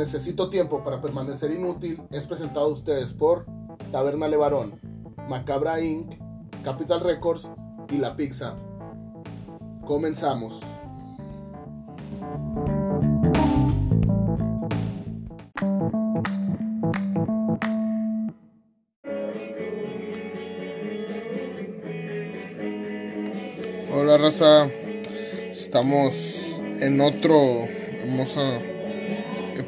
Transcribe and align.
Necesito 0.00 0.48
tiempo 0.48 0.82
para 0.82 1.02
permanecer 1.02 1.52
inútil 1.52 2.00
es 2.10 2.24
presentado 2.24 2.64
a 2.64 2.72
ustedes 2.72 3.12
por 3.12 3.44
Taberna 3.92 4.28
Levarón, 4.28 4.72
Macabra 5.28 5.78
Inc., 5.78 6.14
Capital 6.64 7.02
Records 7.02 7.50
y 7.90 7.98
La 7.98 8.16
Pizza. 8.16 8.56
Comenzamos. 9.86 10.58
Hola 23.92 24.16
raza, 24.16 24.64
estamos 25.52 26.14
en 26.80 27.02
otro 27.02 27.66
hermoso 28.02 28.79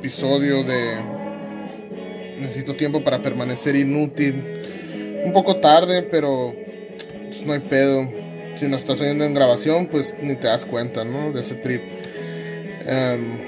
episodio 0.02 0.64
de 0.64 0.98
Necesito 2.40 2.74
tiempo 2.74 3.04
para 3.04 3.22
permanecer 3.22 3.76
inútil. 3.76 5.22
Un 5.24 5.32
poco 5.32 5.58
tarde, 5.58 6.02
pero 6.02 6.52
pues, 7.28 7.46
no 7.46 7.52
hay 7.52 7.60
pedo. 7.60 8.10
Si 8.56 8.66
no 8.66 8.76
estás 8.76 9.00
oyendo 9.00 9.24
en 9.24 9.32
grabación, 9.32 9.86
pues 9.86 10.16
ni 10.20 10.34
te 10.34 10.48
das 10.48 10.64
cuenta, 10.64 11.04
¿no? 11.04 11.30
De 11.30 11.42
ese 11.42 11.54
trip. 11.54 11.82
Em, 12.84 13.38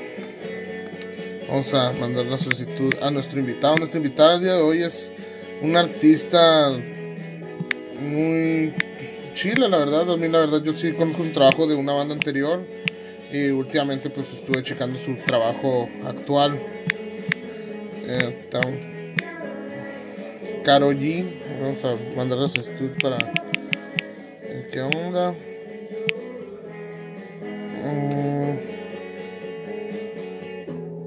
vamos 1.48 1.74
a 1.74 1.90
mandar 1.92 2.26
la 2.26 2.38
solicitud 2.38 2.94
a 3.02 3.10
nuestro 3.10 3.40
invitado. 3.40 3.74
Nuestro 3.74 3.98
invitado 3.98 4.38
de 4.38 4.52
hoy 4.52 4.84
es 4.84 5.12
un 5.60 5.76
artista 5.76 6.70
muy 8.00 8.74
chila, 9.34 9.66
la 9.66 9.78
verdad. 9.78 10.08
A 10.08 10.16
mí, 10.16 10.28
la 10.28 10.38
verdad, 10.38 10.62
yo 10.62 10.72
sí 10.72 10.92
conozco 10.92 11.24
su 11.24 11.32
trabajo 11.32 11.66
de 11.66 11.74
una 11.74 11.94
banda 11.94 12.14
anterior. 12.14 12.64
Y 13.34 13.50
últimamente, 13.50 14.10
pues 14.10 14.32
estuve 14.32 14.62
checando 14.62 14.96
su 14.96 15.16
trabajo 15.26 15.88
actual. 16.06 16.56
Eh, 18.06 18.48
Caro 20.62 20.92
G. 20.92 21.24
Vamos 21.60 21.84
a 21.84 21.96
mandar 22.16 22.38
la 22.38 22.46
solicitud 22.46 22.90
para. 23.02 23.18
ver 23.18 24.68
¿Qué 24.70 24.80
onda? 24.82 25.34
Mm. 27.82 28.56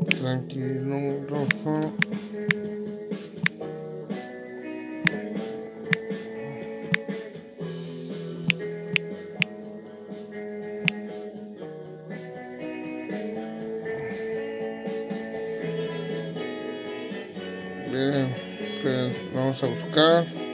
Tranquilo, 0.10 1.26
Rafa. 1.30 1.94
Vamos 19.98 20.28
a 20.28 20.32
buscar. 20.32 20.48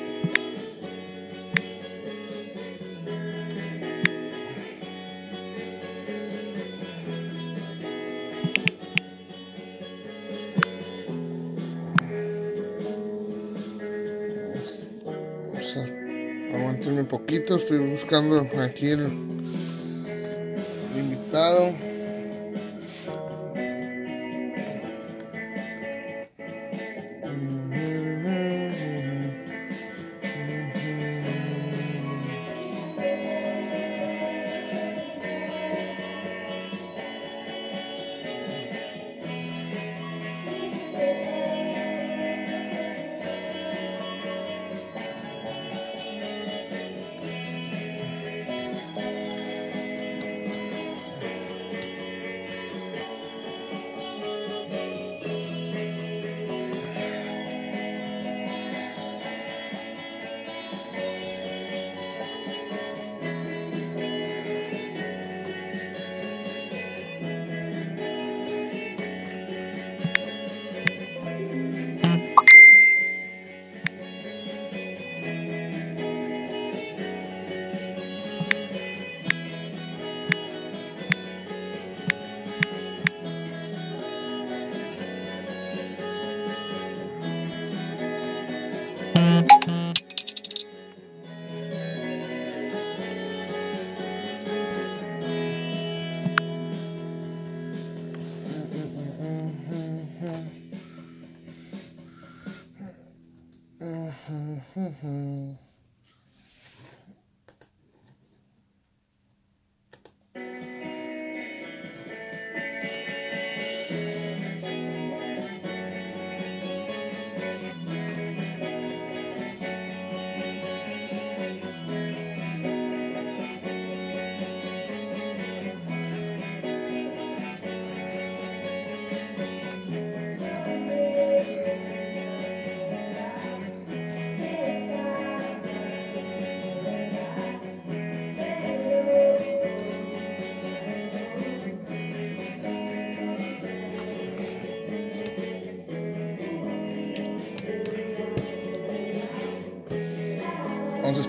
Vamos 15.53 15.78
a- 15.78 16.55
Aguántenme 16.55 17.02
un 17.02 17.07
poquito, 17.07 17.55
estoy 17.55 17.80
buscando 17.80 18.47
aquí 18.61 18.91
el 18.91 19.33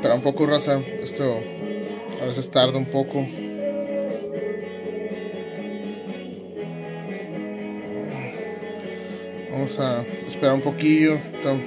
Vamos 0.04 0.16
a 0.16 0.18
esperar 0.18 0.18
un 0.18 0.22
poco, 0.22 0.46
raza. 0.46 0.80
Esto 1.02 1.40
a 2.20 2.26
veces 2.26 2.50
tarda 2.50 2.76
un 2.76 2.84
poco. 2.84 3.26
Vamos 9.50 9.78
a 9.78 10.04
esperar 10.28 10.56
un 10.56 10.60
poquillo. 10.60 11.18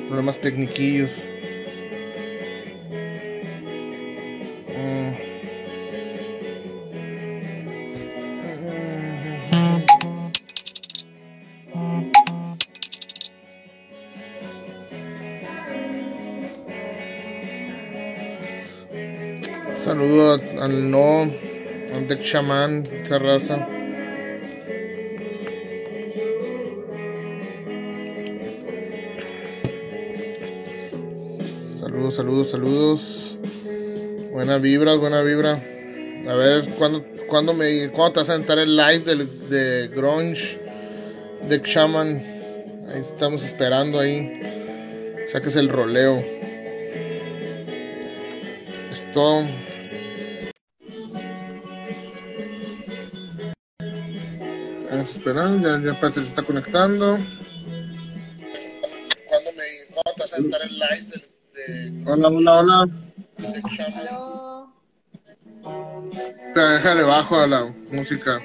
Problemas 0.08 0.40
tecniquillos. 0.40 1.14
Shaman, 22.28 22.86
esa 23.04 23.18
raza. 23.20 23.56
Saludos, 31.80 32.16
saludos, 32.16 32.52
saludos. 32.52 33.38
Buena 34.32 34.58
vibra, 34.58 34.96
buena 34.96 35.22
vibra. 35.22 35.62
A 36.28 36.34
ver, 36.36 36.70
¿cuándo, 36.78 37.04
cuándo 37.28 37.54
me, 37.54 37.90
¿cuándo 37.90 38.14
te 38.14 38.20
vas 38.22 38.30
a 38.30 38.36
entrar 38.36 38.60
el 38.60 38.76
live 38.76 39.00
del- 39.00 39.50
de 39.50 39.88
Grunge? 39.90 40.60
de 41.48 41.62
Shaman. 41.64 42.18
Ahí 42.94 43.02
estamos 43.02 43.44
esperando 43.46 44.00
ahí. 44.00 44.34
Saques 45.28 45.56
el 45.56 45.70
roleo. 45.70 46.24
Esto. 55.02 55.20
esperando, 55.20 55.70
ya, 55.70 55.94
ya 55.94 56.00
parece 56.00 56.20
que 56.20 56.26
se 56.26 56.32
está 56.32 56.44
conectando. 56.44 57.18
Cuando 59.28 59.52
me 59.52 59.64
vas 60.18 60.34
a 60.34 60.38
entrar 60.38 60.62
el 60.62 60.74
live 60.74 61.08
de, 61.54 61.92
de, 61.92 62.12
Hola, 62.12 62.28
hola, 62.28 62.60
hola. 62.60 62.86
De. 63.38 63.62
Déjale 66.56 67.04
bajo 67.04 67.36
a 67.36 67.48
la 67.48 67.66
música. 67.92 68.42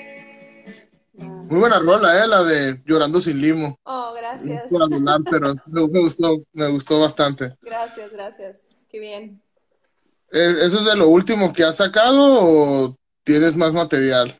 Muy 1.15 1.61
buena 1.61 1.79
rola, 1.79 2.25
eh, 2.25 2.27
la 2.27 2.43
de 2.43 2.83
Llorando 2.87 3.21
sin 3.21 3.41
limo. 3.41 3.79
Oh, 3.85 4.15
gracias. 4.15 4.71
Por 4.71 4.83
adular, 4.83 5.21
pero 5.31 5.55
me 5.67 6.01
gustó, 6.01 6.43
me 6.53 6.69
gustó 6.69 7.01
bastante. 7.01 7.55
Gracias, 7.61 8.11
gracias. 8.13 8.63
Qué 8.89 8.99
bien. 8.99 9.43
¿E-, 10.31 10.67
¿Eso 10.67 10.79
es 10.79 10.85
de 10.87 10.97
lo 10.97 11.09
último 11.09 11.53
que 11.53 11.65
has 11.65 11.77
sacado 11.77 12.39
o 12.41 12.97
tienes 13.23 13.55
más 13.57 13.73
material? 13.73 14.35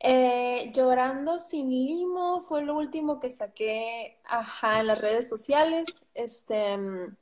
Eh, 0.00 0.70
Llorando 0.74 1.38
sin 1.38 1.70
limo 1.70 2.40
fue 2.40 2.62
lo 2.62 2.74
último 2.76 3.18
que 3.20 3.30
saqué, 3.30 4.18
ajá, 4.24 4.80
en 4.80 4.88
las 4.88 4.98
redes 5.00 5.28
sociales. 5.28 6.04
Este, 6.14 6.76
mm, 6.76 7.16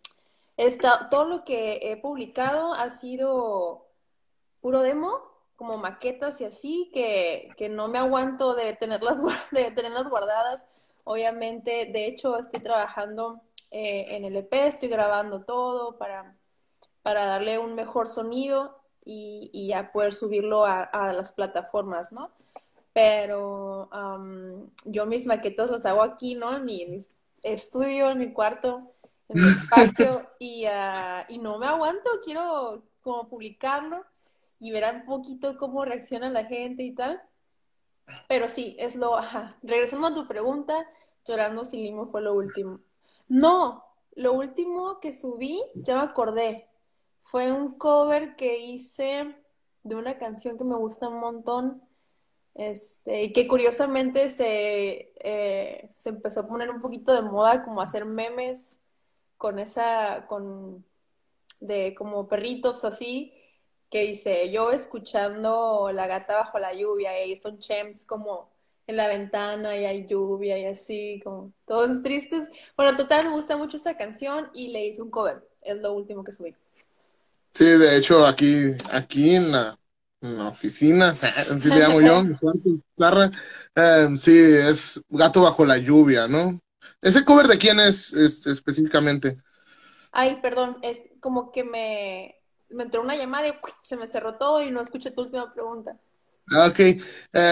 está, 0.57 1.09
todo 1.11 1.25
lo 1.25 1.45
que 1.45 1.81
he 1.83 1.97
publicado 1.97 2.75
ha 2.75 2.91
sido 2.91 3.87
puro 4.61 4.83
demo 4.83 5.21
como 5.57 5.79
maquetas 5.79 6.41
y 6.41 6.45
así, 6.45 6.91
que, 6.93 7.49
que 7.57 7.69
no 7.69 7.89
me 7.89 7.99
aguanto 7.99 8.55
de 8.55 8.75
tenerlas, 8.75 9.21
de 9.53 9.71
tenerlas 9.73 10.09
guardadas. 10.09 10.67
Obviamente, 11.05 11.87
de 11.87 12.07
hecho, 12.07 12.39
estoy 12.39 12.61
trabajando 12.61 13.41
eh, 13.71 14.07
en 14.17 14.25
el 14.25 14.37
EP, 14.37 14.53
estoy 14.67 14.89
grabando 14.89 15.45
todo 15.45 15.97
para, 15.99 16.37
para 17.03 17.25
darle 17.27 17.59
un 17.59 17.75
mejor 17.75 18.09
sonido 18.09 18.79
y, 19.05 19.51
y 19.53 19.69
ya 19.69 19.93
poder 19.93 20.13
subirlo 20.13 20.65
a, 20.67 21.13
las 21.13 21.33
plataformas, 21.33 22.13
¿no? 22.13 22.31
Pero 22.97 23.91
yo 24.87 25.05
mis 25.05 25.27
maquetas 25.27 25.71
las 25.71 25.85
hago 25.85 26.03
aquí, 26.03 26.35
¿no? 26.35 26.57
En 26.57 26.65
mi, 26.65 26.83
estudio, 27.43 28.09
en 28.09 28.17
mi 28.17 28.33
cuarto, 28.33 28.91
en 29.29 29.43
mi 29.43 29.49
espacio, 29.49 30.31
y, 30.41 30.65
uh, 30.65 31.27
y 31.29 31.37
no 31.37 31.59
me 31.59 31.67
aguanto, 31.67 32.09
quiero 32.25 32.85
como 33.03 33.29
publicarlo 33.29 34.03
y 34.59 34.71
verán 34.71 35.03
un 35.03 35.05
poquito 35.05 35.59
cómo 35.59 35.85
reacciona 35.85 36.31
la 36.31 36.47
gente 36.47 36.85
y 36.85 36.95
tal. 36.95 37.21
Pero 38.29 38.49
sí, 38.49 38.75
es 38.79 38.97
lo, 38.97 39.15
ajá. 39.15 39.59
Regresando 39.63 40.07
a 40.07 40.15
tu 40.15 40.27
pregunta, 40.27 40.89
Llorando 41.27 41.67
sin 41.67 41.83
limo 41.83 42.07
fue 42.07 42.23
lo 42.23 42.33
último. 42.33 42.81
No, 43.29 43.85
lo 44.15 44.33
último 44.33 45.01
que 45.01 45.13
subí, 45.13 45.61
ya 45.75 45.97
me 45.97 46.03
acordé, 46.03 46.71
fue 47.21 47.53
un 47.53 47.77
cover 47.77 48.37
que 48.37 48.61
hice 48.61 49.37
de 49.83 49.95
una 49.97 50.17
canción 50.17 50.57
que 50.57 50.65
me 50.65 50.77
gusta 50.77 51.09
un 51.09 51.21
montón, 51.21 51.83
este, 52.57 53.25
y 53.25 53.33
que 53.33 53.47
curiosamente 53.47 54.31
se, 54.31 55.13
eh, 55.21 55.91
se 55.95 56.09
empezó 56.09 56.41
a 56.41 56.49
poner 56.49 56.71
un 56.71 56.81
poquito 56.81 57.15
de 57.15 57.23
moda, 57.23 57.65
como 57.65 57.83
hacer 57.83 58.07
memes 58.07 58.81
con 59.37 59.59
esa, 59.59 60.27
con, 60.29 60.85
de 61.61 61.95
como 61.95 62.29
perritos 62.29 62.85
así, 62.85 63.35
que 63.91 64.03
dice, 64.03 64.51
yo 64.51 64.73
escuchando 64.73 65.91
La 65.93 66.07
gata 66.07 66.37
bajo 66.39 66.59
la 66.59 66.73
lluvia 66.75 67.25
y 67.25 67.37
son 67.37 67.59
chems 67.59 68.05
como 68.05 68.51
en 68.87 68.97
la 68.97 69.09
ventana 69.09 69.77
y 69.77 69.85
hay 69.85 70.07
lluvia 70.07 70.59
y 70.59 70.65
así, 70.65 71.21
como 71.25 71.53
todos 71.67 72.03
tristes. 72.03 72.51
Bueno, 72.77 72.97
total, 72.97 73.27
me 73.27 73.33
gusta 73.33 73.57
mucho 73.57 73.77
esta 73.77 73.97
canción 73.97 74.51
y 74.55 74.69
le 74.69 74.87
hice 74.87 75.03
un 75.03 75.11
cover, 75.11 75.47
es 75.63 75.77
lo 75.79 75.93
último 75.93 76.25
que 76.25 76.33
subí. 76.33 76.55
Sí, 77.53 77.65
de 77.65 77.97
hecho, 77.97 78.25
aquí, 78.25 78.73
aquí 78.91 79.35
en 79.35 79.53
la, 79.53 79.79
oficina, 80.49 81.11
así 81.51 81.69
le 81.71 81.81
llamo 81.81 82.01
yo, 82.01 82.23
mi 82.25 82.37
cuarto, 82.37 83.31
eh, 83.75 84.09
sí, 84.17 84.33
es 84.33 85.03
Gato 85.09 85.43
bajo 85.43 85.65
la 85.65 85.79
lluvia, 85.79 86.29
¿no? 86.29 86.61
¿Ese 87.03 87.25
cover 87.25 87.47
de 87.47 87.59
quién 87.59 87.81
es 87.81 88.13
específicamente? 88.15 89.39
Ay, 90.13 90.41
perdón, 90.41 90.79
es 90.83 91.03
como 91.21 91.53
que 91.53 91.63
me, 91.65 92.37
me 92.71 92.85
entró 92.85 93.03
una 93.03 93.17
llamada 93.17 93.49
y 93.49 93.55
se 93.83 93.97
me 93.97 94.07
cerró 94.07 94.37
todo 94.37 94.63
y 94.63 94.71
no 94.71 94.81
escuché 94.81 95.11
tu 95.11 95.23
última 95.23 95.53
pregunta. 95.53 95.99
Ah, 96.51 96.67
ok, 96.69 96.79
eh, 96.81 97.01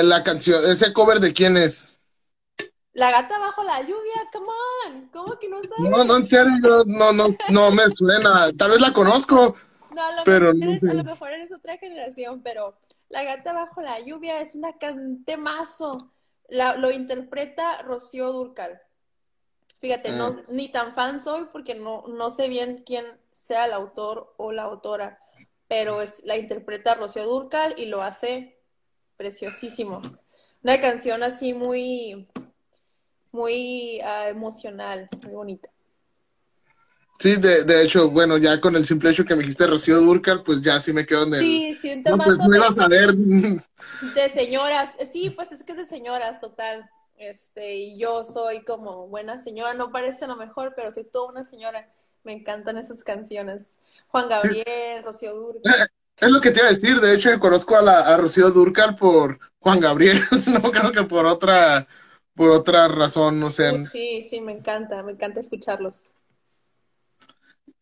la 0.05 0.23
canción, 0.23 0.63
¿ese 0.65 0.93
cover 0.93 1.19
de 1.21 1.33
quién 1.33 1.57
es? 1.57 2.01
La 2.95 3.11
gata 3.11 3.39
bajo 3.39 3.63
la 3.63 3.83
lluvia, 3.83 4.31
come 4.33 4.49
on, 4.87 5.09
¿cómo 5.09 5.39
que 5.39 5.49
no 5.51 5.59
sabes? 5.61 5.91
No, 5.91 6.05
no, 6.05 6.17
en 6.17 6.27
serio, 6.27 6.85
no, 6.87 7.13
no, 7.13 7.29
no 7.51 7.71
me 7.73 7.83
suena, 7.91 8.53
tal 8.53 8.71
vez 8.71 8.81
la 8.81 8.93
conozco, 8.93 9.57
no, 9.95 10.17
lo 10.17 10.25
pero 10.25 10.53
no 10.53 10.91
a 10.91 10.95
lo 10.95 11.05
mejor 11.05 11.31
eres 11.31 11.53
otra 11.53 11.77
generación, 11.79 12.43
pero 12.43 12.77
La 13.09 13.23
gata 13.23 13.53
bajo 13.53 13.83
la 13.83 14.01
lluvia 14.01 14.41
es 14.41 14.55
una 14.55 14.77
cantemazo, 14.79 16.13
la, 16.49 16.77
lo 16.77 16.91
interpreta 16.91 17.83
Rocío 17.83 18.33
Durcal. 18.33 18.81
Fíjate, 19.81 20.13
no, 20.13 20.27
ah. 20.27 20.43
ni 20.49 20.69
tan 20.69 20.95
fan 20.95 21.21
soy 21.21 21.47
porque 21.53 21.75
no, 21.75 22.05
no 22.09 22.31
sé 22.31 22.49
bien 22.49 22.83
quién 22.87 23.05
sea 23.33 23.67
el 23.67 23.73
autor 23.73 24.35
o 24.39 24.53
la 24.53 24.63
autora, 24.63 25.19
pero 25.69 26.01
es, 26.01 26.23
la 26.25 26.37
interpreta 26.37 26.95
Rocío 26.95 27.25
Durcal 27.25 27.75
y 27.77 27.87
lo 27.87 28.03
hace 28.03 28.59
preciosísimo. 29.17 30.01
Una 30.63 30.81
canción 30.81 31.23
así 31.23 31.53
muy, 31.53 32.29
muy 33.33 34.01
uh, 34.01 34.29
emocional, 34.29 35.09
muy 35.25 35.35
bonita. 35.35 35.74
Sí, 37.19 37.37
de, 37.37 37.65
de, 37.65 37.83
hecho, 37.83 38.11
bueno, 38.11 38.39
ya 38.39 38.61
con 38.61 38.75
el 38.77 38.85
simple 38.85 39.11
hecho 39.11 39.25
que 39.25 39.35
me 39.35 39.43
dijiste 39.43 39.67
Rocío 39.67 39.99
Durcal, 40.01 40.43
pues 40.43 40.61
ya 40.61 40.81
sí 40.81 40.93
me 40.93 41.07
quedo 41.07 41.27
en 41.27 41.35
el... 41.35 41.41
Sí, 41.41 41.75
siento 41.81 42.11
no, 42.11 42.17
más... 42.17 42.27
Pues 42.27 42.39
no 42.39 42.55
ibas 42.55 42.79
a 42.79 42.89
ver. 42.89 43.15
De 43.15 44.29
señoras, 44.33 44.95
sí, 45.13 45.31
pues 45.31 45.53
es 45.53 45.63
que 45.63 45.73
es 45.73 45.79
de 45.79 45.87
señoras, 45.87 46.41
total. 46.41 46.91
Este, 47.17 47.77
y 47.77 47.99
yo 47.99 48.25
soy 48.25 48.65
como 48.65 49.07
buena 49.07 49.39
señora, 49.39 49.75
no 49.75 49.93
parece 49.93 50.27
lo 50.27 50.37
mejor, 50.37 50.75
pero 50.75 50.91
soy 50.91 51.05
toda 51.05 51.31
una 51.31 51.45
señora. 51.45 51.89
Me 52.25 52.33
encantan 52.33 52.79
esas 52.79 53.05
canciones. 53.05 53.79
Juan 54.09 54.29
Gabriel, 54.29 55.03
Rocío 55.05 55.35
Durcal. 55.35 55.89
Es 56.17 56.31
lo 56.31 56.41
que 56.41 56.53
te 56.53 56.61
iba 56.61 56.69
a 56.69 56.73
decir, 56.73 57.01
de 57.01 57.13
hecho 57.13 57.39
conozco 57.41 57.77
a, 57.77 57.83
la, 57.83 58.01
a 58.03 58.17
Rocío 58.17 58.49
Durcal 58.53 58.95
por 58.95 59.41
Juan 59.59 59.81
Gabriel, 59.81 60.21
no 60.63 60.71
creo 60.71 60.93
que 60.93 61.03
por 61.03 61.27
otra, 61.27 61.89
por 62.37 62.51
otra 62.51 62.87
razón, 62.87 63.41
no 63.41 63.51
sé. 63.51 63.85
Sí, 63.87 64.25
sí, 64.31 64.41
me 64.41 64.53
encanta, 64.53 65.03
me 65.03 65.11
encanta 65.11 65.41
escucharlos. 65.41 66.05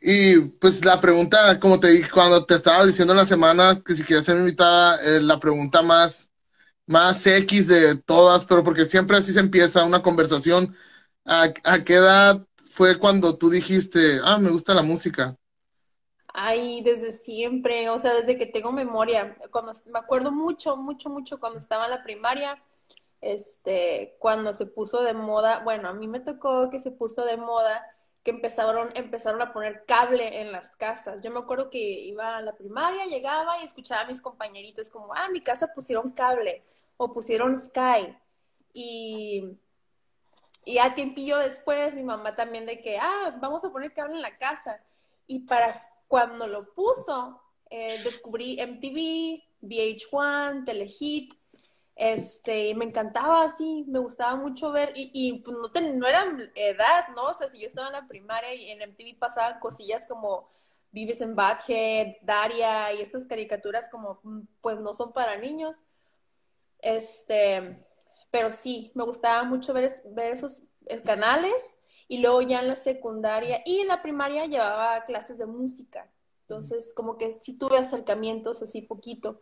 Y 0.05 0.39
pues 0.61 0.85
la 0.85 1.01
pregunta, 1.01 1.61
como 1.61 1.79
te 1.81 1.89
dije, 1.89 2.11
cuando 2.11 2.45
te 2.45 2.55
estaba 2.57 2.85
diciendo 2.87 3.13
en 3.13 3.19
la 3.19 3.27
semana 3.27 3.83
que 3.85 3.95
si 3.95 4.03
quieres 4.05 4.25
ser 4.27 4.37
invitada, 4.37 5.01
eh, 5.03 5.21
la 5.21 5.39
pregunta 5.39 5.83
más 5.83 6.31
más 6.87 7.27
X 7.27 7.69
de 7.69 7.97
todas, 7.97 8.45
pero 8.47 8.65
porque 8.65 8.87
siempre 8.87 9.17
así 9.19 9.33
se 9.33 9.41
empieza 9.41 9.85
una 9.85 10.03
conversación. 10.03 10.77
¿A, 11.27 11.53
a 11.65 11.85
qué 11.85 11.95
edad 11.97 12.47
fue 12.57 12.99
cuando 12.99 13.39
tú 13.39 13.51
dijiste, 13.51 14.21
ah, 14.25 14.39
me 14.39 14.51
gusta 14.51 14.75
la 14.75 14.83
música? 14.83 15.37
Ay, 16.35 16.81
desde 16.83 17.13
siempre, 17.13 17.91
o 17.91 17.99
sea, 17.99 18.15
desde 18.15 18.39
que 18.39 18.47
tengo 18.47 18.73
memoria. 18.73 19.37
Cuando 19.51 19.73
me 19.87 19.99
acuerdo 19.99 20.33
mucho, 20.33 20.77
mucho, 20.77 21.11
mucho 21.11 21.39
cuando 21.41 21.59
estaba 21.59 21.85
en 21.85 21.91
la 21.91 22.03
primaria, 22.03 22.63
este, 23.21 24.17
cuando 24.21 24.55
se 24.55 24.67
puso 24.67 25.03
de 25.03 25.13
moda, 25.15 25.61
bueno, 25.65 25.89
a 25.89 25.95
mí 25.95 26.09
me 26.09 26.21
tocó 26.21 26.71
que 26.71 26.81
se 26.81 26.91
puso 26.93 27.25
de 27.27 27.37
moda 27.37 27.85
que 28.23 28.31
empezaron, 28.31 28.91
empezaron 28.95 29.43
a 29.43 29.52
poner 29.52 29.85
cable 29.87 30.41
en 30.41 30.52
las 30.52 30.76
casas. 30.76 31.23
Yo 31.23 31.31
me 31.31 31.41
acuerdo 31.41 31.71
que 31.71 31.79
iba 31.79 32.37
a 32.37 32.43
la 32.43 32.57
primaria, 32.57 33.07
llegaba 33.07 33.61
y 33.61 33.67
escuchaba 33.67 34.02
a 34.02 34.07
mis 34.07 34.21
compañeritos 34.21 34.91
como, 34.91 35.12
ah, 35.14 35.29
mi 35.31 35.41
casa 35.41 35.73
pusieron 35.75 36.12
cable 36.12 36.62
o 36.97 37.12
pusieron 37.12 37.59
Sky. 37.59 38.17
Y, 38.73 39.59
y 40.64 40.79
a 40.79 40.95
tiempillo 40.95 41.37
después 41.38 41.95
mi 41.95 42.05
mamá 42.05 42.37
también 42.37 42.64
de 42.67 42.81
que, 42.81 42.99
ah, 42.99 43.37
vamos 43.41 43.64
a 43.64 43.71
poner 43.71 43.93
cable 43.93 44.14
en 44.14 44.23
la 44.23 44.38
casa. 44.38 44.81
Y 45.26 45.41
para 45.41 45.88
cuando 46.07 46.47
lo 46.47 46.73
puso, 46.75 47.41
eh, 47.71 48.02
descubrí 48.05 48.61
MTV, 48.61 49.43
VH1, 49.62 50.64
Telehit, 50.64 51.35
este, 51.95 52.75
me 52.75 52.85
encantaba 52.87 53.45
así, 53.45 53.85
me 53.89 53.99
gustaba 53.99 54.37
mucho 54.37 54.73
ver, 54.73 54.93
y, 54.95 55.11
y 55.13 55.41
pues 55.41 55.57
no, 55.57 55.99
no 55.99 56.07
era 56.07 56.25
edad, 56.55 57.09
¿no? 57.15 57.25
O 57.29 57.35
sea, 57.35 57.49
si 57.49 57.59
yo 57.61 57.67
estaba 57.67 57.89
en 57.89 57.95
la 57.95 58.09
primaria 58.09 58.55
y 58.55 58.71
en 58.71 58.83
MTV 58.83 59.19
pasaban 59.19 59.61
cosillas 59.61 60.07
como 60.07 60.49
Vives 60.91 61.21
en 61.21 61.35
Badhead, 61.35 62.17
Daria, 62.23 62.93
y 62.95 63.01
estas 63.01 63.27
caricaturas 63.27 63.89
como, 63.91 64.21
mm, 64.23 64.41
pues 64.61 64.79
no 64.79 64.95
son 64.95 65.13
para 65.13 65.37
niños. 65.37 65.85
Este, 66.81 67.85
pero 68.31 68.51
sí, 68.51 68.93
me 68.95 69.05
gustaba 69.05 69.45
mucho 69.45 69.73
ver, 69.73 69.91
ver 70.07 70.33
esos 70.33 70.63
eh, 70.87 71.03
canales, 71.03 71.79
y 72.09 72.21
luego 72.21 72.43
ya 72.43 72.61
en 72.61 72.69
la 72.69 72.77
secundaria 72.77 73.63
y 73.65 73.81
en 73.81 73.89
la 73.89 74.03
primaria 74.03 74.45
llevaba 74.47 75.05
clases 75.07 75.39
de 75.39 75.47
música. 75.47 76.11
Entonces, 76.43 76.93
como 76.95 77.17
que 77.17 77.39
sí 77.39 77.55
tuve 77.55 77.79
acercamientos 77.79 78.63
así 78.63 78.83
poquito 78.83 79.41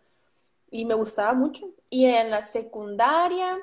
y 0.70 0.84
me 0.84 0.94
gustaba 0.94 1.34
mucho. 1.34 1.74
Y 1.88 2.06
en 2.06 2.30
la 2.30 2.42
secundaria, 2.42 3.58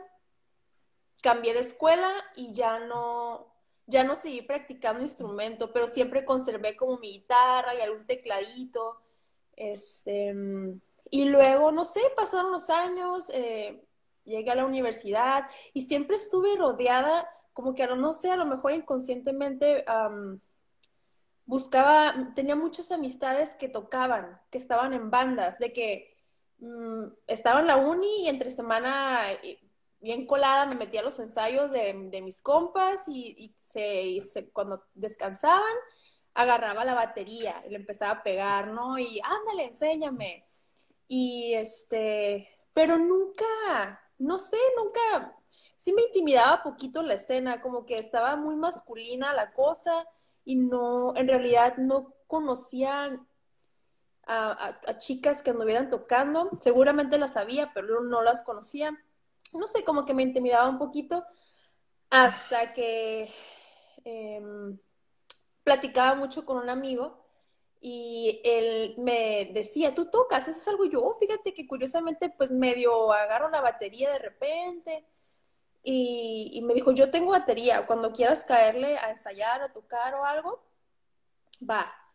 cambié 1.21 1.53
de 1.53 1.61
escuela 1.61 2.11
y 2.35 2.51
ya 2.53 2.79
no, 2.79 3.47
ya 3.85 4.03
no 4.03 4.15
seguí 4.15 4.41
practicando 4.41 5.01
instrumento, 5.01 5.71
pero 5.73 5.87
siempre 5.87 6.25
conservé 6.25 6.75
como 6.75 6.97
mi 6.99 7.13
guitarra 7.13 7.73
y 7.75 7.81
algún 7.81 8.05
tecladito. 8.05 9.01
Este, 9.55 10.35
y 11.09 11.25
luego, 11.25 11.71
no 11.71 11.85
sé, 11.85 12.01
pasaron 12.15 12.51
los 12.51 12.69
años, 12.69 13.29
eh, 13.29 13.83
llegué 14.25 14.51
a 14.51 14.55
la 14.55 14.65
universidad 14.65 15.47
y 15.73 15.81
siempre 15.83 16.17
estuve 16.17 16.55
rodeada, 16.57 17.29
como 17.53 17.73
que 17.73 17.87
no 17.87 18.13
sé, 18.13 18.31
a 18.31 18.37
lo 18.37 18.45
mejor 18.45 18.73
inconscientemente 18.73 19.83
buscaba, 21.45 22.33
tenía 22.35 22.55
muchas 22.55 22.91
amistades 22.91 23.55
que 23.55 23.69
tocaban, 23.69 24.39
que 24.51 24.57
estaban 24.57 24.93
en 24.93 25.09
bandas, 25.09 25.57
de 25.59 25.73
que 25.73 26.16
estaba 27.27 27.59
en 27.59 27.67
la 27.67 27.77
uni 27.77 28.25
y 28.25 28.29
entre 28.29 28.51
semana 28.51 29.21
bien 29.99 30.25
colada 30.25 30.65
me 30.65 30.75
metía 30.75 31.01
los 31.01 31.19
ensayos 31.19 31.71
de, 31.71 31.93
mis 32.23 32.41
compas 32.41 33.03
y, 33.07 33.55
se, 33.59 34.49
cuando 34.53 34.83
descansaban 34.93 35.75
agarraba 36.33 36.85
la 36.85 36.93
batería 36.93 37.63
y 37.65 37.71
le 37.71 37.77
empezaba 37.77 38.11
a 38.19 38.23
pegar, 38.23 38.67
¿no? 38.67 38.99
Y 38.99 39.19
ándale, 39.23 39.65
enséñame. 39.65 40.45
Y 41.07 41.53
este, 41.53 42.47
pero 42.73 42.99
nunca, 42.99 43.45
no 44.19 44.37
sé, 44.37 44.57
nunca, 44.77 45.35
sí 45.77 45.93
me 45.93 46.03
intimidaba 46.03 46.63
poquito 46.63 47.01
la 47.01 47.15
escena, 47.15 47.61
como 47.61 47.85
que 47.85 47.97
estaba 47.97 48.35
muy 48.35 48.55
masculina 48.55 49.33
la 49.33 49.53
cosa 49.53 50.07
y 50.45 50.55
no, 50.55 51.15
en 51.15 51.27
realidad 51.27 51.77
no 51.77 52.13
conocían 52.27 53.26
a, 54.27 54.97
chicas 54.99 55.41
que 55.41 55.51
anduvieran 55.51 55.89
tocando. 55.89 56.51
Seguramente 56.59 57.17
las 57.17 57.33
sabía, 57.33 57.71
pero 57.73 58.01
no 58.01 58.21
las 58.21 58.43
conocía. 58.43 58.97
No 59.53 59.67
sé, 59.67 59.83
como 59.83 60.05
que 60.05 60.13
me 60.13 60.23
intimidaba 60.23 60.69
un 60.69 60.77
poquito 60.77 61.25
hasta 62.09 62.73
que 62.73 63.31
em, 64.05 64.77
platicaba 65.63 66.15
mucho 66.15 66.45
con 66.45 66.57
un 66.57 66.69
amigo 66.69 67.25
y 67.81 68.41
él 68.43 68.95
me 68.97 69.49
decía, 69.53 69.93
tú 69.95 70.09
tocas, 70.09 70.47
eso 70.47 70.59
es 70.59 70.67
algo 70.67 70.85
yo, 70.85 71.15
fíjate 71.19 71.53
que 71.53 71.67
curiosamente 71.67 72.29
pues 72.29 72.51
medio 72.51 73.11
agarro 73.13 73.49
la 73.49 73.61
batería 73.61 74.11
de 74.11 74.19
repente 74.19 75.05
y, 75.83 76.61
me 76.63 76.73
dijo, 76.73 76.91
yo 76.91 77.11
tengo 77.11 77.31
batería, 77.31 77.87
cuando 77.87 78.11
quieras 78.11 78.43
caerle 78.43 78.97
a 78.97 79.11
ensayar, 79.11 79.61
a 79.61 79.71
tocar 79.71 80.15
o 80.15 80.25
algo, 80.25 80.61
va. 81.61 82.06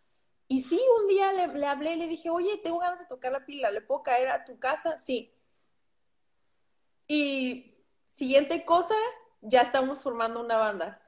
Y 0.53 0.61
sí, 0.61 0.79
un 1.01 1.09
día 1.09 1.33
le, 1.33 1.67
hablé 1.67 1.95
y 1.95 1.97
le 1.97 2.09
dije, 2.09 2.29
oye, 2.29 2.61
tengo 2.63 2.79
ganas 2.79 2.99
de 2.99 3.07
tocar 3.07 3.33
la 3.33 3.47
pila, 3.47 3.71
¿le 3.71 3.81
puedo 3.81 4.03
caer 4.03 4.29
a 4.29 4.45
tu 4.45 4.59
casa? 4.59 4.99
Sí. 4.99 5.33
Y 7.09 7.75
siguiente 8.05 8.63
cosa, 8.67 8.95
ya 9.41 9.63
estamos 9.63 10.03
formando 10.03 10.45
una 10.45 10.59
banda. 10.59 11.01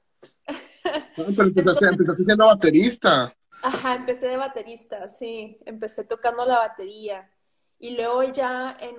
pero 1.26 1.42
empezaste, 1.42 1.88
empezaste 1.92 2.24
siendo 2.24 2.46
baterista. 2.46 3.36
Ajá, 3.62 3.96
empecé 3.96 4.28
de 4.28 4.38
baterista, 4.38 5.08
sí. 5.08 5.58
Empecé 5.66 6.04
tocando 6.04 6.46
la 6.46 6.60
batería. 6.60 7.30
Y 7.78 7.98
luego 7.98 8.22
ya 8.22 8.74
en, 8.80 8.96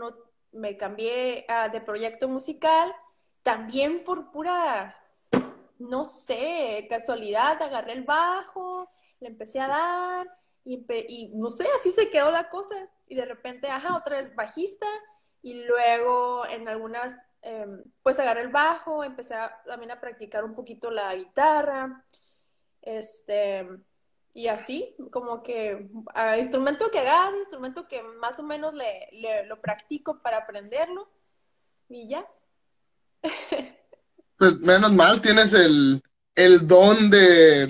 me 0.52 0.78
cambié 0.78 1.48
ah, 1.50 1.70
de 1.70 1.82
proyecto 1.82 2.30
musical 2.30 2.94
también 3.42 4.04
por 4.04 4.30
pura, 4.30 4.96
no 5.80 6.06
sé, 6.06 6.86
casualidad, 6.88 7.60
agarré 7.64 7.94
el 7.94 8.04
bajo, 8.04 8.92
le 9.20 9.28
empecé 9.28 9.60
a 9.60 9.68
dar 9.68 10.28
y, 10.64 11.32
no 11.36 11.52
sé, 11.52 11.68
así 11.78 11.92
se 11.92 12.10
quedó 12.10 12.32
la 12.32 12.50
cosa. 12.50 12.76
Y 13.08 13.16
de 13.16 13.26
repente, 13.26 13.70
ajá, 13.70 13.96
otra 13.96 14.18
vez 14.18 14.36
bajista 14.36 14.88
y 15.44 15.54
luego 15.54 16.46
en 16.48 16.68
algunas, 16.68 17.14
em, 17.42 17.84
pues 18.02 18.18
agarré 18.20 18.42
el 18.42 18.50
bajo, 18.50 19.04
empecé 19.04 19.36
también 19.66 19.92
a 19.92 20.02
practicar 20.02 20.44
un 20.44 20.56
poquito 20.56 20.90
la 20.90 21.14
guitarra, 21.14 22.04
este, 22.82 23.68
y 24.34 24.48
así, 24.48 24.96
como 25.12 25.44
que 25.44 25.90
a 26.14 26.38
instrumento 26.38 26.90
que 26.92 27.00
agarro, 27.00 27.38
instrumento 27.38 27.88
que 27.88 28.02
más 28.04 28.40
o 28.40 28.44
menos 28.44 28.74
le, 28.74 29.46
lo 29.46 29.62
practico 29.62 30.22
para 30.22 30.38
aprenderlo 30.38 31.10
y 31.90 32.10
ya. 32.10 32.28
Pues 34.38 34.60
menos 34.60 34.92
mal, 34.92 35.22
tienes 35.22 35.54
el, 35.54 36.04
don 36.36 37.10
de, 37.10 37.68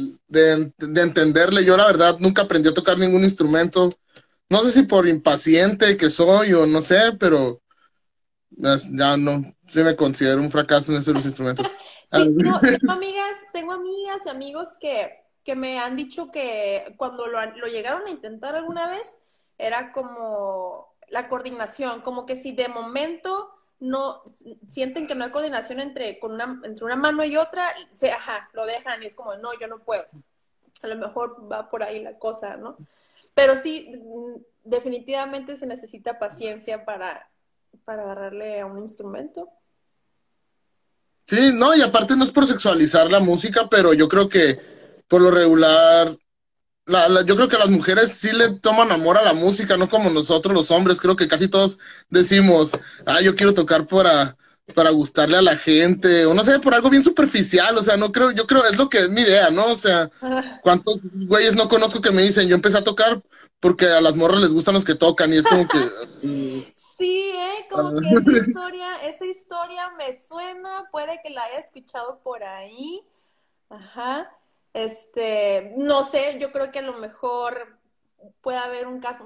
entenderle. 0.79 1.63
Yo 1.63 1.77
la 1.77 1.88
verdad 1.88 2.17
nunca 2.19 2.43
aprendí 2.43 2.69
a 2.69 2.74
tocar 2.74 2.98
ningún 2.98 3.24
instrumento. 3.24 3.89
No 4.50 4.60
sé 4.60 4.72
si 4.72 4.84
por 4.84 5.07
impaciente 5.07 5.98
que 5.98 6.10
soy 6.10 6.53
o 6.53 6.65
no 6.65 6.81
sé, 6.81 7.13
pero 7.19 7.62
ya 8.50 9.17
no, 9.17 9.55
sí 9.67 9.81
me 9.81 9.95
considero 9.95 10.41
un 10.41 10.51
fracaso 10.51 10.91
en 10.91 11.00
esos 11.00 11.25
instrumentos. 11.25 11.65
tengo 12.12 12.91
amigas, 12.91 13.38
tengo 13.53 13.74
amigas 13.74 14.19
y 14.25 14.29
amigos 14.29 14.69
que, 14.79 15.24
me 15.55 15.79
han 15.79 15.95
dicho 15.95 16.31
que 16.31 16.95
cuando 16.98 17.27
lo, 17.27 17.43
lo 17.57 17.67
llegaron 17.67 18.07
a 18.07 18.10
intentar 18.10 18.55
alguna 18.55 18.88
vez, 18.88 19.17
era 19.57 19.91
como 19.91 20.95
la 21.10 21.27
coordinación, 21.27 22.01
como 22.01 22.25
que 22.25 22.36
si 22.36 22.51
de 22.51 22.67
momento 22.67 23.55
no 23.86 24.24
sienten 24.68 25.08
que 25.08 25.15
no 25.15 25.25
hay 25.25 25.32
coordinación 25.32 25.80
entre, 25.80 26.20
con 26.20 26.34
una, 26.34 26.60
entre 26.63 26.86
una 26.86 26.96
mano 26.96 27.24
y 27.24 27.38
otra, 27.38 27.74
se, 27.94 28.12
ajá, 28.12 28.50
lo 28.54 28.65
dejan 28.65 29.01
y 29.04 29.06
es 29.06 29.15
como, 29.15 29.36
no, 29.38 29.50
yo 29.60 29.68
no 29.68 29.80
puedo. 29.80 30.06
A 30.82 30.88
lo 30.88 30.96
mejor 30.96 31.51
va 31.51 31.70
por 31.70 31.84
ahí 31.84 32.01
la 32.01 32.18
cosa, 32.18 32.58
¿no? 32.58 32.77
Pero 33.34 33.58
sí, 33.58 33.92
mm, 33.96 34.42
definitivamente 34.63 35.58
se 35.58 35.68
necesita 35.68 36.20
paciencia 36.20 36.86
para, 36.86 37.30
para 37.84 38.04
agarrarle 38.04 38.60
a 38.60 38.65
un 38.65 38.80
instrumento. 38.80 39.50
Sí, 41.27 41.51
no, 41.54 41.75
y 41.75 41.82
aparte 41.82 42.15
no 42.15 42.24
es 42.24 42.32
por 42.32 42.46
sexualizar 42.46 43.12
la 43.12 43.20
música, 43.20 43.68
pero 43.70 43.94
yo 43.94 44.08
creo 44.08 44.30
que 44.30 44.60
por 45.08 45.22
lo 45.22 45.32
regular 45.32 46.18
la, 46.86 47.25
yo 47.25 47.36
creo 47.36 47.48
que 47.48 47.58
las 47.58 47.70
mujeres 47.70 48.12
sí 48.12 48.32
le 48.32 48.50
toman 48.60 48.92
amor 48.92 49.18
a 49.18 49.24
la 49.24 49.34
música, 49.34 49.75
no 49.75 49.89
como 49.89 50.10
nosotros 50.10 50.54
los 50.54 50.70
hombres. 50.72 51.01
Creo 51.01 51.15
que 51.15 51.27
casi 51.27 51.48
todos 51.48 51.80
decimos, 52.10 52.77
ah, 53.06 53.22
yo 53.22 53.36
quiero 53.36 53.54
tocar 53.54 53.88
para, 53.88 54.38
para 54.75 54.92
gustarle 54.92 55.38
a 55.38 55.42
la 55.42 55.58
gente, 55.58 56.25
o 56.25 56.34
no 56.34 56.44
sé, 56.44 56.60
por 56.60 56.74
algo 56.75 56.89
bien 56.92 57.04
superficial. 57.04 57.75
O 57.77 57.84
sea, 57.84 57.98
no 57.98 58.12
creo, 58.12 58.32
yo 58.32 58.46
creo, 58.46 58.63
es 58.65 58.77
lo 58.77 58.88
que 58.88 59.00
es 59.00 59.10
mi 59.10 59.22
idea, 59.22 59.50
¿no? 59.50 59.65
O 59.72 59.77
sea, 59.77 60.12
¿cuántos 60.62 61.00
güeyes 61.25 61.56
no 61.56 61.68
conozco 61.68 62.01
que 62.01 62.12
me 62.12 62.22
dicen, 62.22 62.48
yo 62.48 62.56
empecé 62.56 62.77
a 62.77 62.84
tocar 62.84 63.22
porque 63.60 63.88
a 63.88 64.01
las 64.01 64.15
morras 64.15 64.42
les 64.42 64.54
gustan 64.54 64.75
los 64.75 64.86
que 64.86 64.94
tocan 64.94 65.34
y 65.34 65.38
es 65.38 65.46
como 65.46 65.68
que... 65.68 65.80
sí, 66.98 67.32
¿eh? 67.34 67.68
Como 67.70 68.00
que 68.00 68.10
esa 68.10 68.38
historia, 68.38 68.96
esa 69.04 69.25
historia 69.25 69.92
me 69.98 70.15
suena, 70.22 70.84
puede 70.92 71.20
que 71.24 71.32
la 71.32 71.46
haya 71.46 71.60
escuchado 71.60 72.20
por 72.24 72.44
ahí. 72.44 73.01
Ajá. 73.70 74.30
Este, 74.75 75.74
no 75.77 76.03
sé, 76.03 76.38
yo 76.38 76.51
creo 76.51 76.70
que 76.70 76.79
a 76.79 76.82
lo 76.82 76.98
mejor 76.98 77.79
puede 78.41 78.58
haber 78.58 78.88
un 78.88 79.00
caso, 79.00 79.24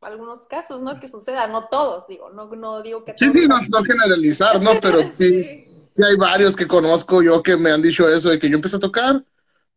algunos 0.00 0.44
casos, 0.44 0.80
¿no? 0.80 0.98
Que 0.98 1.06
suceda, 1.06 1.46
no 1.48 1.68
todos, 1.68 2.06
digo, 2.08 2.30
no, 2.30 2.46
no 2.46 2.80
digo 2.80 3.04
que... 3.04 3.14
Sí, 3.18 3.30
sí, 3.30 3.46
no, 3.46 3.58
generalizar, 3.84 4.62
¿no? 4.62 4.70
Pero 4.80 5.00
sí, 5.18 5.28
sí. 5.28 6.02
hay 6.02 6.16
varios 6.16 6.56
que 6.56 6.66
conozco 6.66 7.22
yo 7.22 7.42
que 7.42 7.58
me 7.58 7.72
han 7.72 7.82
dicho 7.82 8.08
eso, 8.08 8.30
de 8.30 8.38
que 8.38 8.48
yo 8.48 8.56
empecé 8.56 8.76
a 8.76 8.80
tocar 8.80 9.22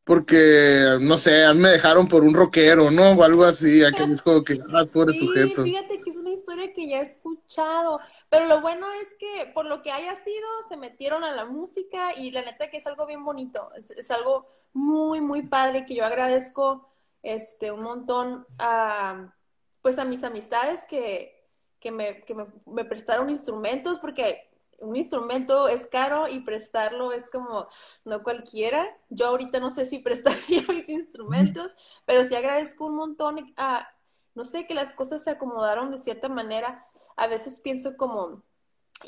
porque, 0.05 0.97
no 1.01 1.17
sé, 1.17 1.53
me 1.53 1.71
dejaron 1.71 2.07
por 2.07 2.23
un 2.23 2.33
rockero, 2.33 2.89
¿no? 2.89 3.11
O 3.11 3.23
algo 3.23 3.43
así, 3.43 3.83
aquí 3.83 4.03
es 4.03 4.21
como 4.21 4.41
que, 4.41 4.57
ah, 4.73 4.85
pobre 4.85 5.11
sí, 5.11 5.19
sujeto. 5.19 5.63
Fíjate 5.65 6.01
que 6.01 6.11
es 6.11 6.15
una 6.15 6.31
historia 6.31 6.73
que 6.73 6.87
ya 6.87 6.99
he 6.99 7.03
escuchado, 7.03 7.99
pero 8.29 8.45
lo 8.45 8.61
bueno 8.61 8.87
es 8.93 9.09
que 9.19 9.51
por 9.53 9.65
lo 9.65 9.81
que 9.81 9.91
haya 9.91 10.15
sido, 10.15 10.47
se 10.69 10.77
metieron 10.77 11.25
a 11.25 11.35
la 11.35 11.43
música 11.43 12.15
y 12.15 12.31
la 12.31 12.41
neta 12.43 12.69
que 12.69 12.77
es 12.77 12.87
algo 12.87 13.05
bien 13.05 13.25
bonito, 13.25 13.69
es 13.75 14.09
algo 14.11 14.47
muy, 14.73 15.21
muy 15.21 15.43
padre 15.43 15.85
que 15.85 15.95
yo 15.95 16.05
agradezco 16.05 16.89
este, 17.23 17.71
un 17.71 17.81
montón 17.81 18.45
a, 18.57 19.33
pues 19.81 19.99
a 19.99 20.05
mis 20.05 20.23
amistades 20.23 20.81
que, 20.89 21.47
que, 21.79 21.91
me, 21.91 22.21
que 22.23 22.35
me, 22.35 22.85
prestaron 22.85 23.29
instrumentos, 23.29 23.99
porque 23.99 24.49
un 24.79 24.95
instrumento 24.95 25.67
es 25.67 25.87
caro 25.87 26.27
y 26.27 26.39
prestarlo 26.41 27.11
es 27.11 27.29
como 27.29 27.67
no 28.05 28.23
cualquiera. 28.23 28.87
Yo 29.09 29.27
ahorita 29.27 29.59
no 29.59 29.71
sé 29.71 29.85
si 29.85 29.99
prestaría 29.99 30.63
mis 30.69 30.87
instrumentos, 30.89 31.75
pero 32.05 32.23
sí 32.23 32.35
agradezco 32.35 32.85
un 32.85 32.95
montón 32.95 33.53
a, 33.57 33.89
no 34.35 34.45
sé, 34.45 34.67
que 34.67 34.73
las 34.73 34.93
cosas 34.93 35.23
se 35.23 35.31
acomodaron 35.31 35.91
de 35.91 35.99
cierta 35.99 36.29
manera. 36.29 36.87
A 37.17 37.27
veces 37.27 37.59
pienso 37.59 37.97
como, 37.97 38.43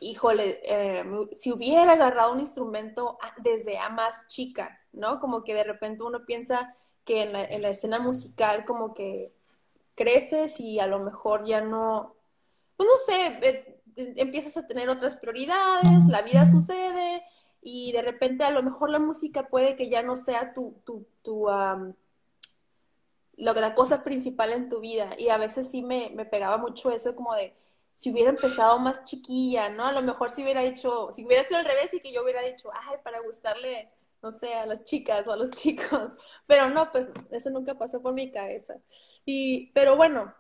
híjole, 0.02 0.62
eh, 0.64 1.06
si 1.32 1.52
hubiera 1.52 1.94
agarrado 1.94 2.34
un 2.34 2.40
instrumento 2.40 3.18
desde 3.38 3.78
a 3.78 3.90
más 3.90 4.28
chica, 4.28 4.81
¿no? 4.94 5.20
Como 5.20 5.44
que 5.44 5.54
de 5.54 5.64
repente 5.64 6.04
uno 6.04 6.26
piensa 6.26 6.76
que 7.06 7.24
en 7.24 7.34
la, 7.34 7.70
escena 7.70 8.00
musical 8.00 8.66
como 8.66 8.94
que 8.94 9.34
creces 9.96 10.60
y 10.60 10.80
a 10.80 10.88
lo 10.88 11.00
mejor 11.00 11.46
ya 11.46 11.62
no, 11.62 12.16
pues 12.78 12.88
no 12.88 12.98
sé, 12.98 13.40
eh, 13.42 13.82
empiezas 14.18 14.58
a 14.58 14.68
tener 14.68 14.90
otras 14.90 15.18
prioridades, 15.18 16.08
la 16.08 16.22
vida 16.22 16.46
sucede 16.46 17.24
y 17.62 17.92
de 17.92 18.02
repente 18.02 18.44
a 18.44 18.52
lo 18.52 18.64
mejor 18.64 18.90
la 18.90 19.00
música 19.00 19.48
puede 19.48 19.76
que 19.76 19.90
ya 19.90 20.04
no 20.04 20.16
sea 20.16 20.54
tu, 20.54 20.76
tu, 20.86 21.08
tu 21.22 21.48
lo, 23.38 23.54
la 23.54 23.76
cosa 23.76 24.04
principal 24.04 24.52
en 24.54 24.70
tu 24.70 24.80
vida 24.80 25.10
y 25.18 25.30
a 25.30 25.38
veces 25.38 25.70
sí 25.70 25.82
me, 25.82 26.12
me 26.14 26.26
pegaba 26.26 26.58
mucho 26.58 26.92
eso 26.92 27.16
como 27.16 27.34
de 27.36 27.56
si 27.92 28.12
hubiera 28.12 28.30
empezado 28.30 28.80
más 28.80 29.04
chiquilla, 29.04 29.70
¿no? 29.70 29.86
A 29.86 29.92
lo 29.92 30.02
mejor 30.02 30.30
si 30.32 30.44
hubiera 30.44 30.62
dicho, 30.62 31.10
si 31.12 31.26
hubiera 31.26 31.44
sido 31.44 31.60
al 31.60 31.66
revés 31.66 31.94
y 31.94 32.00
que 32.00 32.14
yo 32.14 32.24
hubiera 32.24 32.42
dicho, 32.42 32.70
ay, 32.74 32.98
para 33.04 33.20
gustarle, 33.22 33.92
no 34.22 34.32
sé, 34.32 34.54
a 34.54 34.66
las 34.66 34.86
chicas 34.86 35.28
o 35.28 35.34
a 35.34 35.38
los 35.38 35.52
chicos. 35.52 36.18
Pero 36.48 36.70
no, 36.70 36.92
pues 36.92 37.10
eso 37.32 37.50
nunca 37.50 37.78
pasó 37.78 38.02
por 38.02 38.14
mi 38.14 38.32
cabeza. 38.32 38.76
Y, 39.26 39.72
pero 39.74 39.96
bueno, 39.96 40.34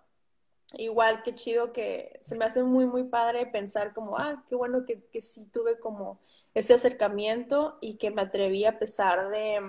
igual 0.78 1.24
qué 1.24 1.36
chido 1.36 1.74
que 1.74 2.20
se 2.22 2.36
me 2.36 2.46
hace 2.46 2.64
muy, 2.64 2.86
muy 2.86 3.04
padre 3.04 3.46
pensar 3.46 3.94
como, 3.94 4.18
ah, 4.18 4.44
qué 4.48 4.56
bueno 4.56 4.86
que, 4.86 5.06
que 5.08 5.22
sí 5.22 5.46
tuve 5.48 5.80
como 5.80 6.20
ese 6.54 6.74
acercamiento 6.74 7.78
y 7.82 7.98
que 7.98 8.12
me 8.12 8.22
atreví 8.22 8.66
a 8.66 8.80
pesar 8.80 9.30
de, 9.30 9.62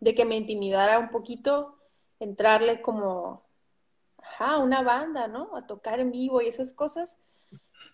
de 0.00 0.14
que 0.14 0.24
me 0.24 0.36
intimidara 0.36 0.98
un 0.98 1.10
poquito, 1.10 1.78
entrarle 2.20 2.80
como 2.80 3.42
ajá, 4.18 4.58
una 4.58 4.82
banda, 4.82 5.28
¿no? 5.28 5.56
A 5.56 5.66
tocar 5.66 6.00
en 6.00 6.10
vivo 6.10 6.40
y 6.40 6.48
esas 6.48 6.72
cosas. 6.72 7.18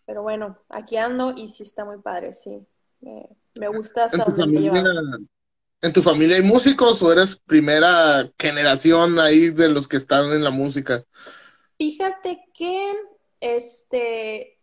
Pero 0.06 0.22
bueno, 0.22 0.58
aquí 0.68 0.96
ando 0.96 1.32
y 1.36 1.48
sí 1.48 1.62
está 1.62 1.84
muy 1.84 1.98
padre, 1.98 2.32
sí. 2.34 2.66
Me, 3.00 3.68
gusta 3.68 4.04
hasta 4.04 4.24
donde 4.24 4.46
me 4.46 4.70
¿En 5.80 5.92
tu 5.92 6.02
familia 6.02 6.36
hay 6.36 6.42
músicos 6.42 7.02
o 7.02 7.12
eres 7.12 7.36
primera 7.36 8.32
generación 8.38 9.20
ahí 9.20 9.50
de 9.50 9.68
los 9.68 9.86
que 9.86 9.96
están 9.96 10.32
en 10.32 10.42
la 10.42 10.50
música? 10.50 11.04
Fíjate 11.78 12.44
que, 12.52 12.92
este, 13.38 14.58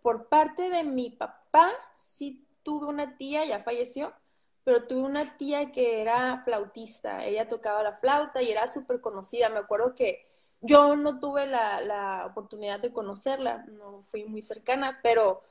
por 0.00 0.28
parte 0.28 0.70
de 0.70 0.82
mi 0.82 1.10
papá, 1.10 1.70
sí 1.92 2.46
tuve 2.62 2.86
una 2.86 3.18
tía, 3.18 3.44
ya 3.44 3.62
falleció, 3.62 4.14
pero 4.64 4.86
tuve 4.86 5.02
una 5.02 5.36
tía 5.36 5.70
que 5.70 6.00
era 6.00 6.42
flautista. 6.44 7.24
Ella 7.26 7.48
tocaba 7.48 7.82
la 7.82 7.98
flauta 7.98 8.42
y 8.42 8.50
era 8.50 8.66
súper 8.66 9.02
conocida. 9.02 9.50
Me 9.50 9.58
acuerdo 9.58 9.94
que 9.94 10.26
yo 10.62 10.96
no 10.96 11.20
tuve 11.20 11.46
la, 11.46 12.24
oportunidad 12.26 12.80
de 12.80 12.90
conocerla, 12.90 13.66
no 13.68 14.00
fui 14.00 14.24
muy 14.24 14.40
cercana, 14.40 15.00
pero 15.02 15.42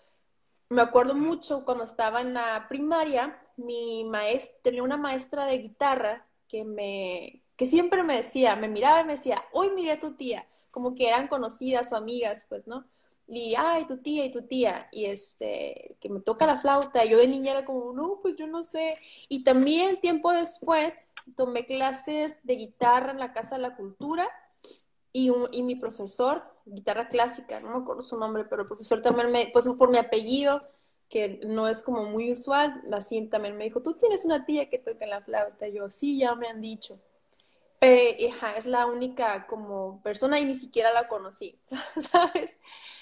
me 0.70 0.82
acuerdo 0.82 1.15
mucho 1.15 1.65
cuando 1.65 1.84
estaba 1.84 2.22
en 2.22 2.34
la 2.34 2.67
primaria, 2.67 3.39
mi 3.58 4.03
maestra, 4.05 4.58
tenía 4.63 4.84
una 4.84 4.98
maestra 4.98 5.46
de 5.46 5.60
guitarra 5.60 6.27
que 6.48 6.65
me, 6.65 7.43
que 7.55 7.65
siempre 7.65 8.03
me 8.03 8.15
decía, 8.15 8.55
me 8.55 8.67
miraba 8.67 9.01
y 9.01 9.05
me 9.05 9.13
decía, 9.13 9.43
hoy 9.53 9.70
miré 9.72 9.93
a 9.93 10.00
tu 10.00 10.13
tía, 10.15 10.48
como 10.72 10.96
que 10.96 11.08
eran 11.08 11.27
conocidas 11.27 11.91
o 11.91 11.96
amigas, 11.96 12.46
pues, 12.50 12.67
¿no? 12.67 12.86
Y, 13.27 13.55
ay, 13.55 13.86
tu 13.86 13.98
tía 13.98 14.25
y 14.25 14.32
tu 14.32 14.43
tía, 14.43 14.89
y 14.91 15.05
este, 15.05 15.98
que 16.00 16.10
me 16.10 16.20
toca 16.20 16.46
la 16.46 16.58
flauta, 16.58 17.05
yo 17.05 17.17
de 17.17 17.27
niña 17.27 17.53
era 17.53 17.65
como, 17.65 17.93
no, 17.93 18.20
pues 18.22 18.36
yo 18.36 18.48
no 18.48 18.63
sé. 18.63 18.98
Y 19.29 19.43
también 19.43 20.01
tiempo 20.01 20.32
después 20.34 21.08
tomé 21.36 21.65
clases 21.65 22.39
de 22.43 22.55
guitarra 22.55 23.12
en 23.12 23.20
la 23.20 23.34
Casa 23.34 23.55
de 23.55 23.62
la 23.62 23.75
Cultura, 23.75 24.29
y, 25.13 25.32
y 25.51 25.63
mi 25.63 25.75
profesor, 25.75 26.43
guitarra 26.65 27.08
clásica, 27.08 27.60
no 27.60 27.70
me 27.70 27.84
acuerdo 27.84 28.01
su 28.01 28.17
nombre, 28.17 28.46
pero 28.46 28.63
el 28.63 28.67
profesor 28.67 29.01
también 29.01 29.32
me, 29.32 29.50
pues 29.51 29.67
por 29.77 29.89
mi 29.89 29.98
apellido, 29.98 30.67
que 31.10 31.41
no 31.46 31.67
es 31.67 31.84
como 31.84 32.05
muy 32.05 32.32
usual, 32.32 32.82
así 32.91 33.22
también 33.27 33.58
me 33.58 33.65
dijo, 33.65 33.82
tú 33.82 33.93
tienes 33.93 34.25
una 34.25 34.46
tía 34.46 34.70
que 34.70 34.79
toca 34.79 35.05
la 35.05 35.22
flauta, 35.22 35.67
y 35.67 35.74
yo, 35.74 35.89
sí, 35.89 36.17
ya 36.17 36.36
me 36.36 36.48
han 36.48 36.62
dicho. 36.62 37.00
Pero, 37.79 38.17
es 38.58 38.65
la 38.65 38.86
única 38.86 39.46
como 39.46 40.01
persona 40.03 40.39
y 40.39 40.46
ni 40.46 40.55
siquiera 40.55 40.93
la 40.93 41.10
conocí, 41.10 41.60
¿sabes? 42.12 42.58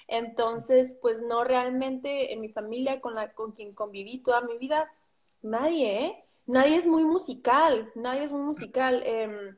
Entonces, 0.07 0.97
pues 1.01 1.21
no 1.21 1.43
realmente 1.43 2.33
en 2.33 2.41
mi 2.41 2.49
familia 2.49 2.99
con 2.99 3.13
la 3.13 3.33
con 3.33 3.51
quien 3.51 3.73
conviví 3.75 4.23
toda 4.23 4.41
mi 4.41 4.57
vida, 4.57 4.91
nadie, 5.43 6.05
¿eh? 6.05 6.25
Nadie 6.47 6.77
es 6.77 6.87
muy 6.87 7.05
musical, 7.05 7.91
nadie 7.95 8.23
es 8.23 8.31
muy 8.31 8.41
musical. 8.41 9.03
Eh, 9.05 9.55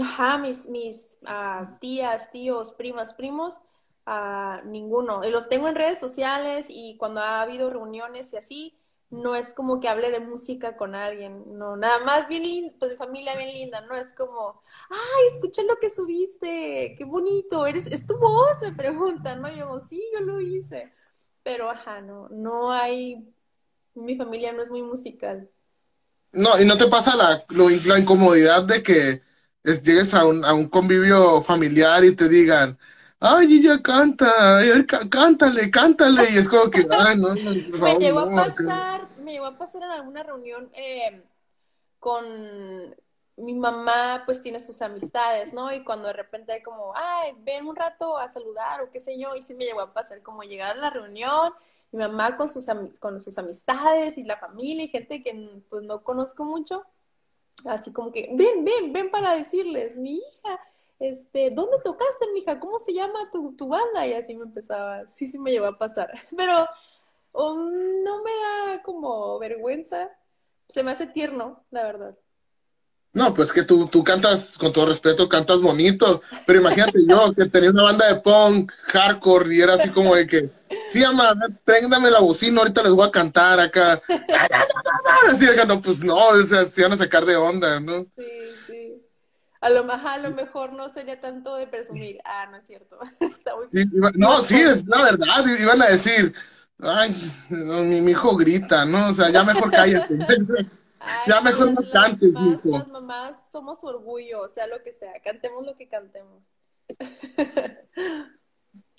Ajá, 0.00 0.38
mis, 0.38 0.68
mis 0.68 1.18
ah, 1.26 1.76
tías, 1.80 2.30
tíos, 2.30 2.72
primas, 2.72 3.14
primos, 3.14 3.60
uh, 4.06 4.66
ninguno. 4.66 5.22
Los 5.24 5.48
tengo 5.48 5.68
en 5.68 5.74
redes 5.74 5.98
sociales 5.98 6.66
y 6.68 6.96
cuando 6.96 7.20
ha 7.20 7.40
habido 7.40 7.70
reuniones 7.70 8.32
y 8.32 8.36
así, 8.36 8.78
no 9.10 9.34
es 9.34 9.54
como 9.54 9.80
que 9.80 9.88
hable 9.88 10.10
de 10.10 10.20
música 10.20 10.76
con 10.76 10.94
alguien, 10.94 11.58
no, 11.58 11.76
nada 11.76 12.04
más 12.04 12.28
bien 12.28 12.42
lindo, 12.42 12.74
pues 12.78 12.90
de 12.90 12.96
familia 12.96 13.36
bien 13.36 13.54
linda, 13.54 13.80
no 13.82 13.96
es 13.96 14.12
como, 14.12 14.62
ay, 14.90 15.26
escuché 15.32 15.62
lo 15.64 15.76
que 15.76 15.88
subiste, 15.88 16.94
qué 16.96 17.04
bonito, 17.06 17.66
eres, 17.66 17.86
es 17.86 18.06
tu 18.06 18.18
voz, 18.18 18.60
me 18.60 18.72
preguntan, 18.72 19.40
¿no? 19.40 19.50
Yo 19.50 19.80
sí, 19.80 20.02
yo 20.12 20.20
lo 20.20 20.40
hice, 20.40 20.92
pero 21.42 21.70
ajá, 21.70 22.02
no, 22.02 22.28
no 22.28 22.70
hay, 22.70 23.32
mi 23.94 24.14
familia 24.16 24.52
no 24.52 24.62
es 24.62 24.70
muy 24.70 24.82
musical. 24.82 25.48
No, 26.32 26.60
y 26.60 26.66
no 26.66 26.76
te 26.76 26.88
pasa 26.88 27.16
la, 27.16 27.42
la 27.86 27.98
incomodidad 27.98 28.64
de 28.64 28.82
que 28.82 29.22
llegues 29.76 30.14
a 30.14 30.26
un, 30.26 30.44
a 30.44 30.52
un 30.54 30.68
convivio 30.68 31.42
familiar 31.42 32.04
y 32.04 32.14
te 32.14 32.28
digan, 32.28 32.78
ay, 33.20 33.58
ella 33.58 33.82
canta, 33.82 34.26
cántale, 35.10 35.70
cántale, 35.70 36.30
y 36.30 36.38
es 36.38 36.48
como 36.48 36.70
que, 36.70 36.86
ay, 36.90 37.16
no, 37.18 37.34
me 37.80 37.96
llegó 37.96 38.20
a 38.20 38.30
pasar, 38.30 39.02
me 39.18 39.32
llegó 39.32 39.46
a 39.46 39.58
pasar 39.58 39.82
en 39.82 39.90
alguna 39.90 40.22
reunión 40.22 40.70
eh, 40.74 41.22
con 41.98 42.24
mi 43.36 43.54
mamá, 43.54 44.22
pues 44.26 44.42
tiene 44.42 44.60
sus 44.60 44.82
amistades, 44.82 45.52
¿no? 45.52 45.72
Y 45.72 45.84
cuando 45.84 46.08
de 46.08 46.14
repente 46.14 46.52
hay 46.52 46.62
como, 46.62 46.92
ay, 46.96 47.32
ven 47.38 47.66
un 47.66 47.76
rato 47.76 48.18
a 48.18 48.28
saludar 48.28 48.82
o 48.82 48.90
qué 48.90 49.00
sé 49.00 49.18
yo, 49.18 49.36
y 49.36 49.42
sí 49.42 49.54
me 49.54 49.64
llegó 49.64 49.80
a 49.80 49.92
pasar 49.92 50.22
como 50.22 50.42
llegar 50.42 50.76
a 50.76 50.80
la 50.80 50.90
reunión, 50.90 51.52
mi 51.92 52.00
mamá 52.00 52.36
con 52.36 52.48
sus, 52.48 52.66
con 53.00 53.20
sus 53.20 53.38
amistades 53.38 54.18
y 54.18 54.24
la 54.24 54.36
familia 54.36 54.84
y 54.84 54.88
gente 54.88 55.22
que 55.22 55.62
pues 55.68 55.84
no 55.84 56.02
conozco 56.02 56.44
mucho, 56.44 56.84
así 57.64 57.92
como 57.92 58.12
que, 58.12 58.28
ven, 58.32 58.64
ven, 58.64 58.92
ven 58.92 59.10
para 59.10 59.34
decirles, 59.34 59.96
mi 59.96 60.16
hija, 60.16 60.60
este, 60.98 61.50
¿dónde 61.50 61.78
tocaste, 61.82 62.26
mija? 62.34 62.58
¿Cómo 62.58 62.78
se 62.78 62.92
llama 62.92 63.30
tu, 63.30 63.54
tu 63.56 63.68
banda? 63.68 64.06
Y 64.06 64.14
así 64.14 64.34
me 64.34 64.44
empezaba, 64.44 65.06
sí, 65.06 65.28
sí 65.28 65.38
me 65.38 65.50
llevó 65.50 65.66
a 65.66 65.78
pasar, 65.78 66.10
pero 66.36 66.66
um, 67.32 68.02
no 68.02 68.22
me 68.22 68.30
da 68.30 68.82
como 68.82 69.38
vergüenza, 69.38 70.10
se 70.68 70.82
me 70.82 70.90
hace 70.90 71.06
tierno, 71.06 71.64
la 71.70 71.84
verdad. 71.84 72.18
No, 73.12 73.32
pues 73.32 73.52
que 73.52 73.62
tú, 73.62 73.86
tú 73.86 74.04
cantas, 74.04 74.58
con 74.58 74.72
todo 74.72 74.86
respeto, 74.86 75.28
cantas 75.28 75.60
bonito, 75.60 76.20
pero 76.46 76.60
imagínate 76.60 77.00
yo 77.08 77.32
que 77.34 77.46
tenía 77.46 77.70
una 77.70 77.84
banda 77.84 78.06
de 78.12 78.20
punk, 78.20 78.70
hardcore, 78.86 79.54
y 79.54 79.60
era 79.60 79.74
así 79.74 79.88
como 79.88 80.14
de 80.14 80.26
que, 80.26 80.50
sí, 80.88 81.04
ama, 81.04 81.34
préndame 81.64 82.10
la 82.10 82.20
bocina, 82.20 82.60
ahorita 82.60 82.82
les 82.82 82.92
voy 82.92 83.06
a 83.06 83.10
cantar 83.10 83.60
acá. 83.60 84.00
Así 85.30 85.46
acá, 85.46 85.64
no, 85.64 85.80
pues 85.80 86.04
no, 86.04 86.16
o 86.16 86.40
sea, 86.42 86.64
se 86.64 86.80
iban 86.80 86.92
a 86.92 86.96
sacar 86.96 87.24
de 87.24 87.36
onda, 87.36 87.80
¿no? 87.80 88.06
Sí, 88.16 88.24
sí. 88.66 89.02
A 89.60 89.70
lo, 89.70 89.90
a 89.90 90.18
lo 90.18 90.30
mejor 90.30 90.72
no 90.72 90.92
sería 90.92 91.20
tanto 91.20 91.56
de 91.56 91.66
presumir. 91.66 92.18
Ah, 92.24 92.46
no 92.50 92.56
es 92.58 92.66
cierto. 92.66 92.98
Está 93.20 93.56
muy... 93.56 93.66
No, 94.14 94.42
sí, 94.42 94.60
es 94.60 94.86
la 94.86 95.02
verdad, 95.04 95.44
iban 95.58 95.82
a 95.82 95.86
decir, 95.86 96.34
ay, 96.80 97.14
mi, 97.50 98.00
mi 98.00 98.12
hijo 98.12 98.36
grita, 98.36 98.84
¿no? 98.84 99.08
O 99.08 99.12
sea, 99.12 99.30
ya 99.30 99.44
mejor 99.44 99.70
cállate. 99.70 100.18
ya 101.26 101.40
mejor 101.40 101.72
no 101.72 101.90
cantes, 101.90 102.32
mamás, 102.32 102.64
Las 102.64 102.88
mamás 102.88 103.50
somos 103.50 103.82
orgullo, 103.84 104.40
o 104.40 104.48
sea, 104.48 104.66
lo 104.66 104.82
que 104.82 104.92
sea, 104.92 105.12
cantemos 105.24 105.64
lo 105.64 105.76
que 105.76 105.88
cantemos. 105.88 106.54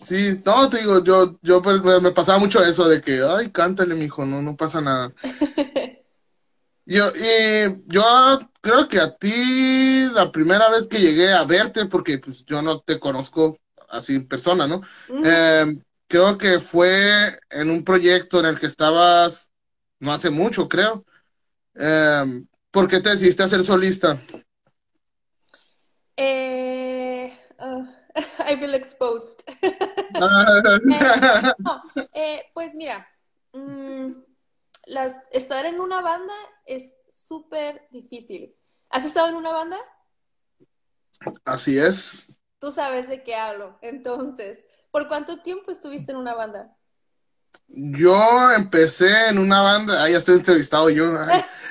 Sí, 0.01 0.39
no, 0.45 0.69
te 0.69 0.79
digo, 0.79 1.03
yo, 1.03 1.37
yo 1.41 1.61
pues, 1.61 1.81
me, 2.01 2.11
pasaba 2.11 2.39
mucho 2.39 2.63
eso 2.63 2.87
de 2.87 3.01
que, 3.01 3.21
ay, 3.21 3.51
cántale, 3.51 3.95
mijo, 3.95 4.25
no, 4.25 4.41
no 4.41 4.55
pasa 4.55 4.81
nada. 4.81 5.13
yo, 6.85 7.03
y 7.15 7.83
yo 7.87 8.49
creo 8.61 8.87
que 8.87 8.99
a 8.99 9.15
ti, 9.15 10.09
la 10.13 10.31
primera 10.31 10.69
vez 10.69 10.87
que 10.87 10.99
llegué 10.99 11.33
a 11.33 11.43
verte, 11.43 11.85
porque 11.85 12.17
pues 12.17 12.45
yo 12.45 12.61
no 12.61 12.79
te 12.79 12.99
conozco 12.99 13.57
así 13.89 14.15
en 14.15 14.27
persona, 14.27 14.67
¿no? 14.67 14.81
Em, 15.09 15.83
creo 16.07 16.37
que 16.37 16.59
fue 16.59 17.37
en 17.49 17.69
un 17.69 17.83
proyecto 17.83 18.39
en 18.39 18.45
el 18.45 18.59
que 18.59 18.67
estabas 18.67 19.51
no 19.99 20.13
hace 20.13 20.29
mucho, 20.29 20.69
creo. 20.69 21.05
Eh, 21.75 22.43
¿Por 22.71 22.87
qué 22.87 23.01
te 23.01 23.09
decidiste 23.09 23.43
a 23.43 23.47
ser 23.47 23.63
solista? 23.63 24.19
Eh, 26.15 26.58
I 28.49 28.57
feel 28.57 28.73
exposed. 28.73 29.43
Eh, 31.91 32.05
eh, 32.13 32.43
pues 32.53 32.73
mira, 32.73 33.07
mm, 33.53 34.11
las, 34.87 35.13
estar 35.31 35.65
en 35.65 35.79
una 35.79 36.01
banda 36.01 36.33
es 36.65 36.95
súper 37.07 37.87
difícil. 37.91 38.55
¿Has 38.89 39.05
estado 39.05 39.29
en 39.29 39.35
una 39.35 39.53
banda? 39.53 39.77
Así 41.45 41.77
es. 41.77 42.27
Tú 42.59 42.71
sabes 42.71 43.07
de 43.07 43.23
qué 43.23 43.35
hablo. 43.35 43.77
Entonces, 43.81 44.65
¿por 44.91 45.07
cuánto 45.07 45.41
tiempo 45.41 45.71
estuviste 45.71 46.11
en 46.11 46.17
una 46.17 46.33
banda? 46.33 46.75
Yo 47.67 48.51
empecé 48.55 49.27
en 49.27 49.37
una 49.37 49.61
banda, 49.61 50.03
ahí 50.03 50.13
ya 50.13 50.17
estoy 50.17 50.37
entrevistado 50.37 50.89
yo. 50.89 51.13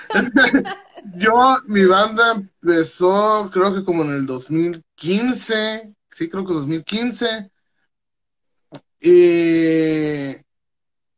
yo, 1.16 1.56
mi 1.66 1.84
banda 1.84 2.32
empezó 2.32 3.50
creo 3.52 3.74
que 3.74 3.84
como 3.84 4.04
en 4.04 4.14
el 4.14 4.26
2015, 4.26 5.94
sí, 6.10 6.28
creo 6.28 6.44
que 6.44 6.54
2015. 6.54 7.50
Y, 9.00 10.34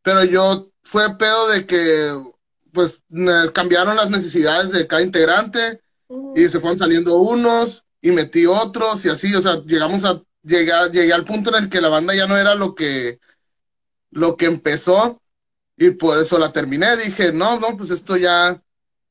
pero 0.02 0.24
yo 0.24 0.70
fue 0.82 1.16
pedo 1.16 1.48
de 1.48 1.66
que 1.66 2.22
pues 2.72 3.02
cambiaron 3.52 3.96
las 3.96 4.10
necesidades 4.10 4.70
de 4.70 4.86
cada 4.86 5.02
integrante 5.02 5.80
y 6.36 6.48
se 6.48 6.60
fueron 6.60 6.78
saliendo 6.78 7.16
unos 7.18 7.84
y 8.00 8.10
metí 8.12 8.46
otros 8.46 9.04
y 9.04 9.08
así, 9.08 9.34
o 9.34 9.42
sea, 9.42 9.62
llegamos 9.64 10.04
a 10.04 10.22
llegué, 10.42 10.72
llegué 10.92 11.12
al 11.12 11.24
punto 11.24 11.54
en 11.56 11.64
el 11.64 11.70
que 11.70 11.80
la 11.80 11.88
banda 11.88 12.14
ya 12.14 12.26
no 12.26 12.36
era 12.36 12.54
lo 12.54 12.74
que, 12.74 13.20
lo 14.10 14.36
que 14.36 14.46
empezó 14.46 15.20
y 15.76 15.90
por 15.90 16.18
eso 16.18 16.38
la 16.38 16.52
terminé. 16.52 16.96
Dije, 16.96 17.32
no, 17.32 17.58
no, 17.58 17.76
pues 17.76 17.90
esto 17.90 18.16
ya, 18.16 18.62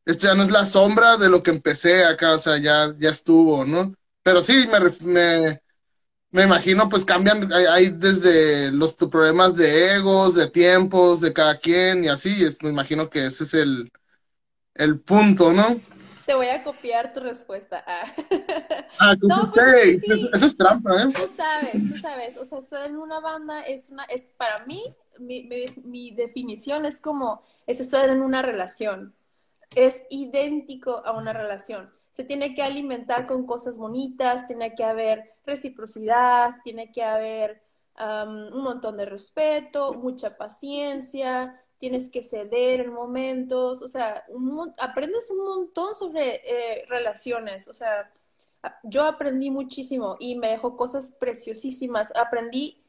esto 0.06 0.28
ya 0.28 0.36
no 0.36 0.44
es 0.44 0.52
la 0.52 0.66
sombra 0.66 1.18
de 1.18 1.30
lo 1.30 1.44
que 1.44 1.52
empecé 1.52 2.04
acá, 2.06 2.36
o 2.36 2.40
sea, 2.40 2.58
ya, 2.58 2.94
ya 2.98 3.10
estuvo, 3.10 3.66
¿no? 3.66 3.94
Pero 4.24 4.42
sí, 4.42 4.68
me, 4.68 4.80
me, 5.12 5.62
me 6.32 6.44
imagino, 6.44 6.88
pues 6.90 7.06
cambian, 7.06 7.52
hay, 7.54 7.90
desde 7.90 8.72
los 8.72 8.94
problemas 8.94 9.56
de 9.56 9.96
egos, 9.96 10.36
de 10.36 10.50
tiempos, 10.50 11.22
de 11.22 11.34
cada 11.34 11.58
quien 11.58 12.04
y 12.04 12.08
así, 12.08 12.44
es, 12.44 12.62
me 12.62 12.70
imagino 12.70 13.10
que 13.10 13.26
ese 13.26 13.44
es 13.44 13.54
el, 13.56 13.92
el 14.76 15.00
punto, 15.00 15.52
¿no? 15.52 15.80
Te 16.28 16.36
voy 16.36 16.48
a 16.48 16.64
copiar 16.64 17.12
tu 17.14 17.22
respuesta. 17.22 17.84
Ah, 17.88 18.14
ah 19.00 19.16
no, 19.22 19.52
pues, 19.52 20.04
eso, 20.04 20.46
es 20.46 20.56
trampa, 20.56 21.02
¿eh? 21.02 21.08
Tú 21.16 21.28
sabes, 21.36 21.92
tú 21.92 21.98
sabes, 22.00 22.38
o 22.38 22.46
sea, 22.46 22.60
estar 22.60 22.88
en 22.88 22.98
una 22.98 23.20
banda 23.20 23.62
es 23.62 23.90
una, 23.90 24.04
es 24.04 24.32
para 24.38 24.64
mí, 24.66 24.84
mi, 25.18 25.50
mi 25.84 26.12
definición 26.12 26.86
es 26.86 27.02
como, 27.02 27.42
es 27.66 27.80
estar 27.80 28.08
en 28.08 28.22
una 28.22 28.44
relación, 28.44 29.16
es 29.74 30.04
idéntico 30.12 31.04
a 31.04 31.14
una 31.14 31.34
relación 31.34 31.90
se 32.20 32.26
tiene 32.26 32.54
que 32.54 32.62
alimentar 32.62 33.26
con 33.28 33.46
cosas 33.46 33.78
bonitas, 33.78 34.46
tiene 34.46 34.76
que 34.76 34.84
haber 34.84 35.36
reciprocidad, 35.46 36.56
tiene 36.66 36.92
que 36.92 37.02
haber 37.02 37.64
un 37.98 38.62
montón 38.62 38.98
de 38.98 39.06
respeto, 39.06 39.94
mucha 39.94 40.36
paciencia, 40.36 41.64
tienes 41.78 42.10
que 42.10 42.22
ceder 42.22 42.82
en 42.82 42.92
momentos, 42.92 43.82
o 43.82 43.88
sea, 43.88 44.26
aprendes 44.80 45.32
un 45.32 45.46
montón 45.46 45.96
sobre 45.96 46.42
eh, 46.44 46.86
relaciones, 46.90 47.70
o 47.70 47.74
sea, 47.74 48.12
yo 48.84 49.04
aprendí 49.04 49.50
muchísimo 49.50 50.18
y 50.20 50.36
me 50.36 50.50
dejó 50.50 50.76
cosas 50.76 51.12
preciosísimas, 51.22 52.12
aprendí, 52.18 52.84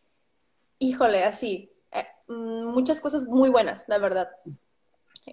híjole, 0.80 1.22
así, 1.22 1.70
eh, 1.92 2.04
mm, 2.26 2.64
muchas 2.64 3.00
cosas 3.00 3.26
muy 3.26 3.48
buenas, 3.48 3.88
la 3.88 3.98
verdad. 3.98 4.28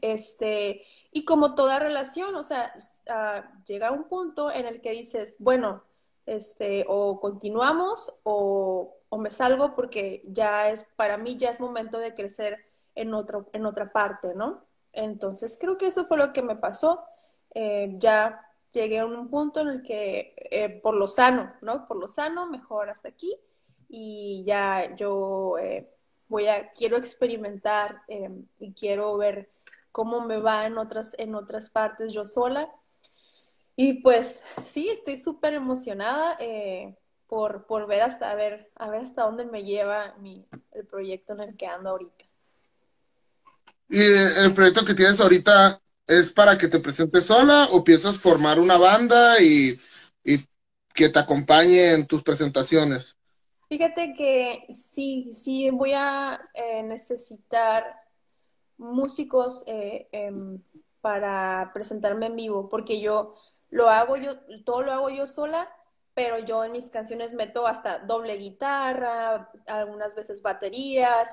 Este, 0.02 0.84
y 1.18 1.26
como 1.26 1.56
toda 1.56 1.80
relación, 1.80 2.36
o 2.36 2.44
sea, 2.44 2.76
uh, 3.10 3.64
llega 3.66 3.92
un 3.92 4.04
punto 4.04 4.52
en 4.52 4.68
el 4.68 4.82
que 4.82 4.92
dices, 4.92 5.36
bueno, 5.40 5.84
este, 6.28 6.86
o 6.88 7.20
continuamos 7.20 8.14
o, 8.22 8.94
o, 9.10 9.18
me 9.18 9.32
salgo 9.32 9.74
porque 9.74 10.22
ya 10.26 10.70
es, 10.70 10.84
para 10.96 11.18
mí 11.18 11.36
ya 11.36 11.50
es 11.50 11.60
momento 11.60 11.98
de 11.98 12.14
crecer 12.14 12.60
en, 12.94 13.16
otro, 13.16 13.50
en 13.54 13.66
otra 13.66 13.92
parte, 13.92 14.36
¿no? 14.36 14.64
Entonces, 14.94 15.58
creo 15.60 15.76
que 15.80 15.88
eso 15.88 16.06
fue 16.06 16.18
lo 16.18 16.34
que 16.34 16.44
me 16.44 16.56
pasó. 16.56 17.04
Eh, 17.56 17.96
ya 17.98 18.40
llegué 18.72 19.00
a 19.00 19.06
un 19.08 19.28
punto 19.28 19.62
en 19.62 19.70
el 19.70 19.82
que, 19.82 20.36
eh, 20.52 20.70
por 20.70 20.94
lo 20.94 21.08
sano, 21.08 21.52
¿no? 21.62 21.88
Por 21.88 21.98
lo 21.98 22.08
sano, 22.08 22.46
mejor 22.46 22.92
hasta 22.92 23.10
aquí. 23.10 23.36
Y 23.90 24.44
ya 24.46 24.96
yo 24.96 25.58
eh, 25.58 25.90
voy 26.28 26.48
a, 26.48 26.72
quiero 26.74 26.96
experimentar 26.96 28.04
y 28.60 28.74
quiero 28.74 29.18
ver 29.18 29.50
cómo 29.98 30.22
me 30.22 30.38
va 30.38 30.68
en 30.68 30.78
otras, 30.78 31.16
en 31.18 31.34
otras 31.34 31.72
partes 31.72 32.14
yo 32.14 32.24
sola. 32.24 32.70
Y 33.76 34.04
pues 34.04 34.42
sí, 34.64 34.90
estoy 34.90 35.16
súper 35.16 35.56
emocionada 35.56 36.38
eh, 36.40 36.96
por, 37.26 37.66
por, 37.66 37.88
ver 37.88 38.04
hasta 38.04 38.36
ver, 38.36 38.70
a 38.76 38.92
ver 38.92 39.02
hasta 39.02 39.24
dónde 39.24 39.46
me 39.46 39.64
lleva 39.64 40.14
mi, 40.20 40.48
el 40.74 40.86
proyecto 40.86 41.34
en 41.34 41.40
el 41.40 41.58
que 41.58 41.66
ando 41.66 41.90
ahorita. 41.90 42.26
¿Y 43.90 44.04
el 44.44 44.54
proyecto 44.54 44.86
que 44.86 44.94
tienes 44.94 45.20
ahorita 45.20 45.82
es 46.06 46.32
para 46.32 46.60
que 46.60 46.68
te 46.68 46.80
presentes 46.80 47.26
sola 47.26 47.68
o 47.72 47.84
piensas 47.84 48.20
formar 48.20 48.60
una 48.60 48.78
banda 48.78 49.42
y, 49.42 49.80
y 50.24 50.38
que 50.94 51.10
te 51.10 51.18
acompañe 51.18 51.94
en 51.94 52.06
tus 52.06 52.22
presentaciones? 52.22 53.18
Fíjate 53.68 54.14
que 54.14 54.68
sí, 54.70 55.32
sí 55.34 55.72
voy 55.72 55.94
a 55.96 56.40
eh, 56.54 56.84
necesitar 56.84 58.07
músicos 58.78 59.64
eh, 59.68 60.08
em, 60.12 60.62
para 61.02 61.72
presentarme 61.74 62.28
en 62.28 62.36
vivo, 62.36 62.70
porque 62.70 63.00
yo 63.02 63.36
lo 63.70 63.90
hago 63.90 64.18
yo, 64.18 64.40
todo 64.66 64.82
lo 64.84 64.92
hago 64.92 65.10
yo 65.10 65.28
sola, 65.28 65.70
pero 66.14 66.40
yo 66.40 66.64
en 66.64 66.72
mis 66.72 66.90
canciones 66.90 67.34
meto 67.34 67.68
hasta 67.68 68.00
doble 68.00 68.36
guitarra, 68.38 69.52
algunas 69.68 70.16
veces 70.16 70.42
batería, 70.42 71.24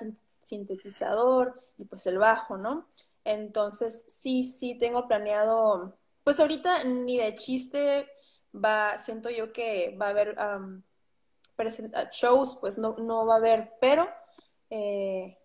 sintetizador 0.40 1.62
y 1.78 1.84
pues 1.86 2.06
el 2.06 2.18
bajo, 2.18 2.56
¿no? 2.56 2.88
Entonces 3.24 4.04
sí, 4.08 4.44
sí 4.44 4.76
tengo 4.76 5.08
planeado, 5.08 5.96
pues 6.22 6.38
ahorita 6.40 6.84
ni 6.84 7.16
de 7.18 7.34
chiste 7.36 8.08
va, 8.54 8.98
siento 8.98 9.30
yo 9.30 9.52
que 9.52 9.96
va 10.00 10.08
a 10.08 10.10
haber 10.10 10.36
shows, 12.12 12.58
pues 12.60 12.78
no, 12.78 12.96
no 12.98 13.26
va 13.26 13.34
a 13.34 13.38
haber, 13.38 13.72
pero 13.80 14.08
eh, 14.70 15.38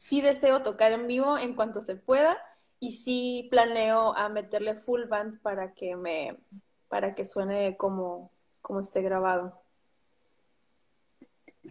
sí 0.00 0.22
deseo 0.22 0.62
tocar 0.62 0.92
en 0.92 1.06
vivo 1.06 1.36
en 1.36 1.54
cuanto 1.54 1.82
se 1.82 1.94
pueda 1.94 2.38
y 2.78 2.92
sí 2.92 3.48
planeo 3.50 4.16
a 4.16 4.30
meterle 4.30 4.74
full 4.74 5.04
band 5.04 5.42
para 5.42 5.74
que 5.74 5.94
me 5.94 6.38
para 6.88 7.14
que 7.14 7.26
suene 7.26 7.76
como, 7.76 8.32
como 8.62 8.80
esté 8.80 9.02
grabado. 9.02 9.62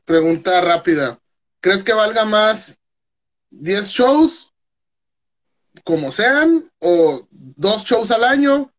Pregunta 0.06 0.62
rápida. 0.62 1.20
¿Crees 1.60 1.84
que 1.84 1.92
valga 1.92 2.24
más 2.24 2.78
10 3.50 3.90
shows 3.90 4.54
como 5.84 6.12
sean 6.12 6.72
o 6.78 7.28
dos 7.32 7.84
shows 7.84 8.12
al 8.12 8.24
año, 8.24 8.72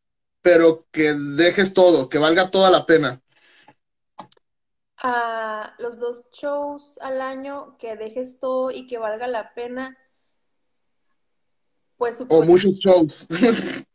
pero 0.43 0.87
que 0.93 1.13
dejes 1.13 1.75
todo, 1.75 2.09
que 2.09 2.19
valga 2.19 2.53
toda 2.53 2.71
la 2.71 2.87
pena? 2.87 3.21
A 5.03 5.75
los 5.79 5.99
dos 5.99 6.31
shows 6.31 6.99
al 7.01 7.21
año, 7.21 7.77
que 7.79 7.97
dejes 7.97 8.39
todo 8.39 8.71
y 8.71 8.87
que 8.87 8.99
valga 8.99 9.27
la 9.27 9.55
pena, 9.55 9.97
pues... 11.97 12.25
O 12.29 12.43
muchos 12.43 12.79
shows. 12.79 13.27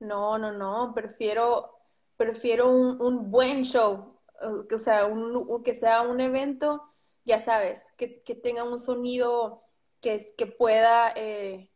no, 0.00 0.38
no, 0.38 0.52
no, 0.52 0.92
prefiero, 0.94 1.78
prefiero 2.16 2.70
un, 2.70 3.30
buen 3.30 3.64
show, 3.64 4.18
o 4.40 4.78
sea, 4.78 5.06
un, 5.06 5.62
que 5.62 5.74
sea 5.74 6.02
un 6.02 6.20
evento, 6.20 6.82
ya 7.24 7.38
sabes, 7.38 7.92
que, 7.96 8.08
tenga 8.42 8.64
un 8.64 8.80
sonido 8.80 9.62
que, 10.00 10.24
que 10.36 10.46
pueda, 10.46 11.12
eh, 11.16 11.70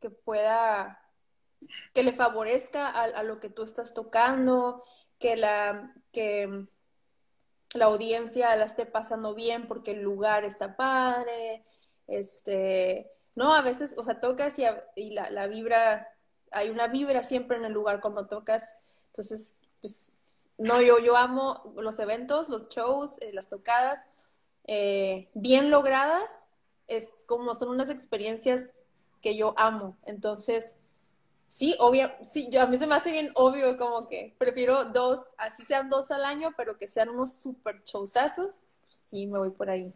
que 0.00 0.10
pueda, 0.10 1.00
que 1.94 2.02
le 2.02 2.12
favorezca 2.12 2.88
a, 2.88 3.04
a 3.04 3.22
lo 3.22 3.38
que 3.38 3.50
tú 3.50 3.62
estás 3.62 3.94
tocando, 3.94 4.82
que 5.18 5.36
la, 5.36 5.94
que 6.12 6.68
la 7.74 7.86
audiencia 7.86 8.54
la 8.56 8.64
esté 8.64 8.86
pasando 8.86 9.34
bien 9.34 9.68
porque 9.68 9.92
el 9.92 10.02
lugar 10.02 10.44
está 10.44 10.76
padre, 10.76 11.64
este, 12.06 13.10
no, 13.34 13.54
a 13.54 13.62
veces, 13.62 13.94
o 13.96 14.04
sea, 14.04 14.20
tocas 14.20 14.58
y, 14.96 15.10
la, 15.10 15.30
la, 15.30 15.46
vibra, 15.46 16.08
hay 16.50 16.70
una 16.70 16.88
vibra 16.88 17.22
siempre 17.22 17.56
en 17.56 17.64
el 17.64 17.72
lugar 17.72 18.00
cuando 18.00 18.26
tocas, 18.26 18.74
entonces, 19.06 19.56
pues, 19.80 20.12
no, 20.58 20.82
yo, 20.82 20.98
yo 20.98 21.16
amo 21.16 21.72
los 21.76 21.98
eventos, 22.00 22.48
los 22.48 22.68
shows, 22.68 23.16
eh, 23.20 23.32
las 23.32 23.48
tocadas, 23.48 24.08
eh, 24.66 25.30
bien 25.34 25.70
logradas, 25.70 26.48
es 26.86 27.24
como 27.26 27.54
son 27.54 27.68
unas 27.68 27.88
experiencias 27.88 28.72
que 29.22 29.36
yo 29.36 29.54
amo, 29.56 29.96
entonces, 30.04 30.76
Sí, 31.50 31.74
obvio, 31.80 32.12
sí, 32.22 32.48
yo 32.48 32.62
a 32.62 32.66
mí 32.66 32.78
se 32.78 32.86
me 32.86 32.94
hace 32.94 33.10
bien 33.10 33.32
obvio 33.34 33.76
como 33.76 34.06
que 34.06 34.36
prefiero 34.38 34.84
dos, 34.84 35.18
así 35.36 35.64
sean 35.64 35.90
dos 35.90 36.12
al 36.12 36.24
año, 36.24 36.54
pero 36.56 36.78
que 36.78 36.86
sean 36.86 37.08
unos 37.08 37.32
super 37.32 37.82
showsazos, 37.84 38.52
sí, 38.88 39.26
me 39.26 39.36
voy 39.36 39.50
por 39.50 39.68
ahí. 39.68 39.92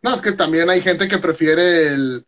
No, 0.00 0.14
es 0.14 0.22
que 0.22 0.32
también 0.32 0.70
hay 0.70 0.80
gente 0.80 1.06
que 1.06 1.18
prefiere 1.18 1.88
el, 1.88 2.24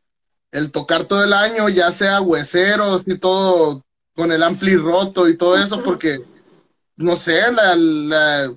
tocar 0.70 1.04
todo 1.04 1.24
el 1.24 1.32
año, 1.32 1.70
ya 1.70 1.90
sea 1.92 2.20
hueseros 2.20 3.04
y 3.06 3.16
todo, 3.16 3.86
con 4.14 4.30
el 4.32 4.42
ampli 4.42 4.76
roto 4.76 5.26
y 5.26 5.38
todo 5.38 5.56
eso, 5.56 5.82
porque, 5.82 6.20
no 6.96 7.16
sé, 7.16 7.50
la, 7.50 7.74
la, 7.74 8.54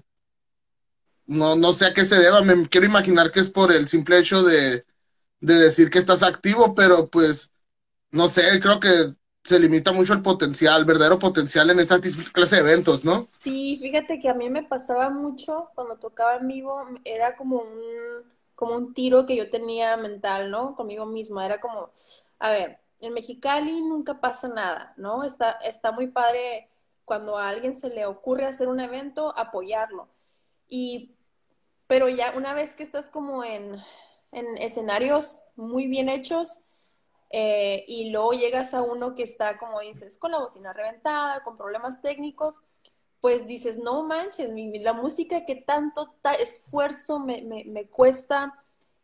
no, 1.25 1.55
no 1.55 1.71
sé 1.71 1.85
a 1.85 1.93
qué 1.93 2.05
se 2.05 2.17
deba, 2.17 2.41
me 2.41 2.67
quiero 2.67 2.85
imaginar 2.85 3.31
que 3.31 3.39
es 3.39 3.49
por 3.49 3.71
el 3.71 3.87
simple 3.87 4.19
hecho 4.19 4.43
de, 4.43 4.83
de 5.39 5.53
decir 5.53 5.89
que 5.89 5.99
estás 5.99 6.21
activo, 6.21 6.75
pero 6.75 7.07
pues, 7.07 7.49
no 8.11 8.27
sé, 8.27 8.59
creo 8.59 8.81
que 8.81 9.15
se 9.43 9.59
limita 9.59 9.91
mucho 9.91 10.13
el 10.13 10.21
potencial, 10.21 10.85
verdadero 10.85 11.19
potencial 11.19 11.69
en 11.69 11.79
esta 11.79 11.99
clase 12.31 12.55
de 12.55 12.61
eventos, 12.61 13.03
¿no? 13.03 13.27
Sí, 13.39 13.77
fíjate 13.81 14.19
que 14.19 14.29
a 14.29 14.33
mí 14.33 14.49
me 14.49 14.63
pasaba 14.63 15.09
mucho 15.09 15.69
cuando 15.75 15.97
tocaba 15.97 16.35
en 16.37 16.47
vivo, 16.47 16.85
era 17.03 17.35
como 17.35 17.57
un, 17.57 18.23
como 18.55 18.75
un 18.75 18.93
tiro 18.93 19.25
que 19.25 19.35
yo 19.35 19.49
tenía 19.49 19.97
mental, 19.97 20.49
¿no? 20.49 20.75
Conmigo 20.75 21.05
misma, 21.05 21.45
era 21.45 21.59
como, 21.59 21.91
a 22.39 22.51
ver, 22.51 22.79
en 23.01 23.13
Mexicali 23.13 23.81
nunca 23.81 24.21
pasa 24.21 24.47
nada, 24.47 24.93
¿no? 24.95 25.25
Está, 25.25 25.51
está 25.51 25.91
muy 25.91 26.07
padre 26.07 26.69
cuando 27.03 27.37
a 27.37 27.49
alguien 27.49 27.75
se 27.75 27.89
le 27.89 28.05
ocurre 28.05 28.45
hacer 28.45 28.69
un 28.69 28.79
evento, 28.79 29.37
apoyarlo. 29.37 30.07
Y, 30.69 31.11
pero 31.87 32.07
ya 32.07 32.33
una 32.37 32.53
vez 32.53 32.77
que 32.77 32.83
estás 32.83 33.09
como 33.09 33.43
en, 33.43 33.75
en 34.31 34.57
escenarios 34.57 35.41
muy 35.57 35.87
bien 35.87 36.07
hechos, 36.07 36.59
eh, 37.35 37.83
y 37.87 38.11
luego 38.11 38.33
llegas 38.33 38.75
a 38.75 38.83
uno 38.83 39.15
que 39.15 39.23
está, 39.23 39.57
como 39.57 39.79
dices, 39.79 40.19
con 40.19 40.31
la 40.31 40.37
bocina 40.37 40.71
reventada, 40.71 41.43
con 41.43 41.57
problemas 41.57 41.99
técnicos, 41.99 42.61
pues 43.19 43.47
dices, 43.47 43.79
no 43.79 44.03
manches, 44.03 44.51
la 44.83 44.93
música 44.93 45.43
que 45.43 45.55
tanto 45.55 46.13
esfuerzo 46.39 47.17
me, 47.17 47.41
me 47.41 47.87
cuesta 47.87 48.63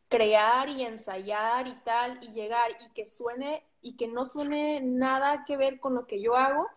crear 0.09 0.69
y 0.69 0.83
ensayar 0.83 1.67
y 1.67 1.73
tal, 1.83 2.19
y 2.21 2.33
llegar 2.33 2.69
y 2.79 2.93
que 2.93 3.07
suene 3.07 3.65
y 3.81 3.95
que 3.95 4.07
no 4.07 4.27
suene 4.27 4.79
nada 4.81 5.43
que 5.45 5.57
ver 5.57 5.79
con 5.79 5.95
lo 5.95 6.05
que 6.05 6.21
yo 6.21 6.35
hago, 6.35 6.67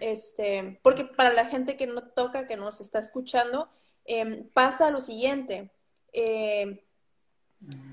este, 0.00 0.80
porque 0.82 1.04
para 1.04 1.34
la 1.34 1.46
gente 1.46 1.76
que 1.76 1.86
no 1.86 2.02
toca, 2.02 2.46
que 2.46 2.56
nos 2.56 2.80
está 2.80 2.98
escuchando, 2.98 3.68
em, 4.06 4.48
pasa 4.54 4.90
lo 4.90 5.02
siguiente. 5.02 5.70
Em, 6.12 6.80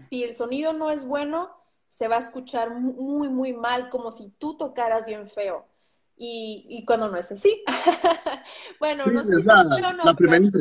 si 0.09 0.23
el 0.23 0.33
sonido 0.33 0.71
no 0.71 0.91
es 0.91 1.03
bueno, 1.03 1.58
se 1.89 2.07
va 2.07 2.17
a 2.17 2.19
escuchar 2.19 2.75
muy, 2.75 3.29
muy 3.29 3.51
mal, 3.51 3.89
como 3.89 4.11
si 4.11 4.29
tú 4.37 4.55
tocaras 4.55 5.05
bien 5.05 5.27
feo. 5.27 5.65
Y, 6.21 6.83
cuando 6.85 7.07
no 7.07 7.17
es 7.17 7.31
así. 7.31 7.63
bueno, 8.79 9.05
no 9.05 9.23
sé, 9.23 9.41
pero 9.75 9.93
no, 9.93 10.03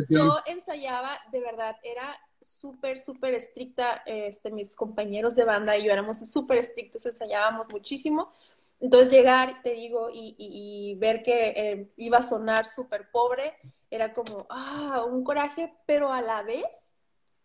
yo 0.09 0.39
ensayaba, 0.47 1.19
de 1.33 1.41
verdad, 1.41 1.77
era 1.83 2.17
súper, 2.41 3.01
súper 3.01 3.35
estricta. 3.35 4.03
Este, 4.07 4.53
mis 4.53 4.77
compañeros 4.77 5.35
de 5.35 5.45
banda 5.45 5.77
y 5.77 5.85
yo 5.85 5.93
éramos 5.93 6.19
súper 6.31 6.59
estrictos, 6.59 7.05
ensayábamos 7.07 7.67
muchísimo. 7.73 8.33
Entonces 8.81 9.11
llegar, 9.11 9.61
te 9.63 9.73
digo, 9.73 10.11
y, 10.13 10.97
ver 11.01 11.25
que 11.25 11.49
eh, 11.57 11.89
iba 11.97 12.19
a 12.19 12.23
sonar 12.23 12.65
súper 12.65 13.11
pobre, 13.11 13.57
era 13.91 14.15
como, 14.15 14.47
ah, 14.51 15.05
un 15.09 15.25
coraje, 15.25 15.75
pero 15.87 16.13
a 16.13 16.23
la 16.23 16.43
vez 16.43 16.93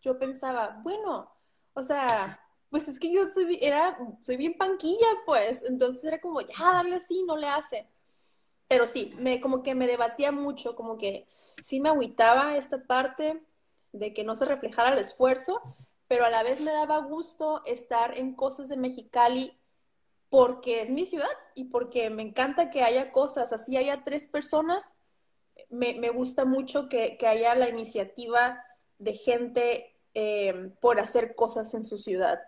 yo 0.00 0.18
pensaba, 0.18 0.80
bueno, 0.84 1.32
o 1.72 1.82
sea, 1.82 2.43
pues 2.70 2.88
es 2.88 2.98
que 2.98 3.12
yo 3.12 3.28
soy, 3.30 3.58
era, 3.60 3.98
soy 4.20 4.36
bien 4.36 4.56
panquilla, 4.56 5.06
pues, 5.26 5.64
entonces 5.64 6.04
era 6.04 6.20
como, 6.20 6.40
ya, 6.40 6.54
dale 6.58 6.96
así, 6.96 7.22
no 7.24 7.36
le 7.36 7.48
hace. 7.48 7.88
Pero 8.68 8.86
sí, 8.86 9.12
me, 9.18 9.40
como 9.40 9.62
que 9.62 9.74
me 9.74 9.86
debatía 9.86 10.32
mucho, 10.32 10.74
como 10.74 10.96
que 10.98 11.26
sí 11.62 11.80
me 11.80 11.90
agüitaba 11.90 12.56
esta 12.56 12.84
parte 12.86 13.42
de 13.92 14.12
que 14.12 14.24
no 14.24 14.36
se 14.36 14.44
reflejara 14.44 14.92
el 14.92 14.98
esfuerzo, 14.98 15.60
pero 16.08 16.24
a 16.24 16.30
la 16.30 16.42
vez 16.42 16.60
me 16.60 16.72
daba 16.72 16.98
gusto 16.98 17.62
estar 17.64 18.16
en 18.18 18.34
cosas 18.34 18.68
de 18.68 18.76
Mexicali 18.76 19.58
porque 20.30 20.80
es 20.80 20.90
mi 20.90 21.04
ciudad 21.04 21.28
y 21.54 21.64
porque 21.64 22.10
me 22.10 22.22
encanta 22.22 22.70
que 22.70 22.82
haya 22.82 23.12
cosas, 23.12 23.52
así 23.52 23.76
haya 23.76 24.02
tres 24.02 24.26
personas, 24.26 24.94
me, 25.70 26.10
gusta 26.10 26.44
mucho 26.44 26.88
que, 26.88 27.16
haya 27.26 27.54
la 27.54 27.68
iniciativa 27.68 28.64
de 28.98 29.14
gente 29.14 29.96
eh, 30.14 30.72
por 30.80 30.98
hacer 30.98 31.34
cosas 31.34 31.72
en 31.74 31.84
su 31.84 31.98
ciudad. 31.98 32.40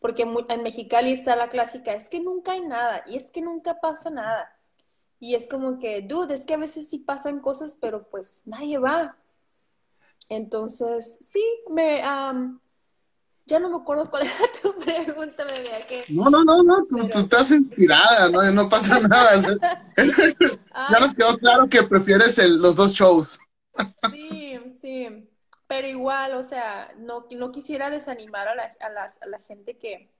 Porque 0.00 0.22
en 0.22 0.62
Mexicali 0.62 1.12
está 1.12 1.36
la 1.36 1.50
clásica, 1.50 1.92
es 1.92 2.08
que 2.08 2.20
nunca 2.20 2.52
hay 2.52 2.60
nada 2.60 3.02
y 3.06 3.16
es 3.16 3.30
que 3.30 3.40
nunca 3.40 3.80
pasa 3.80 4.10
nada. 4.10 4.56
Y 5.20 5.34
es 5.34 5.48
como 5.48 5.78
que, 5.78 6.02
dude, 6.02 6.34
es 6.34 6.44
que 6.44 6.54
a 6.54 6.58
veces 6.58 6.88
sí 6.88 6.98
pasan 6.98 7.40
cosas, 7.40 7.76
pero 7.80 8.08
pues 8.10 8.42
nadie 8.44 8.78
va. 8.78 9.16
Entonces, 10.28 11.18
sí, 11.20 11.42
me, 11.70 12.02
ya 13.46 13.58
no 13.60 13.70
me 13.70 13.76
acuerdo 13.76 14.10
cuál 14.10 14.22
era 14.26 14.34
tu 14.62 14.76
pregunta, 14.78 15.44
bebé. 15.44 15.86
Que... 15.88 16.04
No, 16.08 16.24
no, 16.30 16.44
no, 16.44 16.62
no, 16.62 16.84
tú, 16.86 17.18
estás 17.18 17.50
inspirada, 17.50 18.28
no, 18.30 18.42
no 18.52 18.68
pasa 18.68 19.00
nada. 19.00 19.40
ya 19.96 21.00
nos 21.00 21.14
quedó 21.14 21.36
claro 21.38 21.68
que 21.68 21.82
prefieres 21.82 22.38
los 22.58 22.76
dos 22.76 22.92
shows. 22.92 23.38
sí, 24.12 24.58
sí, 24.80 25.28
pero 25.66 25.86
igual, 25.88 26.34
o 26.34 26.42
sea, 26.42 26.92
no, 26.98 27.26
no 27.36 27.52
quisiera 27.52 27.90
desanimar 27.90 28.48
a 28.48 28.54
la, 28.54 28.76
a 28.80 28.90
las, 28.90 29.20
a 29.22 29.26
la 29.26 29.40
gente 29.40 29.78
que, 29.78 30.10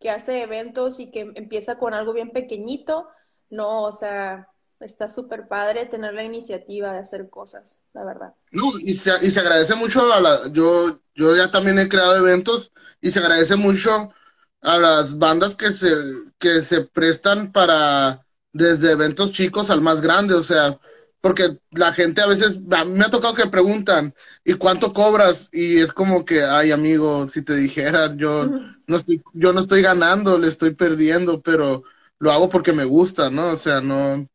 que 0.00 0.10
hace 0.10 0.42
eventos 0.42 1.00
y 1.00 1.10
que 1.10 1.32
empieza 1.34 1.78
con 1.78 1.94
algo 1.94 2.12
bien 2.12 2.30
pequeñito. 2.32 3.08
No, 3.50 3.82
o 3.84 3.92
sea, 3.92 4.48
está 4.80 5.08
súper 5.08 5.48
padre 5.48 5.86
tener 5.86 6.14
la 6.14 6.24
iniciativa 6.24 6.92
de 6.92 6.98
hacer 6.98 7.30
cosas, 7.30 7.80
la 7.92 8.04
verdad. 8.04 8.34
No, 8.52 8.64
y 8.82 8.94
se, 8.94 9.10
y 9.22 9.30
se 9.30 9.40
agradece 9.40 9.74
mucho 9.74 10.12
a 10.12 10.20
la, 10.20 10.38
yo, 10.52 11.00
yo 11.14 11.36
ya 11.36 11.50
también 11.50 11.78
he 11.78 11.88
creado 11.88 12.16
eventos 12.16 12.72
y 13.00 13.10
se 13.10 13.18
agradece 13.18 13.56
mucho 13.56 14.10
a 14.60 14.78
las 14.78 15.18
bandas 15.18 15.56
que 15.56 15.72
se, 15.72 15.88
que 16.38 16.62
se 16.62 16.82
prestan 16.82 17.52
para 17.52 18.24
desde 18.52 18.92
eventos 18.92 19.32
chicos 19.32 19.70
al 19.70 19.80
más 19.80 20.00
grande, 20.00 20.34
o 20.34 20.42
sea, 20.42 20.78
porque 21.24 21.56
la 21.70 21.90
gente 21.94 22.20
a 22.20 22.26
veces, 22.26 22.58
a 22.70 22.84
mí 22.84 22.98
me 22.98 23.06
ha 23.06 23.10
tocado 23.10 23.32
que 23.32 23.46
preguntan, 23.46 24.12
¿y 24.44 24.52
cuánto 24.52 24.92
cobras? 24.92 25.48
Y 25.54 25.78
es 25.78 25.90
como 25.90 26.26
que, 26.26 26.42
ay 26.42 26.70
amigo, 26.70 27.26
si 27.30 27.40
te 27.40 27.56
dijera, 27.56 28.14
yo 28.14 28.46
no 28.86 28.96
estoy, 28.96 29.22
yo 29.32 29.54
no 29.54 29.60
estoy 29.60 29.80
ganando, 29.80 30.36
le 30.36 30.48
estoy 30.48 30.74
perdiendo, 30.74 31.40
pero 31.40 31.82
lo 32.18 32.30
hago 32.30 32.50
porque 32.50 32.74
me 32.74 32.84
gusta, 32.84 33.30
¿no? 33.30 33.52
O 33.52 33.56
sea, 33.56 33.80
no, 33.80 34.28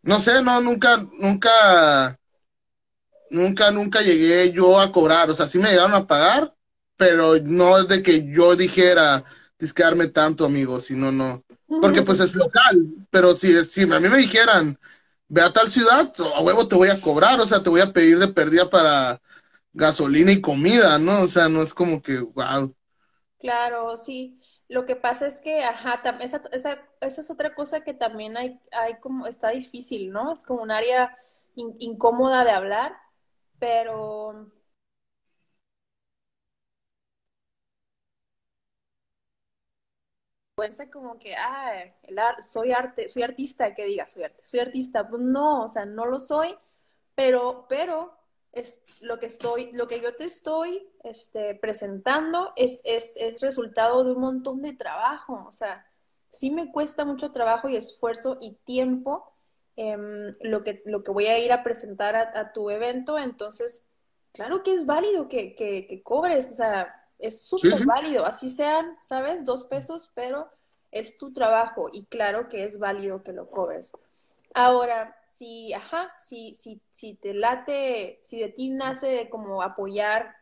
no 0.00 0.18
sé, 0.18 0.42
no, 0.42 0.62
nunca, 0.62 0.96
nunca, 1.18 2.18
nunca, 3.28 3.70
nunca 3.70 4.00
llegué 4.00 4.50
yo 4.50 4.80
a 4.80 4.90
cobrar. 4.92 5.28
O 5.28 5.34
sea, 5.34 5.46
sí 5.46 5.58
me 5.58 5.68
llegaron 5.68 5.92
a 5.92 6.06
pagar, 6.06 6.54
pero 6.96 7.34
no 7.44 7.78
es 7.78 7.86
de 7.88 8.02
que 8.02 8.32
yo 8.32 8.56
dijera 8.56 9.22
disquearme 9.58 10.06
tanto, 10.06 10.46
amigo, 10.46 10.80
sino 10.80 11.12
no. 11.12 11.44
Porque 11.82 12.00
pues 12.00 12.20
es 12.20 12.34
local, 12.34 13.06
pero 13.10 13.36
si, 13.36 13.62
si 13.66 13.82
a 13.82 14.00
mí 14.00 14.08
me 14.08 14.16
dijeran, 14.16 14.78
ve 15.32 15.40
a 15.40 15.50
tal 15.50 15.70
ciudad, 15.70 16.12
a 16.34 16.42
huevo 16.42 16.68
te 16.68 16.76
voy 16.76 16.90
a 16.90 17.00
cobrar, 17.00 17.40
o 17.40 17.46
sea, 17.46 17.62
te 17.62 17.70
voy 17.70 17.80
a 17.80 17.90
pedir 17.90 18.18
de 18.18 18.28
pérdida 18.28 18.68
para 18.68 19.18
gasolina 19.72 20.30
y 20.30 20.42
comida, 20.42 20.98
¿no? 20.98 21.22
O 21.22 21.26
sea, 21.26 21.48
no 21.48 21.62
es 21.62 21.72
como 21.72 22.02
que, 22.02 22.18
wow. 22.18 22.74
Claro, 23.38 23.96
sí. 23.96 24.38
Lo 24.68 24.84
que 24.84 24.94
pasa 24.94 25.26
es 25.26 25.40
que, 25.40 25.64
ajá, 25.64 26.02
esa, 26.20 26.42
esa, 26.52 26.86
esa, 27.00 27.20
es 27.22 27.30
otra 27.30 27.54
cosa 27.54 27.80
que 27.80 27.94
también 27.94 28.36
hay, 28.36 28.60
hay 28.72 29.00
como, 29.00 29.26
está 29.26 29.48
difícil, 29.50 30.10
¿no? 30.10 30.34
Es 30.34 30.44
como 30.44 30.62
un 30.62 30.70
área 30.70 31.16
incómoda 31.54 32.44
de 32.44 32.50
hablar, 32.50 32.94
pero... 33.58 34.52
Piensa 40.62 40.90
como 40.90 41.18
que, 41.18 41.34
ah, 41.34 41.84
el 42.04 42.18
soy 42.46 42.72
arte, 42.72 43.08
soy 43.08 43.22
artista, 43.22 43.74
que 43.74 43.84
diga, 43.84 44.06
soy, 44.06 44.24
soy 44.42 44.60
artista. 44.60 45.08
Pues 45.08 45.20
no, 45.20 45.64
o 45.64 45.68
sea, 45.68 45.84
no 45.84 46.06
lo 46.06 46.18
soy, 46.18 46.56
pero, 47.14 47.66
pero 47.68 48.16
es 48.52 48.80
lo 49.00 49.18
que 49.18 49.26
estoy, 49.26 49.72
lo 49.72 49.86
que 49.88 50.00
yo 50.00 50.14
te 50.14 50.24
estoy 50.24 50.88
este, 51.04 51.54
presentando 51.54 52.52
es, 52.56 52.80
es, 52.84 53.16
es, 53.16 53.40
resultado 53.40 54.04
de 54.04 54.12
un 54.12 54.20
montón 54.20 54.62
de 54.62 54.74
trabajo. 54.74 55.44
O 55.48 55.52
sea, 55.52 55.86
sí 56.30 56.50
me 56.50 56.70
cuesta 56.70 57.04
mucho 57.04 57.32
trabajo 57.32 57.68
y 57.68 57.76
esfuerzo 57.76 58.38
y 58.40 58.52
tiempo 58.64 59.32
em, 59.76 60.34
lo, 60.42 60.62
que, 60.64 60.82
lo 60.84 61.02
que 61.02 61.10
voy 61.10 61.26
a 61.26 61.38
ir 61.38 61.52
a 61.52 61.64
presentar 61.64 62.14
a, 62.14 62.52
tu 62.52 62.70
evento. 62.70 63.18
Entonces, 63.18 63.84
claro 64.32 64.62
que 64.62 64.74
es 64.74 64.86
válido 64.86 65.28
que, 65.28 65.54
que, 65.54 66.02
cobres. 66.02 66.52
O 66.52 66.54
sea, 66.54 67.01
es 67.22 67.42
súper 67.42 67.86
válido. 67.86 68.26
Así 68.26 68.50
sean, 68.50 68.96
¿sabes? 69.00 69.44
Dos 69.44 69.64
pesos, 69.66 70.10
pero 70.14 70.50
es 70.90 71.16
tu 71.16 71.32
trabajo 71.32 71.88
y 71.90 72.04
claro 72.04 72.48
que 72.48 72.64
es 72.64 72.78
válido 72.78 73.22
que 73.22 73.32
lo 73.32 73.50
cobres. 73.50 73.92
Ahora, 74.54 75.16
si, 75.24 75.72
ajá, 75.72 76.12
si, 76.18 76.54
si, 76.54 76.82
si 76.90 77.14
te 77.14 77.32
late, 77.32 78.20
si 78.22 78.38
de 78.38 78.48
ti 78.48 78.68
nace 78.68 79.30
como 79.30 79.62
apoyar 79.62 80.36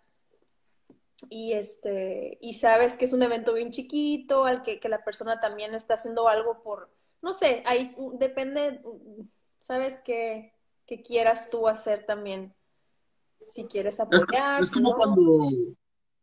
y 1.29 1.53
este, 1.53 2.39
y 2.41 2.55
sabes 2.55 2.97
que 2.97 3.05
es 3.05 3.13
un 3.13 3.23
evento 3.23 3.53
bien 3.53 3.71
chiquito, 3.71 4.45
al 4.45 4.63
que, 4.63 4.81
que 4.81 4.89
la 4.89 5.05
persona 5.05 5.39
también 5.39 5.75
está 5.75 5.95
haciendo 5.95 6.29
algo 6.29 6.63
por, 6.63 6.91
no 7.23 7.35
sé, 7.35 7.63
ahí 7.67 7.95
depende, 8.15 8.81
sabes 9.61 10.03
que, 10.03 10.55
que 10.87 11.03
quieras 11.03 11.51
tú 11.51 11.69
hacer 11.69 12.05
también, 12.05 12.53
si 13.47 13.65
quieres 13.65 14.01
apoyar. 14.01 14.61
Es, 14.61 14.73
como 14.73 14.97
cuando, 14.97 15.39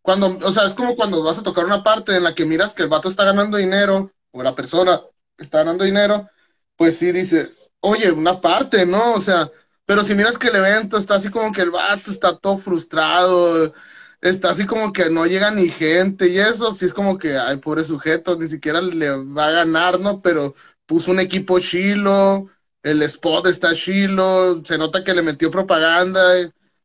cuando, 0.08 0.40
o 0.42 0.52
sea, 0.52 0.66
es 0.66 0.74
como 0.74 0.96
cuando 0.96 1.22
vas 1.22 1.38
a 1.38 1.44
tocar 1.44 1.66
una 1.66 1.84
parte 1.84 2.16
en 2.16 2.24
la 2.24 2.34
que 2.34 2.46
miras 2.46 2.74
que 2.74 2.82
el 2.84 2.88
vato 2.88 3.10
está 3.10 3.26
ganando 3.26 3.58
dinero, 3.58 4.14
o 4.32 4.42
la 4.42 4.56
persona 4.56 5.02
está 5.38 5.58
ganando 5.60 5.84
dinero, 5.84 6.30
pues 6.78 6.98
sí 6.98 7.12
dices, 7.12 7.72
oye, 7.82 8.10
una 8.14 8.40
parte, 8.40 8.86
¿no? 8.86 9.16
O 9.16 9.20
sea, 9.20 9.52
pero 9.86 10.04
si 10.04 10.16
miras 10.16 10.38
que 10.38 10.48
el 10.48 10.56
evento 10.56 10.98
está 10.98 11.16
así 11.16 11.30
como 11.30 11.52
que 11.52 11.62
el 11.62 11.72
vato 11.72 12.10
está 12.10 12.38
todo 12.38 12.56
frustrado, 12.58 13.74
está 14.22 14.52
así 14.52 14.66
como 14.66 14.94
que 14.94 15.10
no 15.10 15.26
llega 15.26 15.52
ni 15.52 15.68
gente 15.68 16.30
y 16.30 16.40
eso, 16.40 16.74
sí 16.74 16.86
es 16.86 16.94
como 16.94 17.18
que, 17.18 17.38
ay, 17.38 17.58
pobre 17.58 17.84
sujeto, 17.84 18.38
ni 18.38 18.48
siquiera 18.48 18.80
le 18.82 19.10
va 19.10 19.48
a 19.48 19.52
ganar, 19.52 20.00
¿no? 20.00 20.22
Pero 20.22 20.56
puso 20.86 21.12
un 21.12 21.20
equipo 21.20 21.60
chilo, 21.60 22.48
el 22.82 23.02
spot 23.04 23.48
está 23.48 23.74
chilo, 23.76 24.64
se 24.64 24.78
nota 24.78 25.04
que 25.04 25.14
le 25.14 25.22
metió 25.22 25.52
propaganda, 25.52 26.22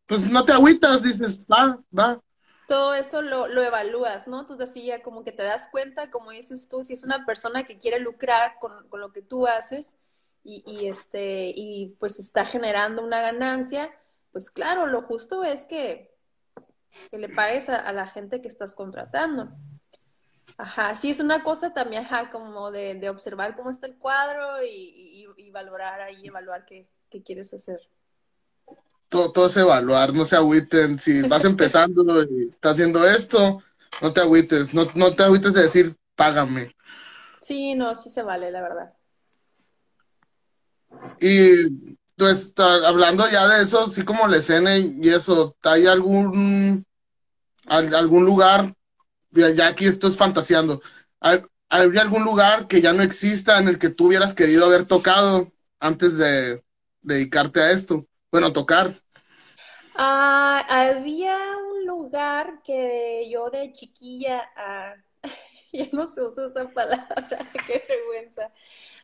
pues 0.06 0.28
no 0.28 0.44
te 0.44 0.52
agüitas, 0.52 1.02
dices, 1.04 1.40
va, 1.48 1.78
va. 1.96 2.20
Todo 2.72 2.94
eso 2.94 3.20
lo, 3.20 3.48
lo 3.48 3.62
evalúas, 3.62 4.28
¿no? 4.28 4.46
Tú 4.46 4.56
decías 4.56 5.00
como 5.02 5.24
que 5.24 5.32
te 5.32 5.42
das 5.42 5.68
cuenta, 5.70 6.10
como 6.10 6.30
dices 6.30 6.68
tú, 6.70 6.82
si 6.82 6.94
es 6.94 7.04
una 7.04 7.26
persona 7.26 7.64
que 7.64 7.76
quiere 7.76 7.98
lucrar 7.98 8.58
con, 8.60 8.88
con 8.88 9.00
lo 9.00 9.12
que 9.12 9.20
tú 9.20 9.46
haces, 9.46 9.96
y, 10.44 10.88
este, 10.88 11.52
y 11.54 11.96
pues 12.00 12.18
está 12.18 12.44
generando 12.44 13.02
una 13.02 13.20
ganancia, 13.20 13.92
pues 14.32 14.50
claro, 14.50 14.86
lo 14.86 15.02
justo 15.02 15.44
es 15.44 15.64
que, 15.66 16.16
que 17.10 17.18
le 17.18 17.28
pagues 17.28 17.68
a, 17.68 17.92
la 17.92 18.06
gente 18.06 18.40
que 18.40 18.48
estás 18.48 18.74
contratando. 18.74 19.50
Ajá, 20.58 20.94
sí 20.96 21.10
es 21.10 21.20
una 21.20 21.42
cosa 21.42 21.72
también, 21.72 22.04
ajá, 22.04 22.30
como 22.30 22.70
de, 22.70 23.08
observar 23.08 23.56
cómo 23.56 23.70
está 23.70 23.86
el 23.86 23.96
cuadro 23.98 24.62
y, 24.64 25.26
valorar 25.52 26.00
ahí, 26.00 26.26
evaluar 26.26 26.64
qué, 26.64 26.88
que 27.10 27.22
quieres 27.22 27.52
hacer. 27.52 27.80
Todo, 29.12 29.30
todo 29.30 29.46
es 29.46 29.56
evaluar, 29.58 30.14
no 30.14 30.24
se 30.24 30.36
agüiten. 30.36 30.98
Si 30.98 31.20
vas 31.20 31.44
empezando 31.44 32.22
y 32.22 32.48
estás 32.48 32.72
haciendo 32.72 33.06
esto, 33.06 33.62
no 34.00 34.12
te 34.14 34.22
agüites, 34.22 34.72
no, 34.72 34.86
no 34.94 35.14
te 35.14 35.22
agüites 35.22 35.52
de 35.52 35.62
decir, 35.64 35.94
págame. 36.16 36.74
Sí, 37.42 37.74
no, 37.74 37.94
sí 37.94 38.08
se 38.08 38.22
vale, 38.22 38.50
la 38.50 38.62
verdad. 38.62 38.94
Y 41.20 41.96
pues 42.16 42.52
hablando 42.56 43.28
ya 43.30 43.46
de 43.48 43.64
eso, 43.64 43.86
sí 43.88 44.02
como 44.02 44.26
la 44.28 44.38
escena 44.38 44.78
y 44.78 45.10
eso, 45.10 45.56
¿hay 45.62 45.86
algún 45.86 46.86
algún 47.66 48.24
lugar, 48.24 48.74
ya 49.30 49.66
aquí 49.66 49.84
esto 49.84 50.08
es 50.08 50.16
fantaseando, 50.16 50.80
¿hay, 51.20 51.42
algún 51.68 52.24
lugar 52.24 52.66
que 52.66 52.80
ya 52.80 52.94
no 52.94 53.02
exista 53.02 53.58
en 53.58 53.68
el 53.68 53.78
que 53.78 53.90
tú 53.90 54.06
hubieras 54.06 54.32
querido 54.32 54.64
haber 54.64 54.86
tocado 54.86 55.52
antes 55.80 56.16
de 56.16 56.62
dedicarte 57.02 57.60
a 57.60 57.72
esto? 57.72 58.06
Bueno, 58.30 58.52
tocar. 58.52 58.92
Ah, 59.96 60.64
había 60.68 61.36
un 61.58 61.86
lugar 61.86 62.62
que 62.62 63.28
yo 63.30 63.50
de 63.50 63.72
chiquilla, 63.72 64.50
ah, 64.56 64.94
ya 65.72 65.86
no 65.92 66.06
se 66.06 66.22
usa 66.22 66.48
esa 66.48 66.70
palabra, 66.70 67.50
qué 67.66 67.84
vergüenza, 67.88 68.52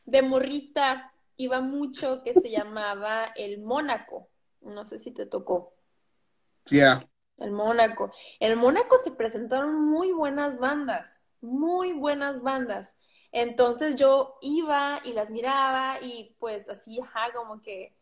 de 0.07 0.22
morrita 0.22 1.12
iba 1.37 1.61
mucho 1.61 2.22
que 2.22 2.35
se 2.35 2.51
llamaba 2.51 3.27
el 3.37 3.61
Mónaco. 3.61 4.29
No 4.61 4.85
sé 4.85 4.98
si 4.98 5.12
te 5.12 5.24
tocó. 5.24 5.72
Ya. 6.66 7.01
El 7.38 7.53
Mónaco. 7.53 8.12
El 8.40 8.57
Mónaco 8.57 8.98
se 8.98 9.12
presentaron 9.12 9.81
muy 9.81 10.12
buenas 10.12 10.59
bandas, 10.59 11.20
muy 11.40 11.92
buenas 11.92 12.42
bandas. 12.42 12.96
Entonces 13.31 13.96
yo 13.96 14.38
iba 14.40 15.01
y 15.05 15.12
las 15.12 15.31
miraba 15.31 15.98
y 16.03 16.35
pues 16.40 16.68
así, 16.68 17.01
ajá, 17.01 17.33
como 17.35 17.62
que, 17.62 17.94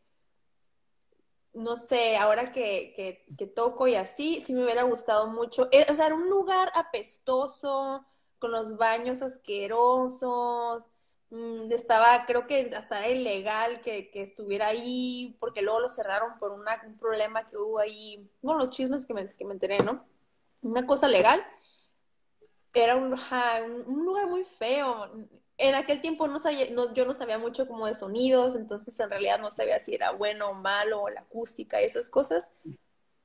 no 1.57 1.77
sé, 1.77 2.17
ahora 2.17 2.53
que, 2.53 3.25
que, 3.37 3.47
toco 3.47 3.89
y 3.89 3.95
así, 3.97 4.43
sí 4.47 4.53
me 4.53 4.65
hubiera 4.65 4.83
gustado 4.85 5.29
mucho. 5.29 5.69
Eh, 5.73 5.87
o 5.89 5.95
sea, 5.95 6.07
era 6.07 6.15
un 6.15 6.31
lugar 6.31 6.71
apestoso, 6.75 8.07
con 8.39 8.53
los 8.53 8.77
baños 8.77 9.23
asquerosos, 9.23 10.85
Mm, 11.31 11.73
estaba, 11.73 12.25
creo 12.27 12.47
que 12.47 12.71
hasta 12.77 12.99
era 13.05 13.09
ilegal 13.11 13.81
que, 13.83 14.11
estuviera 14.15 14.69
ahí, 14.69 15.37
porque 15.41 15.63
luego 15.63 15.81
lo 15.81 15.89
cerraron 15.89 16.39
por 16.39 16.53
un 16.53 16.65
problema 16.99 17.47
que 17.47 17.57
hubo 17.57 17.81
ahí, 17.81 18.31
bueno, 18.43 18.61
los 18.61 18.71
chismes 18.71 19.05
que 19.05 19.15
me, 19.15 19.27
que 19.35 19.45
me 19.45 19.55
enteré, 19.55 19.79
¿no? 19.81 20.05
Una 20.63 20.87
cosa 20.87 21.09
legal. 21.09 21.45
Era 22.75 22.97
un, 22.97 23.15
un 23.87 24.05
lugar 24.05 24.27
muy 24.29 24.45
feo. 24.45 25.11
En 25.59 25.75
aquel 25.75 26.01
tiempo 26.01 26.29
no 26.29 26.39
sabía, 26.39 26.67
no, 26.73 26.93
yo 26.93 27.05
no 27.07 27.13
sabía 27.15 27.39
mucho 27.39 27.67
como 27.67 27.87
de 27.87 27.95
sonidos, 27.95 28.57
entonces 28.57 28.99
en 29.01 29.11
realidad 29.11 29.41
no 29.41 29.51
sabía 29.51 29.79
si 29.79 29.95
era 29.95 30.11
bueno 30.13 30.51
o 30.51 30.55
malo, 30.55 31.03
o 31.03 31.09
la 31.09 31.21
acústica 31.23 31.81
y 31.81 31.85
esas 31.87 32.11
cosas, 32.11 32.53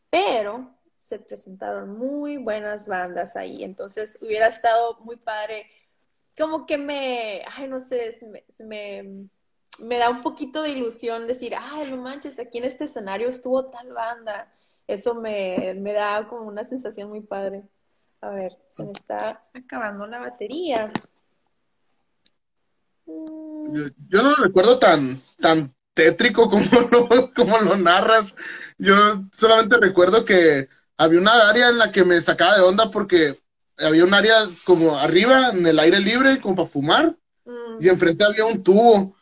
pero 0.09 0.73
se 0.95 1.19
presentaron 1.19 1.97
muy 1.97 2.37
buenas 2.37 2.87
bandas 2.87 3.35
ahí, 3.35 3.63
entonces 3.63 4.17
hubiera 4.21 4.47
estado 4.47 4.99
muy 5.01 5.17
padre 5.17 5.67
como 6.37 6.65
que 6.65 6.77
me, 6.77 7.43
ay, 7.55 7.67
no 7.67 7.79
sé, 7.79 8.15
me, 8.59 9.27
me, 9.79 9.97
da 9.97 10.09
un 10.09 10.21
poquito 10.21 10.61
de 10.63 10.71
ilusión 10.71 11.27
decir, 11.27 11.53
ay, 11.57 11.91
no 11.91 11.97
manches, 11.97 12.39
aquí 12.39 12.57
en 12.57 12.65
este 12.65 12.85
escenario 12.85 13.29
estuvo 13.29 13.65
tal 13.65 13.91
banda. 13.93 14.51
Eso 14.87 15.15
me, 15.15 15.73
da 15.93 16.27
como 16.27 16.47
una 16.47 16.63
sensación 16.63 17.09
muy 17.09 17.21
padre. 17.21 17.63
A 18.21 18.29
ver, 18.29 18.57
se 18.65 18.83
me 18.83 18.91
está 18.91 19.43
acabando 19.53 20.05
la 20.07 20.19
batería. 20.19 20.91
Yo, 24.09 24.21
no 24.21 24.29
lo 24.31 24.35
recuerdo 24.35 24.79
tan, 24.79 25.21
tan 25.39 25.73
tétrico 25.93 26.49
como 26.49 26.63
lo, 26.91 27.31
como 27.33 27.57
lo 27.59 27.77
narras. 27.77 28.35
Yo 28.77 29.23
solamente 29.31 29.77
recuerdo 29.77 30.25
que 30.25 30.67
había 30.97 31.19
una 31.19 31.49
área 31.49 31.69
en 31.69 31.77
la 31.77 31.91
que 31.91 32.03
me 32.03 32.21
sacaba 32.21 32.55
de 32.55 32.63
onda 32.63 32.91
porque 32.91 33.37
había 33.77 34.03
un 34.03 34.13
área 34.13 34.35
como 34.63 34.97
arriba, 34.97 35.49
en 35.49 35.65
el 35.65 35.79
aire 35.79 35.99
libre, 35.99 36.39
como 36.39 36.55
para 36.55 36.67
fumar, 36.67 37.17
y 37.79 37.89
enfrente 37.89 38.23
había 38.23 38.45
un 38.45 38.61
tubo. 38.61 39.15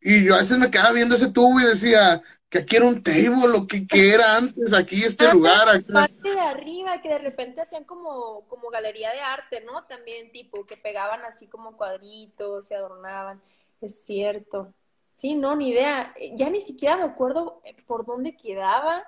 Y 0.00 0.24
yo 0.24 0.34
a 0.34 0.38
veces 0.38 0.58
me 0.58 0.70
quedaba 0.70 0.92
viendo 0.92 1.14
ese 1.14 1.30
tubo 1.30 1.60
y 1.60 1.64
decía 1.64 2.22
que 2.52 2.58
aquí 2.58 2.76
era 2.76 2.84
un 2.84 3.02
table, 3.02 3.48
lo 3.50 3.66
que, 3.66 3.86
era 3.90 4.36
antes, 4.36 4.74
aquí 4.74 5.02
este 5.02 5.26
ah, 5.26 5.32
lugar. 5.32 5.68
Aquí. 5.70 5.90
Parte 5.90 6.34
de 6.34 6.40
arriba, 6.40 7.00
que 7.00 7.08
de 7.08 7.18
repente 7.18 7.62
hacían 7.62 7.84
como, 7.84 8.46
como 8.46 8.68
galería 8.68 9.10
de 9.10 9.20
arte, 9.20 9.62
¿no? 9.62 9.84
También 9.84 10.30
tipo, 10.32 10.66
que 10.66 10.76
pegaban 10.76 11.24
así 11.24 11.46
como 11.46 11.78
cuadritos, 11.78 12.66
se 12.66 12.74
adornaban. 12.74 13.40
Es 13.80 14.04
cierto. 14.04 14.74
Sí, 15.10 15.34
no, 15.34 15.56
ni 15.56 15.70
idea. 15.70 16.12
Ya 16.34 16.50
ni 16.50 16.60
siquiera 16.60 16.98
me 16.98 17.04
acuerdo 17.04 17.62
eh, 17.64 17.74
por 17.86 18.04
dónde 18.04 18.36
quedaba. 18.36 19.02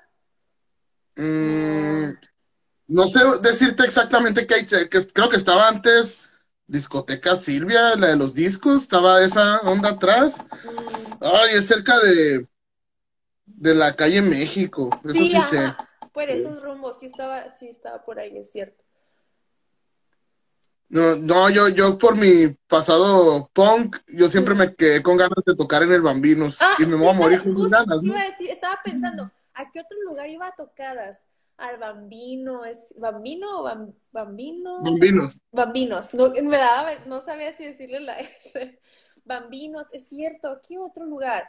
Mm, 1.14 2.12
no 2.86 3.06
sé 3.06 3.18
decirte 3.42 3.84
exactamente 3.84 4.46
qué 4.46 4.54
hay, 4.54 4.64
que 4.64 5.06
creo 5.12 5.28
que 5.28 5.36
estaba 5.36 5.68
antes 5.68 6.30
Discoteca 6.66 7.36
Silvia, 7.36 7.94
la 7.96 8.06
de 8.06 8.16
los 8.16 8.32
discos, 8.32 8.80
estaba 8.80 9.22
esa 9.22 9.60
onda 9.64 9.90
atrás. 9.90 10.38
Ay, 11.20 11.56
es 11.56 11.66
cerca 11.66 11.98
de, 11.98 12.48
de 13.46 13.74
la 13.74 13.94
calle 13.94 14.22
México, 14.22 14.90
eso 15.04 15.14
sí, 15.14 15.40
sé. 15.40 15.74
Por 16.12 16.30
esos 16.30 16.62
rumbos, 16.62 16.98
sí 16.98 17.06
estaba, 17.06 17.50
sí 17.50 17.68
estaba 17.68 18.04
por 18.04 18.18
ahí, 18.18 18.36
es 18.38 18.52
cierto. 18.52 18.82
No, 20.88 21.16
no, 21.16 21.50
yo, 21.50 21.68
yo 21.70 21.98
por 21.98 22.16
mi 22.16 22.48
pasado 22.68 23.50
punk, 23.52 23.96
yo 24.08 24.28
siempre 24.28 24.54
me 24.54 24.74
quedé 24.74 25.02
con 25.02 25.16
ganas 25.16 25.42
de 25.44 25.56
tocar 25.56 25.82
en 25.82 25.92
el 25.92 26.02
Bambinos 26.02 26.60
ah, 26.60 26.74
y 26.78 26.86
me 26.86 26.96
voy 26.96 27.08
a 27.08 27.12
morir 27.14 27.42
con 27.42 27.68
ganas. 27.68 28.02
Iba 28.02 28.20
a 28.20 28.30
decir, 28.30 28.50
estaba 28.50 28.78
pensando, 28.84 29.30
¿a 29.54 29.70
qué 29.72 29.80
otro 29.80 29.98
lugar 30.02 30.28
iba 30.30 30.46
a 30.46 30.54
tocadas? 30.54 31.24
al 31.56 31.78
bambino, 31.78 32.64
es 32.64 32.94
bambino 32.98 33.60
o 33.60 33.62
bambino. 34.10 34.82
Bambinos. 34.82 35.38
Bambinos, 35.52 36.14
no, 36.14 36.30
me 36.30 36.58
daba, 36.58 36.96
no 37.06 37.20
sabía 37.20 37.56
si 37.56 37.64
decirle 37.64 38.00
la 38.00 38.18
S. 38.18 38.80
Bambinos, 39.24 39.86
es 39.92 40.08
cierto, 40.08 40.60
¿qué 40.66 40.78
otro 40.78 41.04
lugar? 41.06 41.48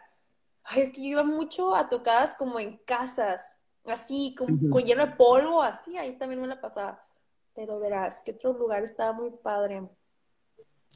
Ay, 0.66 0.82
es 0.82 0.92
que 0.92 1.02
yo 1.02 1.08
iba 1.10 1.24
mucho 1.24 1.76
a 1.76 1.90
tocadas 1.90 2.36
como 2.36 2.60
en 2.60 2.78
casas, 2.80 3.56
así, 3.86 4.36
con, 4.38 4.70
con 4.70 4.84
lleno 4.84 5.06
de 5.06 5.14
polvo, 5.14 5.62
así, 5.62 5.98
ahí 5.98 6.18
también 6.18 6.42
me 6.42 6.48
la 6.48 6.60
pasaba. 6.60 7.06
Pero 7.54 7.80
verás, 7.80 8.22
que 8.24 8.32
otro 8.32 8.54
lugar 8.54 8.84
estaba 8.84 9.14
muy 9.14 9.32
padre. 9.32 9.88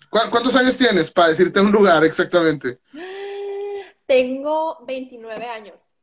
¿Cuántos 0.10 0.56
años 0.56 0.76
tienes 0.76 1.12
para 1.12 1.30
decirte 1.30 1.62
un 1.62 1.72
lugar 1.72 2.04
exactamente? 2.04 2.80
Tengo 4.06 4.84
29 4.86 5.46
años. 5.46 5.94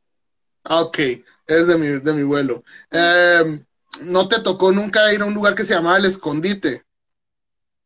Ah, 0.63 0.81
ok, 0.81 0.97
eres 1.45 1.67
de 1.67 1.77
mi, 1.77 1.87
de 1.87 2.13
mi 2.13 2.23
vuelo. 2.23 2.63
Em, 2.89 3.65
¿No 4.01 4.27
te 4.27 4.39
tocó 4.41 4.71
nunca 4.71 5.13
ir 5.13 5.21
a 5.21 5.25
un 5.25 5.33
lugar 5.33 5.55
que 5.55 5.63
se 5.63 5.73
llamaba 5.73 5.97
El 5.97 6.05
Escondite? 6.05 6.85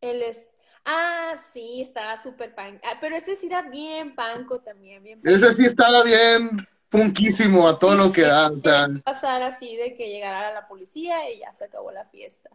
El 0.01 0.21
es... 0.21 0.47
Ah, 0.85 1.35
sí, 1.53 1.81
estaba 1.81 2.21
súper 2.21 2.55
pan. 2.55 2.79
Ah, 2.83 2.97
pero 2.99 3.15
ese 3.15 3.35
sí 3.35 3.47
era 3.47 3.61
bien 3.63 4.15
panco 4.15 4.59
también, 4.61 5.03
bien 5.03 5.21
Ese 5.23 5.53
sí 5.53 5.65
estaba 5.65 6.03
bien 6.03 6.67
punquísimo 6.89 7.67
a 7.67 7.77
todo 7.77 7.95
lo 7.95 8.11
que 8.11 8.23
da. 8.23 8.51
O 8.51 8.59
sea... 8.59 8.87
Pasar 9.03 9.43
así 9.43 9.75
de 9.77 9.93
que 9.93 10.09
llegara 10.09 10.53
la 10.53 10.67
policía 10.67 11.29
y 11.31 11.39
ya 11.39 11.53
se 11.53 11.65
acabó 11.65 11.91
la 11.91 12.05
fiesta 12.05 12.49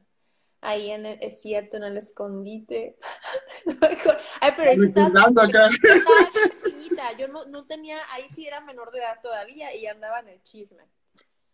ahí 0.67 0.91
en 0.91 1.07
el, 1.07 1.19
es 1.23 1.41
cierto, 1.41 1.77
en 1.77 1.85
el 1.85 1.97
escondite. 1.97 2.97
Ay, 4.41 4.53
pero 4.57 4.71
ahí 4.71 4.79
estaba, 4.85 5.21
acá. 5.43 5.71
Yo 7.19 7.29
no, 7.29 7.45
no 7.47 7.65
tenía, 7.67 7.99
ahí 8.11 8.25
sí 8.35 8.47
era 8.47 8.61
menor 8.61 8.91
de 8.91 8.99
edad 8.99 9.19
todavía 9.23 9.75
y 9.75 9.87
andaba 9.87 10.21
en 10.21 10.29
el 10.29 10.43
chisme. 10.43 10.85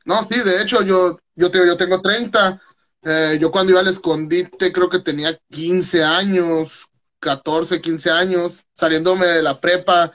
No, 0.05 0.23
sí, 0.25 0.41
de 0.41 0.63
hecho, 0.63 0.83
yo, 0.83 1.19
yo, 1.37 1.51
te, 1.51 1.59
yo 1.65 1.77
tengo 1.77 2.01
30. 2.01 2.61
Eh, 3.05 3.39
yo 3.41 3.51
cuando 3.51 3.73
iba 3.73 3.81
al 3.81 3.89
escondite 3.89 4.73
creo 4.73 4.89
que 4.89 5.01
tenía 5.01 5.37
15 5.51 6.05
años, 6.05 6.89
14, 7.19 7.81
15 7.81 8.11
años, 8.11 8.65
saliéndome 8.75 9.27
de 9.27 9.43
la 9.43 9.61
prepa. 9.61 10.13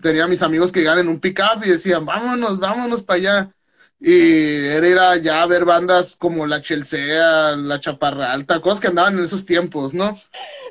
Tenía 0.00 0.26
mis 0.26 0.42
amigos 0.42 0.72
que 0.72 0.80
iban 0.82 0.98
en 0.98 1.08
un 1.08 1.20
pick-up 1.20 1.62
y 1.64 1.70
decían, 1.70 2.06
vámonos, 2.06 2.58
vámonos 2.58 3.02
para 3.02 3.18
allá. 3.18 3.56
Y 4.00 4.66
era 4.66 4.88
ir 4.88 4.98
allá 4.98 5.42
a 5.42 5.46
ver 5.46 5.64
bandas 5.64 6.16
como 6.16 6.46
la 6.46 6.60
Chelsea, 6.60 7.54
la 7.56 7.78
Chaparra 7.80 8.32
Alta, 8.32 8.60
cosas 8.60 8.80
que 8.80 8.88
andaban 8.88 9.18
en 9.18 9.24
esos 9.24 9.44
tiempos, 9.46 9.94
¿no? 9.94 10.18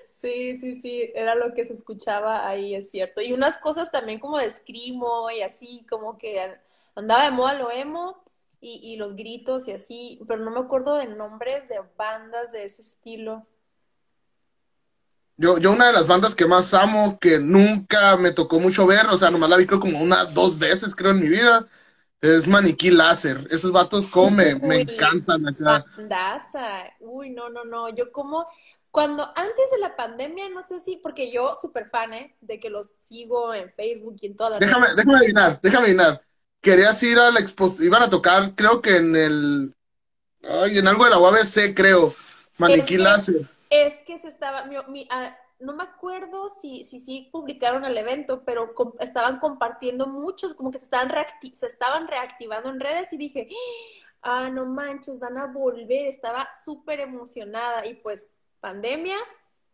Sí, 0.06 0.58
sí, 0.60 0.80
sí, 0.82 1.12
era 1.16 1.36
lo 1.36 1.54
que 1.54 1.66
se 1.66 1.74
escuchaba 1.74 2.48
ahí, 2.48 2.76
es 2.76 2.92
cierto. 2.92 3.22
Y 3.22 3.34
unas 3.34 3.58
cosas 3.58 3.92
también 3.92 4.20
como 4.20 4.38
de 4.38 4.46
escrimo 4.46 5.30
y 5.32 5.42
así, 5.42 5.86
como 5.90 6.18
que 6.18 6.40
andaba 6.96 7.26
de 7.26 7.32
moda 7.32 7.54
lo 7.56 7.72
emo 7.72 8.24
y, 8.62 8.80
y 8.84 8.96
los 8.96 9.16
gritos 9.16 9.68
y 9.68 9.74
así, 9.74 10.22
pero 10.28 10.46
no 10.46 10.52
me 10.52 10.60
acuerdo 10.60 10.96
de 10.96 11.08
nombres 11.08 11.68
de 11.68 11.82
bandas 11.98 12.52
de 12.52 12.64
ese 12.64 12.82
estilo. 12.82 13.46
Yo, 15.38 15.58
yo 15.58 15.72
una 15.72 15.88
de 15.88 15.94
las 15.94 16.08
bandas 16.08 16.36
que 16.36 16.46
más 16.46 16.72
amo, 16.76 17.18
que 17.20 17.40
nunca 17.40 18.16
me 18.18 18.32
tocó 18.32 18.60
mucho 18.60 18.86
ver, 18.86 19.08
o 19.08 19.18
sea, 19.18 19.32
nomás 19.32 19.50
la 19.50 19.58
vi 19.58 19.66
creo 19.66 19.80
como 19.80 20.00
una, 20.00 20.26
dos 20.26 20.60
veces 20.60 20.96
creo 20.96 21.12
en 21.12 21.20
mi 21.20 21.30
vida, 21.30 21.68
es 22.22 22.48
maniquí 22.48 22.92
láser. 22.92 23.48
Esos 23.50 23.72
vatos 23.72 24.08
como 24.08 24.32
me, 24.32 24.52
encantan 24.82 25.48
acá. 25.48 25.84
Bandaza. 25.98 26.84
Uy, 27.00 27.32
no, 27.32 27.50
no, 27.50 27.66
no. 27.66 27.90
Yo 27.90 28.12
como, 28.12 28.46
Cuando 28.92 29.28
antes 29.36 29.72
de 29.72 29.80
la 29.80 29.96
pandemia, 29.96 30.50
no 30.50 30.62
sé 30.62 30.80
si, 30.82 30.98
porque 30.98 31.32
yo 31.32 31.54
súper 31.60 31.90
fan, 31.90 32.14
¿eh? 32.14 32.36
De 32.42 32.60
que 32.60 32.70
los 32.70 32.94
sigo 32.98 33.54
en 33.54 33.72
Facebook 33.72 34.18
y 34.22 34.28
en 34.28 34.36
todas 34.36 34.52
las 34.52 34.60
Déjame, 34.60 34.88
déjame 34.96 35.18
adivinar, 35.18 35.60
déjame 35.64 35.86
adivinar. 35.86 36.22
Querías 36.62 37.02
ir 37.04 37.18
a 37.18 37.32
la 37.32 37.40
exposición, 37.40 37.88
iban 37.88 38.04
a 38.04 38.10
tocar, 38.10 38.54
creo 38.56 38.82
que 38.82 38.98
en 38.98 39.16
el, 39.16 39.76
ay, 40.44 40.78
en 40.78 40.88
algo 40.88 41.04
de 41.06 41.10
la 41.10 41.20
UABC, 41.20 41.74
creo, 41.76 42.14
Maniquí 42.58 42.98
Láser. 42.98 43.42
Es 43.70 43.96
que 44.06 44.20
se 44.20 44.28
estaba, 44.28 44.66
mi, 44.66 44.76
mi, 44.88 45.08
ah, 45.10 45.36
no 45.60 45.74
me 45.74 45.84
acuerdo 45.84 46.50
si, 46.50 46.84
si 46.84 47.00
sí 47.00 47.30
publicaron 47.32 47.86
el 47.86 47.98
evento, 47.98 48.44
pero 48.46 48.74
estaban 49.00 49.40
compartiendo 49.40 50.08
muchos, 50.08 50.54
como 50.54 50.72
que 50.72 50.80
se 50.80 50.86
estaban, 50.86 51.12
se 51.54 51.66
estaban 51.66 52.08
reactivando 52.08 52.70
en 52.70 52.80
redes 52.80 53.14
y 53.14 53.18
dije, 53.18 53.48
ah, 54.22 54.50
no 54.50 54.66
manches, 54.66 55.20
van 55.20 55.38
a 55.38 55.48
volver, 55.48 56.08
estaba 56.08 56.48
súper 56.64 57.00
emocionada 57.00 57.86
y 57.86 57.96
pues 57.96 58.32
pandemia 58.60 59.18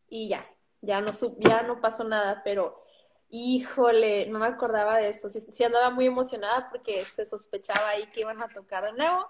y 0.09 0.29
ya, 0.29 0.45
ya 0.81 1.01
no, 1.01 1.11
ya 1.39 1.63
no 1.63 1.81
pasó 1.81 2.03
nada, 2.03 2.41
pero 2.43 2.83
híjole, 3.29 4.27
no 4.27 4.39
me 4.39 4.47
acordaba 4.47 4.97
de 4.97 5.09
eso, 5.09 5.29
sí, 5.29 5.63
andaba 5.63 5.89
muy 5.89 6.05
emocionada 6.05 6.69
porque 6.69 7.05
se 7.05 7.25
sospechaba 7.25 7.89
ahí 7.89 8.07
que 8.11 8.21
iban 8.21 8.41
a 8.41 8.47
tocar 8.47 8.85
de 8.85 8.93
nuevo 8.93 9.27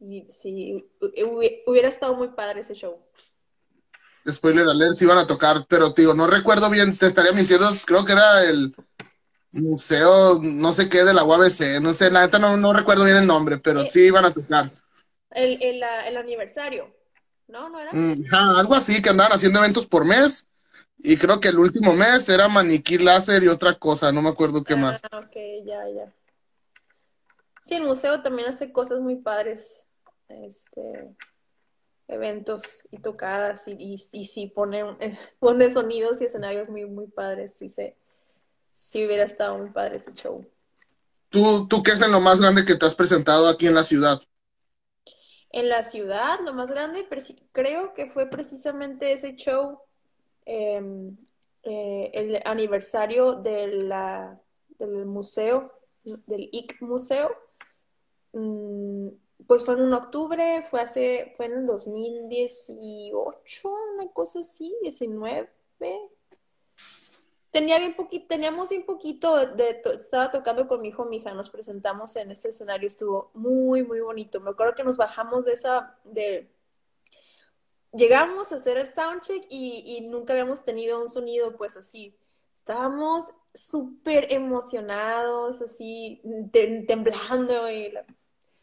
y 0.00 0.26
sí, 0.30 0.90
hubiera 1.66 1.88
estado 1.88 2.14
muy 2.14 2.28
padre 2.28 2.60
ese 2.60 2.74
show 2.74 2.98
spoiler 4.30 4.66
alert, 4.66 4.96
si 4.96 5.04
iban 5.04 5.18
a 5.18 5.26
tocar, 5.26 5.66
pero 5.68 5.92
tío, 5.92 6.14
no 6.14 6.26
recuerdo 6.26 6.70
bien, 6.70 6.96
te 6.96 7.06
estaría 7.08 7.32
mintiendo, 7.32 7.66
creo 7.84 8.04
que 8.04 8.12
era 8.12 8.44
el 8.44 8.74
museo, 9.52 10.40
no 10.42 10.72
sé 10.72 10.88
qué, 10.88 11.04
de 11.04 11.14
la 11.14 11.24
UABC, 11.24 11.80
no 11.80 11.92
sé, 11.92 12.10
la 12.10 12.22
neta 12.22 12.38
no, 12.38 12.56
no 12.56 12.72
recuerdo 12.72 13.04
bien 13.04 13.16
el 13.18 13.26
nombre, 13.26 13.58
pero 13.58 13.82
eh, 13.82 13.88
sí 13.90 14.06
iban 14.06 14.24
a 14.24 14.32
tocar. 14.32 14.70
El, 15.30 15.62
el, 15.62 15.82
el 16.06 16.16
aniversario, 16.16 16.94
¿no? 17.48 17.68
¿No 17.68 17.80
era? 17.80 17.92
Mm, 17.92 18.14
algo 18.32 18.74
así, 18.74 19.02
que 19.02 19.10
andaban 19.10 19.32
haciendo 19.32 19.58
eventos 19.58 19.86
por 19.86 20.04
mes, 20.04 20.48
y 20.98 21.16
creo 21.16 21.40
que 21.40 21.48
el 21.48 21.58
último 21.58 21.92
mes 21.92 22.28
era 22.28 22.48
maniquí 22.48 22.98
láser 22.98 23.42
y 23.42 23.48
otra 23.48 23.74
cosa, 23.74 24.12
no 24.12 24.22
me 24.22 24.30
acuerdo 24.30 24.64
qué 24.64 24.76
más. 24.76 25.02
Ah, 25.10 25.18
ok, 25.18 25.36
ya, 25.64 25.88
ya. 25.88 26.12
Sí, 27.60 27.74
el 27.74 27.84
museo 27.84 28.22
también 28.22 28.48
hace 28.48 28.72
cosas 28.72 29.00
muy 29.00 29.16
padres, 29.16 29.86
este 30.28 31.14
eventos 32.08 32.82
y 32.90 32.98
tocadas 32.98 33.66
y, 33.66 33.98
y, 34.12 34.26
sí 34.26 34.46
pone, 34.46 34.84
pone 35.38 35.70
sonidos 35.70 36.20
y 36.20 36.26
escenarios 36.26 36.68
muy, 36.68 36.84
muy 36.84 37.06
padres. 37.06 37.54
Sí, 37.56 37.68
se, 37.68 37.96
sí 38.74 39.04
hubiera 39.06 39.24
estado 39.24 39.58
muy 39.58 39.70
padre 39.70 39.96
ese 39.96 40.12
show. 40.12 40.46
¿Tú, 41.30 41.66
¿Tú 41.68 41.82
qué 41.82 41.92
es 41.92 42.00
lo 42.00 42.20
más 42.20 42.40
grande 42.40 42.64
que 42.64 42.76
te 42.76 42.86
has 42.86 42.94
presentado 42.94 43.48
aquí 43.48 43.66
en 43.66 43.74
la 43.74 43.84
ciudad? 43.84 44.20
En 45.50 45.68
la 45.68 45.82
ciudad, 45.82 46.40
lo 46.44 46.52
más 46.52 46.70
grande, 46.70 47.06
creo 47.52 47.94
que 47.94 48.10
fue 48.10 48.26
precisamente 48.26 49.12
ese 49.12 49.36
show, 49.36 49.80
em, 50.44 51.16
eh, 51.62 52.10
el 52.14 52.42
aniversario 52.44 53.36
del 53.36 55.06
museo, 55.06 55.72
del 56.02 56.48
IC 56.52 56.82
Museo. 56.82 57.30
Mm, 58.32 59.08
pues 59.46 59.64
fue 59.64 59.74
en 59.74 59.92
octubre, 59.92 60.62
fue 60.62 60.80
hace, 60.80 61.32
fue 61.36 61.46
en 61.46 61.52
el 61.54 61.66
2018, 61.66 63.74
una 63.94 64.08
cosa 64.12 64.40
así, 64.40 64.76
19. 64.82 65.50
Tenía 67.50 67.78
bien 67.78 67.94
poquito, 67.94 68.26
teníamos 68.26 68.68
bien 68.68 68.84
poquito 68.84 69.46
de, 69.46 69.80
estaba 69.96 70.30
tocando 70.30 70.66
con 70.66 70.80
mi 70.80 70.88
hijo, 70.88 71.04
mi 71.04 71.18
hija, 71.18 71.32
nos 71.34 71.50
presentamos 71.50 72.16
en 72.16 72.32
ese 72.32 72.48
escenario, 72.48 72.86
estuvo 72.86 73.30
muy, 73.34 73.84
muy 73.84 74.00
bonito. 74.00 74.40
Me 74.40 74.50
acuerdo 74.50 74.74
que 74.74 74.82
nos 74.82 74.96
bajamos 74.96 75.44
de 75.44 75.52
esa, 75.52 75.96
de, 76.04 76.50
llegamos 77.96 78.52
a 78.52 78.56
hacer 78.56 78.78
el 78.78 78.86
soundcheck 78.86 79.46
y, 79.50 79.84
y 79.86 80.08
nunca 80.08 80.32
habíamos 80.32 80.64
tenido 80.64 81.00
un 81.00 81.08
sonido 81.08 81.56
pues 81.56 81.76
así. 81.76 82.16
Estábamos 82.56 83.24
súper 83.52 84.32
emocionados, 84.32 85.62
así, 85.62 86.22
temblando 86.86 87.70
y 87.70 87.92
la, 87.92 88.04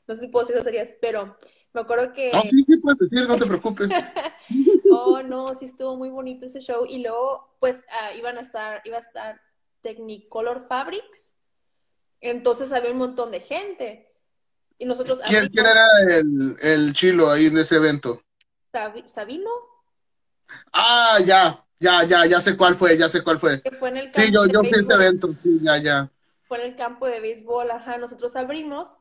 no 0.08 0.16
sé 0.16 0.22
si 0.22 0.28
puedo 0.28 0.46
decir 0.46 0.56
groserías, 0.56 0.96
pero 1.00 1.38
me 1.74 1.82
acuerdo 1.82 2.12
que... 2.12 2.32
Ah, 2.34 2.42
sí, 2.42 2.64
sí, 2.64 2.78
puedes 2.78 3.00
decir, 3.00 3.28
no 3.28 3.38
te 3.38 3.46
preocupes. 3.46 3.90
oh, 4.92 5.22
no, 5.24 5.48
sí 5.56 5.66
estuvo 5.66 5.96
muy 5.96 6.10
bonito 6.10 6.46
ese 6.46 6.60
show. 6.60 6.86
Y 6.88 7.00
luego, 7.00 7.56
pues, 7.60 7.78
ah, 7.90 8.14
iban 8.18 8.38
a 8.38 8.42
estar, 8.42 8.82
iba 8.84 8.98
a 8.98 9.02
estar 9.02 9.42
Technicolor 9.82 10.68
Fabrics. 10.68 11.34
Entonces 12.20 12.72
había 12.72 12.92
un 12.92 12.98
montón 12.98 13.32
de 13.32 13.40
gente. 13.40 14.12
Y 14.78 14.86
nosotros... 14.86 15.22
¿Quién, 15.28 15.50
era 15.54 15.86
el, 16.10 16.58
el, 16.62 16.94
chilo 16.94 17.32
ahí 17.32 17.46
en 17.46 17.58
ese 17.58 17.78
evento? 17.78 18.22
¿Sabino? 19.06 19.50
Ah, 20.74 21.20
ya, 21.26 21.64
ya, 21.80 22.04
ya, 22.04 22.26
ya 22.26 22.42
sé 22.42 22.56
cuál 22.58 22.76
fue, 22.76 22.98
ya 22.98 23.10
sé 23.10 23.24
cuál 23.24 23.38
fue. 23.38 23.62
fue 23.80 23.90
en 23.90 23.98
el 23.98 24.14
sí, 24.14 24.32
yo, 24.32 24.46
yo 24.48 24.60
fui 24.62 24.78
a 24.78 24.82
ese 24.82 24.94
evento, 24.94 25.34
sí, 25.42 25.60
ya, 25.62 25.78
ya. 25.78 26.12
Fue 26.48 26.62
en 26.62 26.72
el 26.72 26.76
campo 26.76 27.08
de 27.08 27.20
béisbol, 27.20 27.72
ajá, 27.72 27.98
nosotros 27.98 28.36
abrimos 28.36 28.98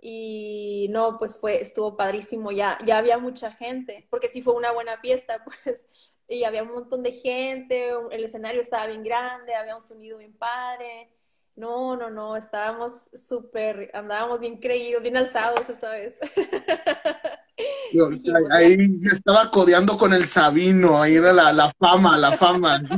y 0.00 0.88
no, 0.90 1.18
pues 1.18 1.38
fue, 1.38 1.60
estuvo 1.60 1.96
padrísimo, 1.96 2.52
ya, 2.52 2.78
ya 2.86 2.98
había 2.98 3.18
mucha 3.18 3.52
gente, 3.52 4.06
porque 4.10 4.28
sí 4.28 4.42
fue 4.42 4.54
una 4.54 4.72
buena 4.72 4.98
fiesta, 4.98 5.44
pues, 5.64 5.86
y 6.28 6.44
había 6.44 6.62
un 6.62 6.72
montón 6.72 7.02
de 7.02 7.12
gente, 7.12 7.90
el 8.10 8.24
escenario 8.24 8.60
estaba 8.60 8.86
bien 8.86 9.02
grande, 9.02 9.54
había 9.54 9.76
un 9.76 9.82
sonido 9.82 10.18
bien 10.18 10.34
padre. 10.34 11.10
No, 11.58 11.96
no, 11.96 12.08
no, 12.08 12.36
estábamos 12.36 13.10
súper, 13.12 13.90
andábamos 13.92 14.38
bien 14.38 14.58
creídos, 14.58 15.02
bien 15.02 15.16
alzados 15.16 15.68
esa 15.68 15.90
vez. 15.90 16.16
ahí 18.52 19.00
estaba 19.12 19.50
codeando 19.50 19.98
con 19.98 20.12
el 20.12 20.26
Sabino, 20.26 21.02
ahí 21.02 21.16
era 21.16 21.32
la, 21.32 21.52
la 21.52 21.68
fama, 21.78 22.16
la 22.16 22.32
fama. 22.32 22.80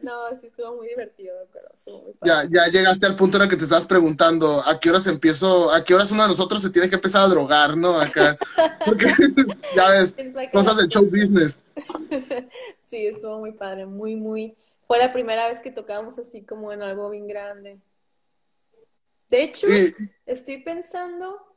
No, 0.00 0.14
sí 0.40 0.46
estuvo 0.46 0.76
muy 0.76 0.88
divertido, 0.88 1.34
pero 1.52 1.68
muy 2.02 2.14
Ya, 2.24 2.42
ya 2.50 2.66
llegaste 2.72 3.04
al 3.04 3.14
punto 3.14 3.36
en 3.36 3.42
el 3.42 3.50
que 3.50 3.58
te 3.58 3.64
estás 3.64 3.86
preguntando 3.86 4.66
a 4.66 4.80
qué 4.80 4.88
horas 4.88 5.06
empiezo, 5.06 5.70
a 5.70 5.84
qué 5.84 5.94
horas 5.94 6.10
uno 6.12 6.22
de 6.22 6.30
nosotros 6.30 6.62
se 6.62 6.70
tiene 6.70 6.88
que 6.88 6.94
empezar 6.94 7.26
a 7.26 7.28
drogar, 7.28 7.76
¿no? 7.76 8.00
Acá. 8.00 8.34
Porque 8.86 9.06
ya 9.76 9.90
ves, 9.90 10.14
cosas 10.50 10.78
de 10.78 10.88
show 10.88 11.04
business. 11.04 11.58
Sí, 12.80 13.06
estuvo 13.06 13.40
muy 13.40 13.52
padre, 13.52 13.84
muy, 13.84 14.16
muy. 14.16 14.56
Fue 14.88 14.98
la 14.98 15.12
primera 15.12 15.46
vez 15.46 15.60
que 15.60 15.70
tocamos 15.70 16.18
así 16.18 16.44
como 16.44 16.72
en 16.72 16.82
algo 16.82 17.10
bien 17.10 17.28
grande. 17.28 17.78
De 19.28 19.42
hecho, 19.42 19.66
estoy 20.24 20.62
pensando, 20.62 21.54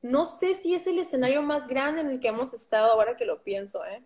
no 0.00 0.24
sé 0.24 0.54
si 0.54 0.72
es 0.74 0.86
el 0.86 1.00
escenario 1.00 1.42
más 1.42 1.66
grande 1.66 2.00
en 2.00 2.08
el 2.08 2.20
que 2.20 2.28
hemos 2.28 2.54
estado 2.54 2.92
ahora 2.92 3.16
que 3.16 3.24
lo 3.24 3.42
pienso, 3.42 3.84
¿eh? 3.84 4.04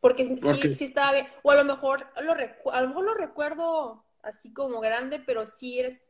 Porque 0.00 0.26
sí, 0.26 0.74
sí 0.74 0.84
estaba 0.84 1.12
bien. 1.12 1.28
O 1.42 1.52
a 1.52 1.54
lo 1.54 1.64
mejor 1.64 2.06
lo, 2.20 2.32
a 2.72 2.80
lo 2.82 2.88
mejor 2.88 3.04
lo 3.04 3.14
recuerdo 3.14 4.04
así 4.22 4.52
como 4.52 4.80
grande, 4.80 5.20
pero 5.20 5.46
sí 5.46 5.78
eres, 5.78 6.02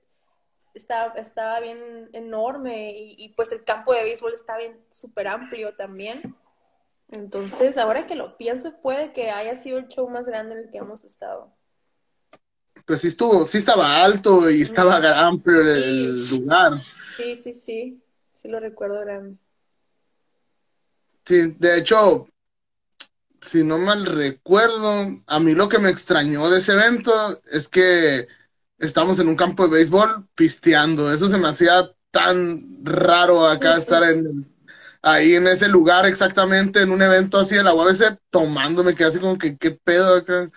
estaba, 0.75 1.15
estaba 1.21 1.61
bien 1.61 2.11
enorme 2.13 2.93
y, 2.97 3.29
pues 3.37 3.53
el 3.53 3.63
campo 3.63 3.95
de 3.95 4.03
béisbol 4.03 4.33
está 4.33 4.59
bien 4.59 4.85
súper 4.89 5.29
amplio 5.29 5.77
también. 5.77 6.37
Entonces, 7.13 7.77
ahora 7.77 8.07
que 8.07 8.15
lo 8.15 8.39
pienso, 8.39 8.81
puede 8.81 9.13
que 9.13 9.31
haya 9.31 9.55
sido 9.55 9.79
el 9.79 9.87
show 9.89 10.09
más 10.09 10.27
grande 10.27 10.55
en 10.55 10.61
el 10.63 10.71
que 10.71 10.79
hemos 10.79 11.05
estado. 11.05 11.55
Pues 12.87 13.03
sí 13.03 13.09
estuvo, 13.09 13.47
sí 13.47 13.59
estaba 13.59 14.03
alto 14.03 14.51
y 14.51 14.63
estaba 14.63 14.97
amplio 15.27 15.61
el 15.61 16.27
lugar. 16.31 16.73
Sí, 17.19 17.37
sí, 17.37 17.53
sí, 17.53 18.03
sí 18.33 18.49
lo 18.49 18.59
recuerdo 18.59 18.99
grande. 19.01 19.37
Sí, 21.27 21.55
de 21.59 21.79
hecho, 21.79 22.27
si 23.43 23.63
no 23.63 23.77
mal 23.77 24.07
recuerdo, 24.07 25.23
a 25.27 25.39
mí 25.39 25.55
lo 25.55 25.69
que 25.69 25.79
me 25.79 25.91
extrañó 25.91 26.49
de 26.49 26.61
ese 26.61 26.73
evento 26.73 27.13
es 27.53 27.69
que 27.69 28.27
estamos 28.79 29.19
en 29.19 29.29
un 29.29 29.37
campo 29.37 29.65
de 29.69 29.75
béisbol 29.75 30.29
pisteando. 30.35 31.13
Eso 31.13 31.29
se 31.29 31.37
me 31.37 31.49
hacía 31.49 31.93
tan 32.11 32.83
raro 32.83 33.47
acá 33.47 33.77
estar 33.77 34.03
en 34.03 34.52
ahí 35.03 35.35
en 35.35 35.47
ese 35.47 35.69
lugar 35.69 36.07
exactamente 36.07 36.81
en 36.83 36.91
un 36.91 37.03
evento 37.03 37.39
así 37.39 37.57
de 37.57 37.63
la 37.63 37.75
UABC 37.75 38.19
tomándome 38.31 38.95
que 38.95 39.05
así 39.05 39.19
como 39.19 39.37
que 39.37 39.57
qué 39.57 39.73
pedo 39.73 40.17
acá. 40.17 40.51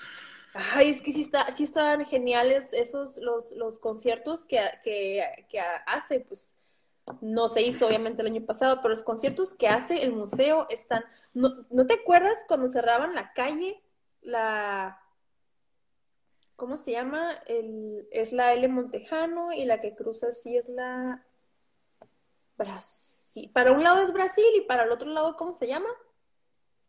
Ay, 0.73 0.89
es 0.89 1.01
que 1.01 1.11
sí, 1.11 1.21
está, 1.21 1.51
sí 1.53 1.63
estaban 1.63 2.05
geniales 2.05 2.71
esos 2.71 3.17
los, 3.17 3.51
los 3.53 3.77
conciertos 3.79 4.45
que, 4.45 4.61
que, 4.83 5.45
que 5.49 5.59
hace, 5.85 6.21
pues 6.21 6.55
no 7.21 7.49
se 7.49 7.61
hizo 7.61 7.87
obviamente 7.87 8.21
el 8.21 8.29
año 8.29 8.45
pasado, 8.45 8.77
pero 8.77 8.89
los 8.89 9.03
conciertos 9.03 9.53
que 9.53 9.67
hace 9.67 10.01
el 10.01 10.13
museo 10.13 10.65
están 10.69 11.03
¿No, 11.35 11.85
te 11.85 11.95
acuerdas 11.95 12.45
cuando 12.47 12.69
cerraban 12.69 13.13
la 13.13 13.33
calle? 13.33 13.83
La. 14.21 15.01
¿Cómo 16.55 16.77
se 16.77 16.91
llama? 16.91 17.33
El, 17.45 18.07
es 18.11 18.31
la 18.31 18.53
L 18.53 18.69
Montejano 18.69 19.51
y 19.51 19.65
la 19.65 19.81
que 19.81 19.95
cruza 19.95 20.29
así 20.29 20.55
es 20.55 20.69
la. 20.69 21.25
Brasil. 22.57 23.24
Para 23.53 23.71
un 23.71 23.83
lado 23.83 24.01
es 24.01 24.11
Brasil 24.11 24.45
y 24.55 24.61
para 24.61 24.83
el 24.83 24.91
otro 24.91 25.09
lado, 25.09 25.35
¿cómo 25.35 25.53
se 25.53 25.67
llama? 25.67 25.89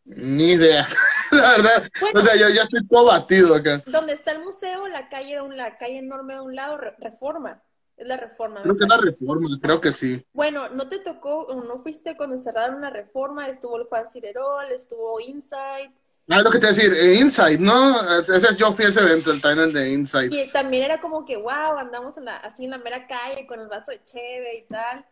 Ni 0.05 0.53
idea, 0.53 0.87
la 1.33 1.51
verdad. 1.53 1.83
o 2.15 2.21
sea, 2.21 2.37
yo 2.37 2.49
ya 2.51 2.63
estoy 2.63 2.87
todo 2.87 3.07
batido 3.07 3.55
acá. 3.57 3.83
Donde 3.87 4.13
está 4.13 4.33
el 4.33 4.45
museo, 4.45 4.87
la 4.87 5.09
calle, 5.09 5.37
la 5.55 5.77
calle 5.79 5.99
enorme 5.99 6.35
de 6.35 6.41
un 6.41 6.55
lado, 6.55 6.79
Reforma. 6.99 7.63
Es 7.97 8.07
la 8.07 8.17
reforma. 8.19 8.61
Creo 8.61 8.77
que 8.77 8.85
es 8.85 8.91
la 8.91 8.99
reforma, 8.99 9.49
creo 9.61 9.81
que 9.81 9.91
sí. 9.91 10.23
Bueno, 10.35 10.69
¿no 10.69 10.87
te 10.87 10.99
tocó 10.99 11.47
o 11.47 11.65
no 11.65 11.79
fuiste 11.79 12.15
cuando 12.15 12.39
cerraron 12.39 12.83
la 12.83 12.91
reforma? 12.91 13.49
Estuvo 13.49 13.79
el 13.79 13.85
Juan 13.85 14.07
Cirerol, 14.07 14.71
estuvo 14.71 15.19
Inside. 15.19 15.93
Ah, 16.29 16.43
lo 16.43 16.51
que 16.51 16.59
te 16.59 16.67
decir, 16.67 16.93
eh, 16.93 17.15
Inside, 17.15 17.59
¿no? 17.59 18.21
Ese, 18.21 18.55
yo 18.57 18.71
fui 18.73 18.85
a 18.85 18.89
ese 18.89 19.01
evento, 19.01 19.31
el 19.31 19.41
Tiner 19.41 19.73
de 19.73 19.93
Inside. 19.93 20.29
Y 20.31 20.49
también 20.53 20.83
era 20.83 21.01
como 21.01 21.25
que, 21.25 21.37
wow, 21.37 21.79
andamos 21.79 22.19
en 22.19 22.27
la, 22.27 22.37
así 22.37 22.65
en 22.65 22.73
la 22.73 22.79
mera 22.79 23.07
calle 23.07 23.47
con 23.47 23.61
el 23.61 23.69
vaso 23.69 23.93
de 23.93 24.03
cheve 24.03 24.59
y 24.59 24.69
tal. 24.69 25.07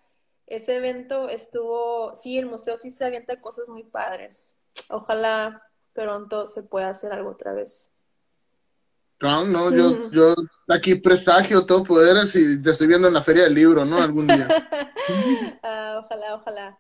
Ese 0.47 0.77
evento 0.77 1.29
estuvo, 1.29 2.15
sí, 2.15 2.39
el 2.39 2.47
museo 2.47 2.77
sí 2.77 2.91
se 2.91 3.05
avienta 3.05 3.41
cosas 3.41 3.69
muy 3.69 3.85
padres. 3.85 4.55
Ojalá 4.89 5.63
pronto 5.93 6.47
se 6.47 6.63
pueda 6.63 6.91
hacer 6.91 7.13
algo 7.13 7.31
otra 7.31 7.53
vez. 7.55 7.91
No, 9.21 9.45
no, 9.47 9.71
yo, 9.75 10.11
yo 10.11 10.35
aquí 10.69 10.97
prestagio, 10.97 11.65
todo 11.65 11.83
poderes 11.83 12.35
y 12.37 12.61
te 12.63 12.71
estoy 12.71 12.89
viendo 12.89 13.09
en 13.09 13.15
la 13.15 13.23
feria 13.23 13.45
del 13.45 13.55
libro, 13.55 13.85
¿no? 13.85 13.99
Algún 13.99 14.27
día. 14.27 14.49
Ah, 15.63 16.01
ojalá, 16.03 16.35
ojalá. 16.37 16.79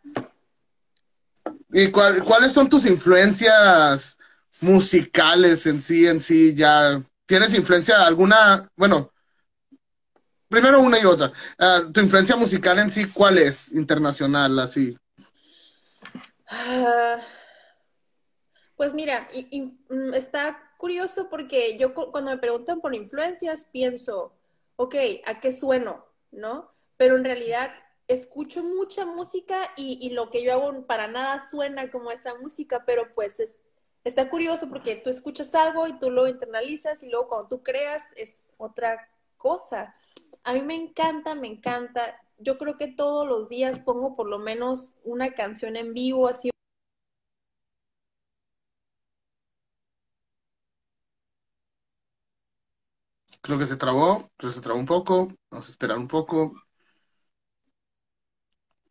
¿Y 1.71 1.91
cuáles 1.91 2.53
son 2.53 2.71
tus 2.71 2.87
influencias 2.87 4.19
musicales 4.62 5.67
en 5.67 5.83
sí, 5.83 6.07
en 6.07 6.23
sí? 6.23 6.55
¿Ya 6.55 6.99
tienes 7.27 7.53
influencia 7.53 8.07
alguna? 8.07 8.71
Bueno, 8.77 9.12
primero 10.55 10.81
una 10.81 10.99
y 10.99 11.05
otra. 11.05 11.33
Ah, 11.59 11.83
¿Tu 11.93 12.01
influencia 12.01 12.37
musical 12.37 12.79
en 12.79 12.91
sí 12.91 13.11
cuál 13.13 13.39
es? 13.39 13.73
Internacional, 13.73 14.59
así. 14.59 14.97
Ah, 16.47 17.19
pues 18.77 18.95
mira, 18.95 19.29
mm, 19.89 20.15
está 20.15 20.73
curioso 20.79 21.29
porque 21.29 21.77
yo 21.77 21.95
cuando 21.95 22.31
me 22.31 22.39
preguntan 22.39 22.81
por 22.81 22.95
influencias 22.95 23.67
pienso, 23.67 24.33
ok, 24.77 24.95
¿a 25.25 25.41
qué 25.41 25.51
sueno? 25.51 26.05
¿No? 26.31 26.71
Pero 26.97 27.17
en 27.17 27.25
realidad 27.25 27.73
escucho 28.07 28.63
mucha 28.63 29.07
música 29.07 29.57
y, 29.77 30.11
lo 30.11 30.31
que 30.31 30.43
yo 30.45 30.53
hago 30.53 30.87
para 30.87 31.09
nada 31.09 31.45
suena 31.45 31.91
como 31.91 32.11
esa 32.11 32.35
música, 32.37 32.85
pero 32.87 33.15
pues 33.15 33.41
es, 33.41 33.63
está 34.05 34.29
curioso 34.29 34.69
porque 34.69 34.97
tú 34.97 35.11
escuchas 35.11 35.55
algo 35.55 35.89
y 35.89 35.99
tú 35.99 36.11
lo 36.11 36.29
internalizas 36.29 37.03
y 37.03 37.09
luego 37.09 37.29
cuando 37.29 37.49
tú 37.49 37.63
creas 37.63 38.13
es 38.17 38.45
otra 38.59 39.09
cosa. 39.37 39.95
A 40.45 40.53
mí 40.53 40.63
me 40.63 40.77
encanta, 40.77 41.35
me 41.35 41.49
encanta. 41.49 42.17
Yo 42.39 42.57
creo 42.57 42.79
que 42.79 42.87
todos 42.87 43.27
los 43.27 43.49
días 43.49 43.81
pongo 43.81 44.15
por 44.15 44.29
lo 44.29 44.39
menos 44.39 44.95
una 45.05 45.33
canción 45.33 45.77
en 45.77 45.93
vivo, 45.93 46.29
así 46.29 46.51
Creo 53.43 53.59
que 53.61 53.67
se 53.67 53.77
trabó, 53.77 54.29
creo 54.37 54.51
que 54.51 54.57
se 54.57 54.61
trabó 54.61 54.81
un 54.81 54.87
poco. 54.87 55.29
Vamos 55.51 55.69
a 55.69 55.71
esperar 55.71 55.99
un 55.99 56.09
poco. 56.09 56.53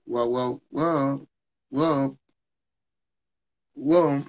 Wow, 0.07 0.29
wow, 0.29 0.61
wow, 0.71 1.27
wow. 1.71 2.17
Wow. 3.75 4.23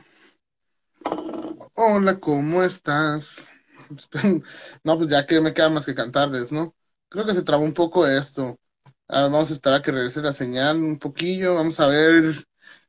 Hola, 1.76 2.18
¿cómo 2.20 2.62
estás? 2.62 3.46
No, 4.84 4.98
pues 4.98 5.10
ya 5.10 5.26
que 5.26 5.40
me 5.40 5.52
queda 5.54 5.70
más 5.70 5.86
que 5.86 5.94
cantarles, 5.94 6.52
¿no? 6.52 6.74
Creo 7.14 7.24
que 7.24 7.32
se 7.32 7.44
trabó 7.44 7.62
un 7.62 7.72
poco 7.72 8.08
esto. 8.08 8.58
Ah, 9.06 9.28
vamos 9.28 9.48
a 9.50 9.52
esperar 9.54 9.78
a 9.78 9.82
que 9.82 9.92
regrese 9.92 10.20
la 10.20 10.32
señal 10.32 10.78
un 10.78 10.98
poquillo. 10.98 11.54
Vamos 11.54 11.78
a 11.78 11.86
ver 11.86 12.34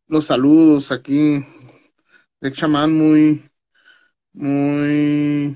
los 0.08 0.26
saludos 0.26 0.92
aquí. 0.92 1.46
De 2.42 2.52
chamán 2.52 2.92
muy, 2.98 3.44
muy 4.34 5.56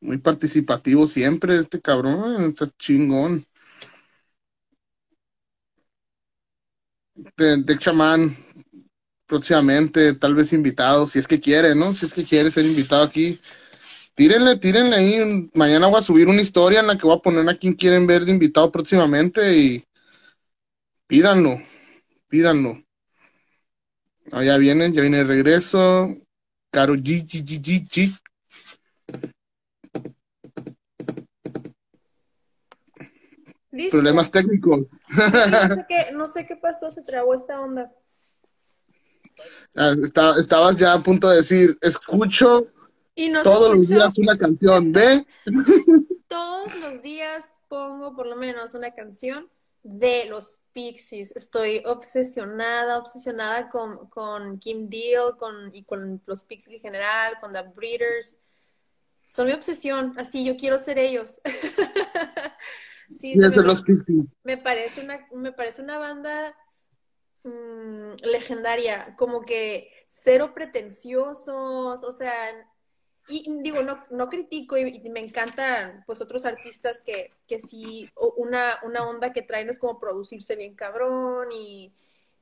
muy 0.00 0.18
participativo 0.18 1.06
siempre, 1.06 1.58
este 1.58 1.80
cabrón, 1.80 2.42
está 2.46 2.66
chingón. 2.76 3.46
De, 7.36 7.58
de 7.62 7.78
chamán, 7.78 8.36
próximamente, 9.26 10.14
tal 10.14 10.34
vez 10.34 10.52
invitado, 10.52 11.06
si 11.06 11.20
es 11.20 11.28
que 11.28 11.40
quiere, 11.40 11.76
¿no? 11.76 11.94
Si 11.94 12.06
es 12.06 12.14
que 12.14 12.24
quiere 12.24 12.50
ser 12.50 12.66
invitado 12.66 13.04
aquí, 13.04 13.38
tírenle, 14.18 14.56
tírenle 14.56 14.96
ahí. 14.96 15.50
Mañana 15.54 15.86
voy 15.86 16.00
a 16.00 16.02
subir 16.02 16.26
una 16.26 16.42
historia 16.42 16.80
en 16.80 16.88
la 16.88 16.98
que 16.98 17.06
voy 17.06 17.16
a 17.16 17.22
poner 17.22 17.48
a 17.48 17.56
quien 17.56 17.72
quieren 17.74 18.04
ver 18.04 18.24
de 18.24 18.32
invitado 18.32 18.72
próximamente 18.72 19.56
y 19.56 19.84
pídanlo, 21.06 21.56
pídanlo. 22.26 22.82
Ah, 24.32 24.42
ya 24.42 24.58
vienen, 24.58 24.92
ya 24.92 25.02
viene 25.02 25.20
el 25.20 25.28
regreso. 25.28 26.16
Caro 26.72 26.96
G, 26.96 27.24
G, 27.24 27.44
G, 27.44 27.62
G, 27.62 27.88
G. 27.88 28.18
Problemas 33.92 34.32
técnicos. 34.32 34.88
no, 36.12 36.26
sé 36.26 36.44
qué, 36.44 36.56
pasó, 36.56 36.90
se 36.90 37.02
trabó 37.02 37.34
esta 37.34 37.60
onda. 37.60 37.92
Ah, 39.76 39.94
estabas 40.36 40.76
ya 40.76 40.94
a 40.94 41.02
punto 41.04 41.30
de 41.30 41.36
decir, 41.36 41.78
escucho 41.80 42.66
todos 43.42 43.76
los 43.76 43.88
días 43.88 44.18
una 44.18 44.36
canción 44.36 44.92
de... 44.92 45.26
todos 46.28 46.74
los 46.80 47.02
días 47.02 47.62
pongo 47.68 48.14
por 48.14 48.26
lo 48.26 48.36
menos 48.36 48.74
una 48.74 48.94
canción 48.94 49.48
de 49.82 50.26
los 50.26 50.60
Pixies. 50.72 51.34
Estoy 51.34 51.82
obsesionada, 51.86 52.98
obsesionada 52.98 53.70
con, 53.70 54.08
con 54.08 54.58
Kim 54.58 54.88
Deal 54.88 55.36
con, 55.36 55.74
y 55.74 55.84
con 55.84 56.22
los 56.26 56.44
Pixies 56.44 56.76
en 56.76 56.80
general, 56.80 57.38
con 57.40 57.52
The 57.52 57.62
Breeders. 57.74 58.36
Son 59.26 59.46
mi 59.46 59.52
obsesión, 59.52 60.14
así 60.16 60.44
yo 60.44 60.56
quiero 60.56 60.78
ser 60.78 60.98
ellos. 60.98 61.40
Sí, 63.10 63.34
los 63.36 63.82
Me 64.44 64.58
parece 64.58 65.00
una, 65.00 65.26
me 65.32 65.52
parece 65.52 65.80
una 65.80 65.98
banda 65.98 66.54
mm, 67.42 68.16
legendaria, 68.22 69.14
como 69.16 69.42
que 69.42 69.90
cero 70.06 70.52
pretenciosos, 70.54 72.04
o 72.04 72.12
sea, 72.12 72.34
y 73.28 73.62
digo, 73.62 73.82
no, 73.82 73.98
no 74.10 74.28
critico 74.28 74.76
y, 74.76 75.00
me 75.10 75.20
encantan 75.20 76.02
pues 76.06 76.20
otros 76.20 76.44
artistas 76.44 77.02
que, 77.02 77.32
que 77.46 77.58
sí, 77.58 78.10
una, 78.36 78.78
una 78.84 79.06
onda 79.06 79.32
que 79.32 79.42
traen 79.42 79.68
es 79.68 79.78
como 79.78 80.00
producirse 80.00 80.56
bien 80.56 80.74
cabrón 80.74 81.48
y, 81.52 81.92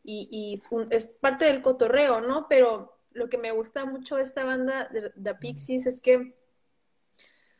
y, 0.05 0.55
es, 0.91 1.09
parte 1.20 1.47
del 1.47 1.62
cotorreo, 1.62 2.20
¿no? 2.20 2.47
Pero 2.49 2.99
lo 3.12 3.28
que 3.28 3.39
me 3.39 3.51
gusta 3.51 3.84
mucho 3.84 4.16
de 4.16 4.22
esta 4.22 4.45
banda 4.45 4.89
de, 4.93 5.12
de 5.14 5.34
Pixies 5.34 5.87
es 5.87 6.01
que 6.01 6.34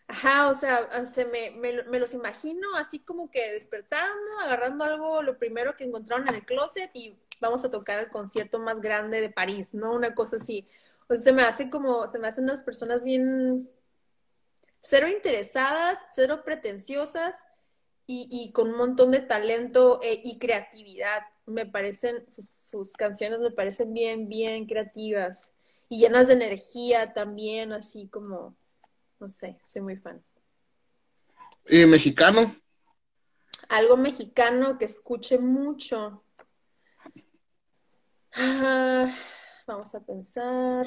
Ajá, 0.09 0.49
o 0.49 0.55
sea, 0.55 0.89
ah, 0.93 1.05
se 1.05 1.25
me, 1.25 1.51
me, 1.51 1.83
me, 1.83 1.99
los 1.99 2.15
imagino 2.15 2.77
así 2.77 3.01
como 3.01 3.29
que 3.31 3.51
despertando, 3.53 4.39
agarrando 4.41 4.85
algo, 4.85 5.23
lo 5.23 5.37
primero 5.37 5.77
que 5.77 5.85
encontraron 5.85 6.29
en 6.29 6.37
el 6.37 6.45
closet 6.45 6.91
y 6.95 7.19
vamos 7.41 7.65
a 7.65 7.71
tocar 7.71 7.99
el 7.99 8.09
concierto 8.09 8.61
más 8.61 8.81
grande 8.81 9.21
de 9.21 9.31
París, 9.31 9.75
¿no? 9.75 9.93
Una 9.93 10.15
cosa 10.15 10.37
así. 10.37 10.69
O 11.09 11.15
sea, 11.15 11.23
se 11.23 11.33
me 11.33 11.43
hace 11.43 11.71
como, 11.71 12.09
se 12.09 12.19
me 12.19 12.29
hacen 12.29 12.45
unas 12.45 12.63
personas 12.63 13.05
bien 13.05 13.71
cero 14.79 15.09
interesadas, 15.09 15.99
cero 16.15 16.43
pretenciosas 16.45 17.37
y, 18.07 18.29
y 18.31 18.53
con 18.53 18.71
un 18.71 18.77
montón 18.77 19.11
de 19.11 19.21
talento 19.21 20.01
eh, 20.03 20.21
y 20.23 20.39
creatividad. 20.39 21.23
Me 21.47 21.67
parecen, 21.67 22.29
sus, 22.29 22.49
sus 22.49 22.93
canciones 22.93 23.41
me 23.41 23.51
parecen 23.51 23.93
bien, 23.95 24.29
bien 24.29 24.67
creativas 24.67 25.53
y 25.89 26.01
llenas 26.01 26.27
de 26.27 26.35
energía 26.35 27.13
también, 27.15 27.73
así 27.73 28.09
como 28.09 28.57
no 29.19 29.31
sé, 29.31 29.59
soy 29.65 29.83
muy 29.83 29.97
fan. 29.97 30.23
¿Y 31.69 31.85
mexicano? 31.87 32.55
Algo 33.69 33.97
mexicano 33.97 34.79
que 34.79 34.85
escuche 34.85 35.39
mucho. 35.39 36.23
Ah, 38.35 39.13
vamos 39.67 39.95
a 39.95 40.01
pensar. 40.01 40.87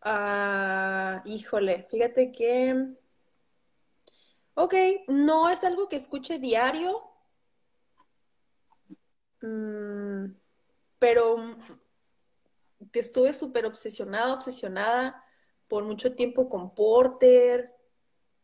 Ah, 0.00 1.22
híjole, 1.26 1.82
fíjate 1.90 2.32
que... 2.32 2.94
Ok, 4.54 4.74
no 5.08 5.48
es 5.48 5.62
algo 5.64 5.88
que 5.88 5.94
escuche 5.96 6.38
diario, 6.40 7.04
mm, 9.42 10.34
pero 10.98 11.36
que 12.92 13.00
estuve 13.00 13.32
súper 13.32 13.66
obsesionada, 13.66 14.34
obsesionada 14.34 15.24
por 15.68 15.84
mucho 15.84 16.14
tiempo 16.14 16.48
con 16.48 16.74
Porter. 16.74 17.72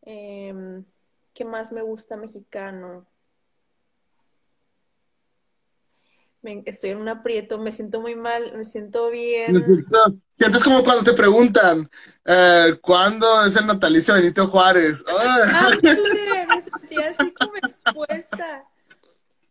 Em, 0.03 0.85
¿Qué 1.33 1.45
más 1.45 1.71
me 1.71 1.81
gusta 1.81 2.17
mexicano? 2.17 3.07
Estoy 6.65 6.91
en 6.91 6.97
un 6.97 7.09
aprieto, 7.09 7.59
me 7.59 7.71
siento 7.71 8.01
muy 8.01 8.15
mal, 8.15 8.53
me 8.55 8.65
siento 8.65 9.09
bien. 9.09 9.63
Sientes 10.31 10.63
como 10.63 10.83
cuando 10.83 11.03
te 11.03 11.13
preguntan, 11.13 11.89
eh, 12.25 12.77
¿cuándo 12.81 13.25
es 13.45 13.55
el 13.55 13.65
natalicio 13.65 14.13
de 14.13 14.21
Benito 14.21 14.47
Juárez? 14.47 15.05
me 15.81 16.61
sentí 16.61 16.97
así 16.97 17.33
como 17.33 17.55
expuesta. 17.55 18.65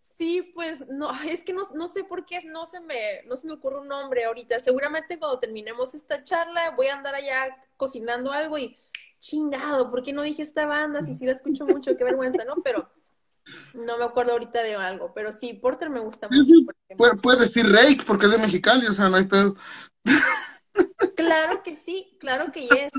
Sí, 0.00 0.52
pues 0.54 0.84
no, 0.88 1.10
es 1.24 1.42
que 1.42 1.52
no, 1.52 1.88
sé 1.88 2.04
por 2.04 2.26
qué 2.26 2.38
no 2.46 2.66
se, 2.66 2.80
me, 2.80 3.22
no 3.26 3.36
se 3.36 3.46
me 3.46 3.54
ocurre 3.54 3.80
un 3.80 3.88
nombre 3.88 4.24
ahorita. 4.24 4.60
Seguramente 4.60 5.18
cuando 5.18 5.38
terminemos 5.38 5.94
esta 5.94 6.22
charla 6.22 6.74
voy 6.76 6.88
a 6.88 6.94
andar 6.94 7.14
allá 7.14 7.56
cocinando 7.76 8.30
algo 8.30 8.58
y 8.58 8.76
chingado, 9.18 9.90
¿por 9.90 10.02
qué 10.02 10.12
no 10.12 10.22
dije 10.22 10.42
esta 10.42 10.66
banda? 10.66 11.02
Si 11.02 11.14
sí 11.14 11.24
la 11.24 11.32
escucho 11.32 11.64
mucho, 11.64 11.96
qué 11.96 12.04
vergüenza, 12.04 12.44
¿no? 12.44 12.56
Pero 12.62 12.88
no 13.74 13.98
me 13.98 14.04
acuerdo 14.04 14.32
ahorita 14.32 14.62
de 14.62 14.74
algo, 14.76 15.12
pero 15.14 15.32
sí, 15.32 15.54
Porter 15.54 15.90
me 15.90 16.00
gusta 16.00 16.28
mucho. 16.28 17.16
puedes 17.22 17.40
decir 17.40 17.70
Rake 17.70 18.04
porque 18.06 18.26
es 18.26 18.32
de 18.32 18.38
Mexicali, 18.38 18.86
o 18.86 18.92
sea, 18.92 19.08
no 19.08 19.16
hay 19.16 19.24
pedo. 19.24 19.54
Claro 21.16 21.62
que 21.62 21.74
sí, 21.74 22.16
claro 22.18 22.50
que 22.52 22.64
es. 22.64 22.90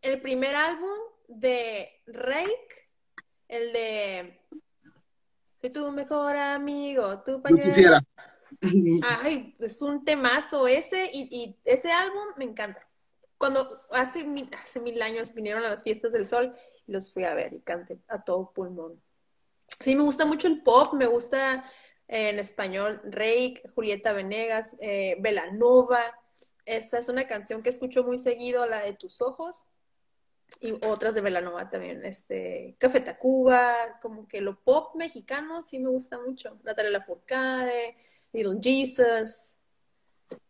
El 0.00 0.20
primer 0.20 0.56
álbum 0.56 0.98
de 1.28 1.88
Rake, 2.06 2.90
el 3.48 3.72
de 3.72 4.40
Soy 5.60 5.70
tu 5.70 5.92
mejor 5.92 6.36
amigo, 6.36 7.22
tu 7.22 7.40
pañuelo. 7.40 7.98
Ay, 9.22 9.54
es 9.60 9.80
un 9.80 10.04
temazo 10.04 10.66
ese 10.66 11.08
y, 11.12 11.56
ese 11.64 11.92
álbum 11.92 12.24
me 12.36 12.44
encanta. 12.44 12.86
Cuando 13.38 13.80
hace, 13.90 14.26
hace 14.60 14.80
mil 14.80 15.00
años 15.02 15.32
vinieron 15.34 15.64
a 15.64 15.68
las 15.68 15.82
fiestas 15.84 16.12
del 16.12 16.26
sol 16.26 16.54
y 16.86 16.92
los 16.92 17.12
fui 17.12 17.24
a 17.24 17.34
ver 17.34 17.54
y 17.54 17.60
canté 17.60 18.00
a 18.08 18.22
todo 18.22 18.52
pulmón. 18.52 19.00
Sí, 19.82 19.96
me 19.96 20.02
gusta 20.04 20.26
mucho 20.26 20.46
el 20.46 20.62
pop, 20.62 20.94
me 20.94 21.06
gusta 21.06 21.64
eh, 22.06 22.28
en 22.28 22.38
español 22.38 23.00
Rake, 23.04 23.62
Julieta 23.74 24.12
Venegas, 24.12 24.76
eh, 24.80 25.16
Velanova. 25.18 26.00
Esta 26.64 26.98
es 26.98 27.08
una 27.08 27.26
canción 27.26 27.62
que 27.62 27.70
escucho 27.70 28.04
muy 28.04 28.18
seguido, 28.18 28.64
la 28.66 28.82
de 28.82 28.92
Tus 28.92 29.20
Ojos, 29.20 29.64
y 30.60 30.72
otras 30.86 31.14
de 31.14 31.20
Velanova 31.20 31.68
también. 31.68 32.04
Este, 32.04 32.76
Café 32.78 33.00
Tacuba, 33.00 33.98
como 34.00 34.28
que 34.28 34.40
lo 34.40 34.60
pop 34.60 34.94
mexicano 34.94 35.62
sí 35.62 35.80
me 35.80 35.90
gusta 35.90 36.20
mucho. 36.20 36.60
Natalia 36.62 36.92
Lafourcade, 36.92 37.96
Little 38.32 38.60
Jesus, 38.62 39.56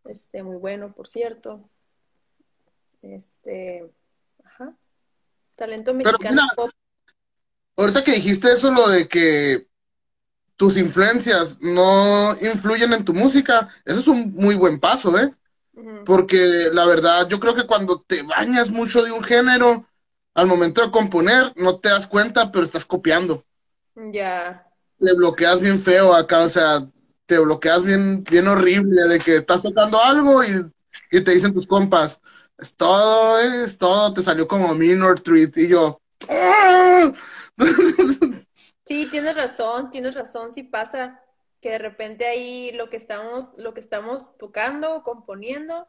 este, 0.04 0.42
muy 0.42 0.56
bueno, 0.56 0.92
por 0.92 1.08
cierto. 1.08 1.70
Este, 3.00 3.90
ajá. 4.44 4.76
Talento 5.56 5.94
mexicano 5.94 6.42
pop 6.54 6.70
ahorita 7.76 8.04
que 8.04 8.12
dijiste 8.12 8.48
eso, 8.52 8.70
lo 8.70 8.88
de 8.88 9.08
que 9.08 9.66
tus 10.56 10.76
influencias 10.76 11.58
no 11.60 12.36
influyen 12.40 12.92
en 12.92 13.04
tu 13.04 13.14
música, 13.14 13.68
eso 13.84 14.00
es 14.00 14.08
un 14.08 14.32
muy 14.34 14.54
buen 14.54 14.78
paso, 14.78 15.18
¿eh? 15.18 15.34
Porque 16.04 16.68
la 16.72 16.86
verdad, 16.86 17.28
yo 17.28 17.40
creo 17.40 17.54
que 17.54 17.66
cuando 17.66 18.00
te 18.00 18.22
bañas 18.22 18.70
mucho 18.70 19.02
de 19.02 19.12
un 19.12 19.22
género, 19.22 19.86
al 20.34 20.46
momento 20.46 20.82
de 20.82 20.90
componer, 20.90 21.52
no 21.56 21.78
te 21.78 21.88
das 21.88 22.06
cuenta, 22.06 22.50
pero 22.52 22.64
estás 22.64 22.84
copiando. 22.84 23.44
Ya. 23.96 24.66
Te 24.98 25.14
bloqueas 25.14 25.60
bien 25.60 25.78
feo 25.78 26.14
acá, 26.14 26.40
o 26.40 26.48
sea, 26.48 26.86
te 27.26 27.38
bloqueas 27.38 27.84
bien, 27.84 28.22
bien 28.24 28.46
horrible 28.46 29.02
de 29.08 29.18
que 29.18 29.36
estás 29.36 29.62
tocando 29.62 30.00
algo 30.00 30.44
y, 30.44 30.70
y 31.10 31.20
te 31.22 31.32
dicen 31.32 31.52
tus 31.52 31.66
compas, 31.66 32.20
es 32.58 32.76
todo, 32.76 33.40
¿eh? 33.40 33.64
es 33.64 33.78
todo, 33.78 34.12
te 34.14 34.22
salió 34.22 34.46
como 34.46 34.74
Minor 34.74 35.20
Treat, 35.20 35.56
y 35.56 35.68
yo, 35.68 36.00
¡Ah! 36.28 37.12
Sí, 38.84 39.06
tienes 39.10 39.36
razón, 39.36 39.90
tienes 39.90 40.14
razón, 40.14 40.52
sí 40.52 40.64
pasa 40.64 41.22
que 41.60 41.70
de 41.70 41.78
repente 41.78 42.26
ahí 42.26 42.72
lo 42.72 42.90
que 42.90 42.96
estamos, 42.96 43.56
lo 43.56 43.72
que 43.74 43.80
estamos 43.80 44.36
tocando, 44.36 45.04
componiendo, 45.04 45.86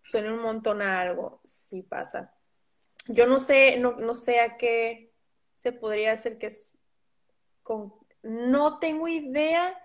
suena 0.00 0.32
un 0.32 0.40
montón 0.40 0.82
a 0.82 1.00
algo, 1.00 1.40
sí 1.44 1.82
pasa. 1.82 2.34
Yo 3.08 3.26
no 3.26 3.40
sé, 3.40 3.78
no, 3.78 3.92
no 3.92 4.14
sé 4.14 4.40
a 4.40 4.58
qué 4.58 5.12
se 5.54 5.72
podría 5.72 6.12
hacer 6.12 6.38
que 6.38 6.46
es 6.46 6.74
no 8.22 8.78
tengo 8.78 9.08
idea 9.08 9.80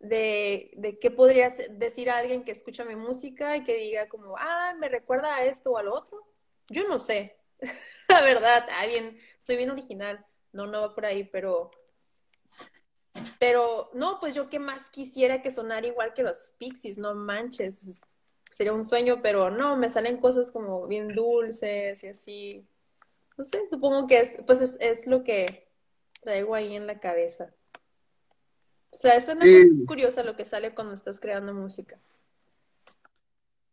de, 0.00 0.70
de, 0.76 0.98
qué 0.98 1.10
podría 1.10 1.48
decir 1.70 2.08
a 2.08 2.18
alguien 2.18 2.44
que 2.44 2.52
escucha 2.52 2.84
mi 2.84 2.96
música 2.96 3.56
y 3.56 3.64
que 3.64 3.76
diga 3.76 4.08
como, 4.08 4.36
ah, 4.38 4.74
me 4.78 4.88
recuerda 4.88 5.34
a 5.34 5.44
esto 5.44 5.72
o 5.72 5.78
al 5.78 5.88
otro. 5.88 6.26
Yo 6.68 6.88
no 6.88 6.98
sé, 6.98 7.36
la 8.08 8.22
verdad, 8.22 8.66
ah, 8.72 8.86
bien, 8.86 9.18
soy 9.38 9.56
bien 9.56 9.70
original 9.70 10.24
no, 10.54 10.66
no 10.66 10.80
va 10.80 10.94
por 10.94 11.04
ahí, 11.04 11.24
pero, 11.24 11.70
pero, 13.38 13.90
no, 13.92 14.18
pues 14.20 14.34
yo 14.34 14.48
qué 14.48 14.58
más 14.58 14.88
quisiera 14.88 15.42
que 15.42 15.50
sonara 15.50 15.86
igual 15.86 16.14
que 16.14 16.22
los 16.22 16.52
Pixies, 16.58 16.96
no 16.96 17.14
manches, 17.14 18.00
sería 18.50 18.72
un 18.72 18.84
sueño, 18.84 19.20
pero 19.20 19.50
no, 19.50 19.76
me 19.76 19.90
salen 19.90 20.18
cosas 20.18 20.50
como 20.50 20.86
bien 20.86 21.08
dulces 21.08 22.02
y 22.04 22.06
así, 22.06 22.68
no 23.36 23.44
sé, 23.44 23.64
supongo 23.68 24.06
que 24.06 24.20
es, 24.20 24.38
pues 24.46 24.78
es, 24.80 25.06
lo 25.08 25.24
que 25.24 25.68
traigo 26.22 26.54
ahí 26.54 26.74
en 26.74 26.86
la 26.86 27.00
cabeza. 27.00 27.52
O 28.90 28.96
sea, 28.96 29.16
es 29.16 29.26
una 29.26 29.44
curiosa 29.86 30.22
lo 30.22 30.36
que 30.36 30.44
sale 30.44 30.72
cuando 30.72 30.94
estás 30.94 31.18
creando 31.18 31.52
música. 31.52 31.98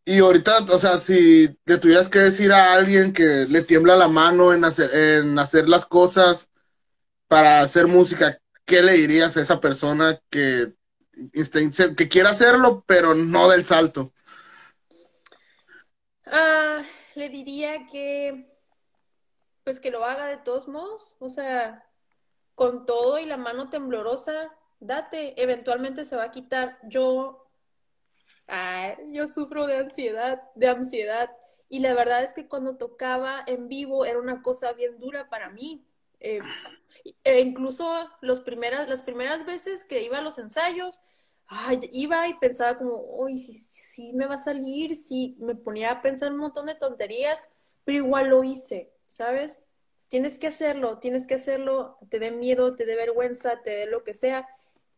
Y 0.03 0.17
ahorita, 0.17 0.63
o 0.63 0.79
sea, 0.79 0.97
si 0.97 1.47
le 1.65 1.77
tuvieras 1.77 2.09
que 2.09 2.17
decir 2.17 2.51
a 2.51 2.73
alguien 2.73 3.13
que 3.13 3.45
le 3.47 3.61
tiembla 3.61 3.95
la 3.95 4.07
mano 4.07 4.51
en 4.51 4.65
hacer, 4.65 4.89
en 4.93 5.37
hacer 5.37 5.69
las 5.69 5.85
cosas, 5.85 6.49
para 7.31 7.61
hacer 7.61 7.87
música, 7.87 8.37
¿qué 8.65 8.81
le 8.81 8.91
dirías 8.91 9.37
a 9.37 9.41
esa 9.41 9.61
persona 9.61 10.19
que, 10.29 10.73
que 11.95 12.09
quiera 12.09 12.31
hacerlo, 12.31 12.83
pero 12.85 13.15
no 13.15 13.47
del 13.47 13.65
salto? 13.65 14.11
Ah, 16.25 16.83
le 17.15 17.29
diría 17.29 17.87
que, 17.87 18.51
pues 19.63 19.79
que 19.79 19.91
lo 19.91 20.03
haga 20.03 20.27
de 20.27 20.35
todos 20.35 20.67
modos, 20.67 21.15
o 21.19 21.29
sea, 21.29 21.85
con 22.53 22.85
todo 22.85 23.17
y 23.17 23.25
la 23.25 23.37
mano 23.37 23.69
temblorosa, 23.69 24.51
date, 24.81 25.41
eventualmente 25.41 26.03
se 26.03 26.17
va 26.17 26.23
a 26.25 26.31
quitar. 26.31 26.79
Yo, 26.83 27.49
yo 29.07 29.25
sufro 29.29 29.67
de 29.67 29.77
ansiedad, 29.77 30.41
de 30.55 30.67
ansiedad, 30.67 31.31
y 31.69 31.79
la 31.79 31.93
verdad 31.93 32.23
es 32.23 32.33
que 32.33 32.49
cuando 32.49 32.75
tocaba 32.75 33.41
en 33.47 33.69
vivo 33.69 34.03
era 34.03 34.19
una 34.19 34.41
cosa 34.41 34.73
bien 34.73 34.99
dura 34.99 35.29
para 35.29 35.49
mí. 35.49 35.87
Eh, 36.21 36.39
e 37.23 37.39
incluso 37.41 37.91
primeras, 38.45 38.87
las 38.87 39.03
primeras 39.03 39.45
veces 39.45 39.83
que 39.83 40.03
iba 40.03 40.19
a 40.19 40.21
los 40.21 40.37
ensayos, 40.37 41.01
iba 41.91 42.27
y 42.27 42.35
pensaba 42.35 42.77
como, 42.77 42.95
uy, 42.95 43.37
si, 43.37 43.53
si 43.53 44.13
me 44.13 44.27
va 44.27 44.35
a 44.35 44.39
salir, 44.39 44.95
si 44.95 45.35
me 45.39 45.55
ponía 45.55 45.91
a 45.91 46.01
pensar 46.01 46.31
un 46.31 46.37
montón 46.37 46.67
de 46.67 46.75
tonterías, 46.75 47.49
pero 47.83 47.97
igual 47.97 48.29
lo 48.29 48.43
hice, 48.43 48.93
¿sabes? 49.07 49.63
Tienes 50.07 50.37
que 50.39 50.47
hacerlo, 50.47 50.99
tienes 50.99 51.27
que 51.27 51.35
hacerlo, 51.35 51.97
te 52.09 52.19
dé 52.19 52.31
miedo, 52.31 52.75
te 52.75 52.85
dé 52.85 52.95
vergüenza, 52.95 53.61
te 53.63 53.71
dé 53.71 53.85
lo 53.87 54.03
que 54.03 54.13
sea, 54.13 54.47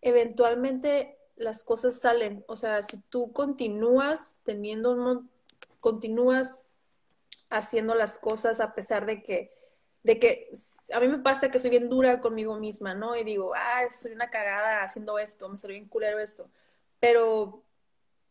eventualmente 0.01 1.17
las 1.35 1.63
cosas 1.63 1.99
salen. 1.99 2.43
O 2.47 2.55
sea, 2.55 2.83
si 2.83 2.99
tú 3.09 3.31
continúas 3.31 4.35
teniendo 4.43 4.91
un, 4.91 5.29
continúas 5.79 6.65
haciendo 7.49 7.95
las 7.95 8.17
cosas 8.17 8.59
a 8.59 8.75
pesar 8.75 9.05
de 9.05 9.23
que 9.23 9.51
de 10.03 10.19
que 10.19 10.51
a 10.93 10.99
mí 10.99 11.07
me 11.07 11.19
pasa 11.19 11.49
que 11.49 11.59
soy 11.59 11.69
bien 11.69 11.89
dura 11.89 12.19
conmigo 12.19 12.59
misma, 12.59 12.93
¿no? 12.93 13.15
Y 13.15 13.23
digo, 13.23 13.53
ah, 13.55 13.89
soy 13.89 14.11
una 14.11 14.29
cagada 14.29 14.83
haciendo 14.83 15.17
esto, 15.17 15.47
me 15.49 15.57
salió 15.57 15.75
bien 15.75 15.87
culero 15.87 16.19
esto. 16.19 16.49
Pero, 16.99 17.63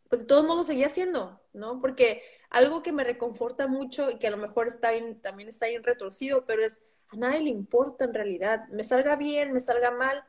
pues 0.08 0.22
de 0.22 0.26
todos 0.26 0.44
modos 0.44 0.66
seguía 0.66 0.86
haciendo, 0.86 1.40
¿no? 1.54 1.80
Porque 1.80 2.22
algo 2.50 2.82
que 2.82 2.92
me 2.92 3.04
reconforta 3.04 3.66
mucho 3.66 4.10
y 4.10 4.18
que 4.18 4.26
a 4.26 4.30
lo 4.30 4.36
mejor 4.36 4.66
está 4.66 4.92
bien, 4.92 5.20
también 5.20 5.48
está 5.48 5.66
bien 5.66 5.82
retorcido, 5.82 6.44
pero 6.44 6.62
es, 6.62 6.80
a 7.08 7.16
nadie 7.16 7.40
le 7.40 7.50
importa 7.50 8.04
en 8.04 8.14
realidad. 8.14 8.68
Me 8.68 8.84
salga 8.84 9.16
bien, 9.16 9.52
me 9.52 9.60
salga 9.60 9.90
mal. 9.90 10.24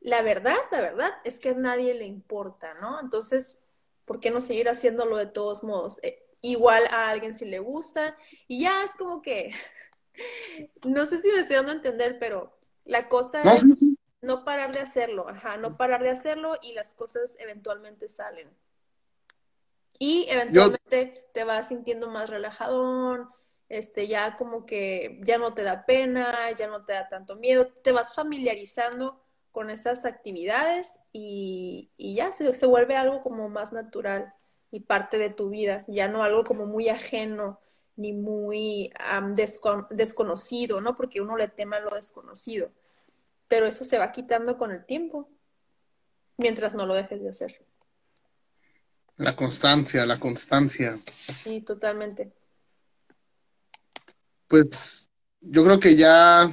La 0.00 0.22
verdad, 0.22 0.56
la 0.72 0.80
verdad 0.80 1.10
es 1.24 1.38
que 1.38 1.50
a 1.50 1.54
nadie 1.54 1.94
le 1.94 2.06
importa, 2.06 2.74
¿no? 2.74 3.00
Entonces, 3.00 3.62
¿por 4.04 4.20
qué 4.20 4.30
no 4.30 4.40
seguir 4.40 4.68
haciéndolo 4.68 5.16
de 5.16 5.26
todos 5.26 5.62
modos? 5.62 6.00
Eh, 6.02 6.24
igual 6.42 6.84
a 6.90 7.10
alguien 7.10 7.36
si 7.36 7.44
le 7.44 7.58
gusta 7.58 8.16
y 8.46 8.62
ya 8.62 8.82
es 8.84 8.94
como 8.96 9.22
que 9.22 9.52
no 10.84 11.06
sé 11.06 11.20
si 11.20 11.28
me 11.28 11.40
estoy 11.40 11.56
dando 11.56 11.72
a 11.72 11.76
entender, 11.76 12.18
pero 12.18 12.58
la 12.84 13.08
cosa 13.08 13.42
es 13.54 13.64
no 14.20 14.44
parar 14.44 14.72
de 14.72 14.80
hacerlo, 14.80 15.28
ajá, 15.28 15.56
no 15.56 15.76
parar 15.76 16.02
de 16.02 16.10
hacerlo 16.10 16.56
y 16.62 16.72
las 16.72 16.94
cosas 16.94 17.36
eventualmente 17.38 18.08
salen. 18.08 18.48
Y 19.98 20.26
eventualmente 20.28 21.28
te 21.32 21.44
vas 21.44 21.68
sintiendo 21.68 22.08
más 22.08 22.30
relajadón, 22.30 23.28
este, 23.68 24.06
ya 24.06 24.36
como 24.36 24.64
que 24.64 25.20
ya 25.22 25.38
no 25.38 25.54
te 25.54 25.62
da 25.62 25.84
pena, 25.84 26.34
ya 26.56 26.68
no 26.68 26.84
te 26.84 26.94
da 26.94 27.08
tanto 27.08 27.36
miedo, 27.36 27.68
te 27.68 27.92
vas 27.92 28.14
familiarizando 28.14 29.22
con 29.50 29.70
esas 29.70 30.04
actividades 30.04 31.00
y, 31.12 31.90
ya 31.96 32.32
se, 32.32 32.52
se 32.52 32.66
vuelve 32.66 32.96
algo 32.96 33.22
como 33.22 33.48
más 33.48 33.72
natural 33.72 34.32
y 34.70 34.80
parte 34.80 35.18
de 35.18 35.30
tu 35.30 35.50
vida, 35.50 35.84
ya 35.88 36.08
no 36.08 36.22
algo 36.22 36.44
como 36.44 36.66
muy 36.66 36.88
ajeno 36.88 37.60
ni 37.98 38.12
muy 38.12 38.92
desconocido, 39.90 40.80
¿no? 40.80 40.94
Porque 40.94 41.20
uno 41.20 41.36
le 41.36 41.48
tema 41.48 41.80
lo 41.80 41.94
desconocido. 41.94 42.70
Pero 43.48 43.66
eso 43.66 43.84
se 43.84 43.98
va 43.98 44.12
quitando 44.12 44.56
con 44.56 44.70
el 44.70 44.86
tiempo, 44.86 45.28
mientras 46.36 46.74
no 46.74 46.86
lo 46.86 46.94
dejes 46.94 47.20
de 47.20 47.28
hacer. 47.28 47.66
La 49.16 49.34
constancia, 49.34 50.06
la 50.06 50.20
constancia. 50.20 50.96
Sí, 51.42 51.60
totalmente. 51.60 52.32
Pues 54.46 55.10
yo 55.40 55.64
creo 55.64 55.80
que 55.80 55.96
ya, 55.96 56.52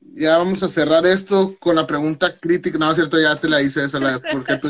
ya 0.00 0.38
vamos 0.38 0.64
a 0.64 0.68
cerrar 0.68 1.06
esto 1.06 1.54
con 1.60 1.76
la 1.76 1.86
pregunta 1.86 2.36
crítica. 2.40 2.76
No, 2.76 2.90
es 2.90 2.96
cierto, 2.96 3.20
ya 3.20 3.36
te 3.36 3.48
la 3.48 3.62
hice 3.62 3.84
esa, 3.84 4.00
la, 4.00 4.20
porque 4.32 4.56
tú 4.56 4.68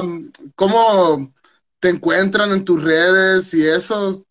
um, 0.00 0.30
¿Cómo 0.54 1.34
te 1.82 1.88
encuentran 1.88 2.52
en 2.52 2.64
tus 2.64 2.80
redes 2.80 3.52
y 3.54 3.66
eso, 3.66 4.24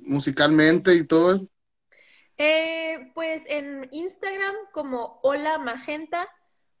musicalmente 0.00 0.92
y 0.96 1.04
todo? 1.04 1.46
Eh, 2.38 3.12
pues 3.14 3.44
en 3.46 3.86
Instagram 3.92 4.52
como 4.72 5.20
Hola 5.22 5.58
Magenta, 5.58 6.28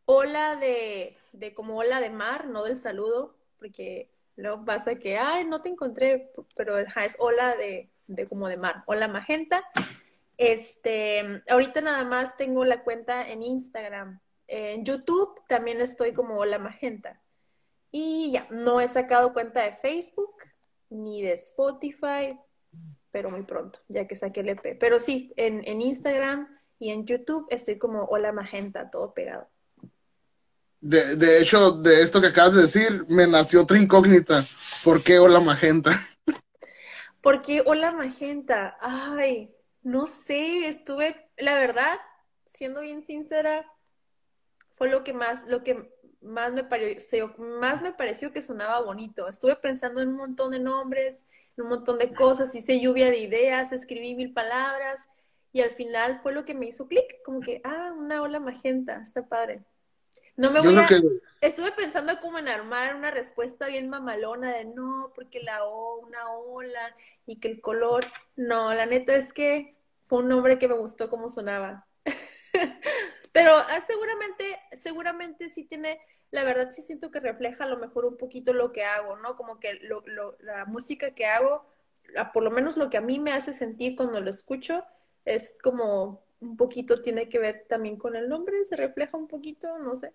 hola 0.04 0.56
de, 0.56 1.16
de 1.32 1.54
como 1.54 1.76
hola 1.76 2.00
de 2.00 2.10
mar, 2.10 2.48
no 2.48 2.64
del 2.64 2.78
saludo, 2.78 3.36
porque 3.60 4.10
luego 4.34 4.64
pasa 4.64 4.96
que, 4.96 5.18
ay, 5.18 5.44
no 5.44 5.62
te 5.62 5.68
encontré, 5.68 6.32
pero 6.56 6.78
es 6.78 6.88
hola 7.20 7.54
de, 7.56 7.88
de 8.08 8.26
como 8.26 8.48
de 8.48 8.56
mar, 8.56 8.82
hola 8.86 9.06
Magenta. 9.06 9.62
Este, 10.36 11.44
ahorita 11.48 11.80
nada 11.80 12.04
más 12.04 12.36
tengo 12.36 12.64
la 12.64 12.82
cuenta 12.82 13.30
en 13.30 13.44
Instagram. 13.44 14.18
En 14.48 14.84
YouTube 14.84 15.40
también 15.46 15.80
estoy 15.80 16.12
como 16.12 16.34
Hola 16.38 16.58
Magenta. 16.58 17.21
Y 17.92 18.32
ya, 18.32 18.48
no 18.50 18.80
he 18.80 18.88
sacado 18.88 19.34
cuenta 19.34 19.62
de 19.62 19.74
Facebook 19.74 20.34
ni 20.88 21.22
de 21.22 21.34
Spotify, 21.34 22.38
pero 23.10 23.30
muy 23.30 23.42
pronto, 23.42 23.80
ya 23.88 24.08
que 24.08 24.16
saqué 24.16 24.40
el 24.40 24.48
EP. 24.48 24.78
Pero 24.80 24.98
sí, 24.98 25.32
en, 25.36 25.62
en 25.68 25.82
Instagram 25.82 26.48
y 26.78 26.90
en 26.90 27.06
YouTube 27.06 27.46
estoy 27.50 27.78
como 27.78 28.04
Hola 28.04 28.32
Magenta, 28.32 28.90
todo 28.90 29.12
pegado. 29.12 29.48
De, 30.80 31.16
de, 31.16 31.40
hecho, 31.40 31.72
de 31.72 32.02
esto 32.02 32.20
que 32.20 32.28
acabas 32.28 32.56
de 32.56 32.62
decir, 32.62 33.04
me 33.08 33.26
nació 33.26 33.62
otra 33.62 33.78
incógnita. 33.78 34.42
¿Por 34.82 35.02
qué 35.02 35.18
Hola 35.18 35.38
Magenta? 35.38 35.92
¿Por 37.20 37.42
qué 37.42 37.62
Hola 37.64 37.92
Magenta? 37.92 38.76
Ay, 38.80 39.54
no 39.82 40.06
sé, 40.06 40.66
estuve, 40.66 41.30
la 41.36 41.58
verdad, 41.58 42.00
siendo 42.46 42.80
bien 42.80 43.04
sincera, 43.04 43.70
fue 44.70 44.88
lo 44.88 45.04
que 45.04 45.12
más, 45.12 45.46
lo 45.46 45.62
que 45.62 45.91
más 46.22 46.52
me 46.52 46.64
pareció, 46.64 47.34
más 47.38 47.82
me 47.82 47.92
pareció 47.92 48.32
que 48.32 48.42
sonaba 48.42 48.80
bonito. 48.80 49.28
Estuve 49.28 49.56
pensando 49.56 50.00
en 50.00 50.10
un 50.10 50.16
montón 50.16 50.52
de 50.52 50.58
nombres, 50.58 51.24
en 51.56 51.64
un 51.64 51.70
montón 51.70 51.98
de 51.98 52.12
cosas, 52.12 52.54
hice 52.54 52.80
lluvia 52.80 53.10
de 53.10 53.18
ideas, 53.18 53.72
escribí 53.72 54.14
mil 54.14 54.32
palabras 54.32 55.08
y 55.52 55.60
al 55.60 55.70
final 55.72 56.16
fue 56.16 56.32
lo 56.32 56.44
que 56.44 56.54
me 56.54 56.66
hizo 56.66 56.86
clic, 56.86 57.22
como 57.24 57.40
que, 57.40 57.60
ah, 57.64 57.92
una 57.96 58.22
ola 58.22 58.40
magenta, 58.40 59.00
está 59.02 59.26
padre. 59.26 59.62
No 60.36 60.50
me 60.50 60.60
voy 60.60 60.74
a... 60.76 60.88
Estuve 61.42 61.72
pensando 61.72 62.18
como 62.20 62.38
en 62.38 62.48
armar 62.48 62.94
una 62.94 63.10
respuesta 63.10 63.66
bien 63.66 63.90
mamalona 63.90 64.52
de 64.52 64.64
no, 64.64 65.12
porque 65.14 65.40
la 65.40 65.64
O, 65.64 65.98
una 65.98 66.30
ola, 66.30 66.96
y 67.26 67.36
que 67.36 67.48
el 67.48 67.60
color. 67.60 68.06
No, 68.36 68.72
la 68.72 68.86
neta 68.86 69.14
es 69.14 69.32
que 69.32 69.76
fue 70.06 70.20
un 70.20 70.28
nombre 70.28 70.58
que 70.58 70.68
me 70.68 70.74
gustó 70.74 71.10
cómo 71.10 71.28
sonaba. 71.28 71.86
Pero 73.32 73.56
ah, 73.56 73.80
seguramente, 73.86 74.60
seguramente 74.72 75.48
sí 75.48 75.64
tiene, 75.64 75.98
la 76.30 76.44
verdad 76.44 76.70
sí 76.70 76.82
siento 76.82 77.10
que 77.10 77.20
refleja 77.20 77.64
a 77.64 77.68
lo 77.68 77.78
mejor 77.78 78.04
un 78.04 78.16
poquito 78.16 78.52
lo 78.52 78.72
que 78.72 78.84
hago, 78.84 79.16
¿no? 79.16 79.36
Como 79.36 79.58
que 79.58 79.74
lo, 79.82 80.02
lo, 80.06 80.36
la 80.40 80.66
música 80.66 81.14
que 81.14 81.26
hago, 81.26 81.66
por 82.32 82.42
lo 82.42 82.50
menos 82.50 82.76
lo 82.76 82.90
que 82.90 82.98
a 82.98 83.02
mí 83.02 83.18
me 83.18 83.32
hace 83.32 83.54
sentir 83.54 83.96
cuando 83.96 84.20
lo 84.20 84.30
escucho, 84.30 84.84
es 85.24 85.58
como 85.62 86.24
un 86.40 86.56
poquito 86.56 87.00
tiene 87.00 87.28
que 87.28 87.38
ver 87.38 87.66
también 87.68 87.96
con 87.96 88.16
el 88.16 88.28
nombre, 88.28 88.64
se 88.64 88.76
refleja 88.76 89.16
un 89.16 89.28
poquito, 89.28 89.78
no 89.78 89.96
sé. 89.96 90.12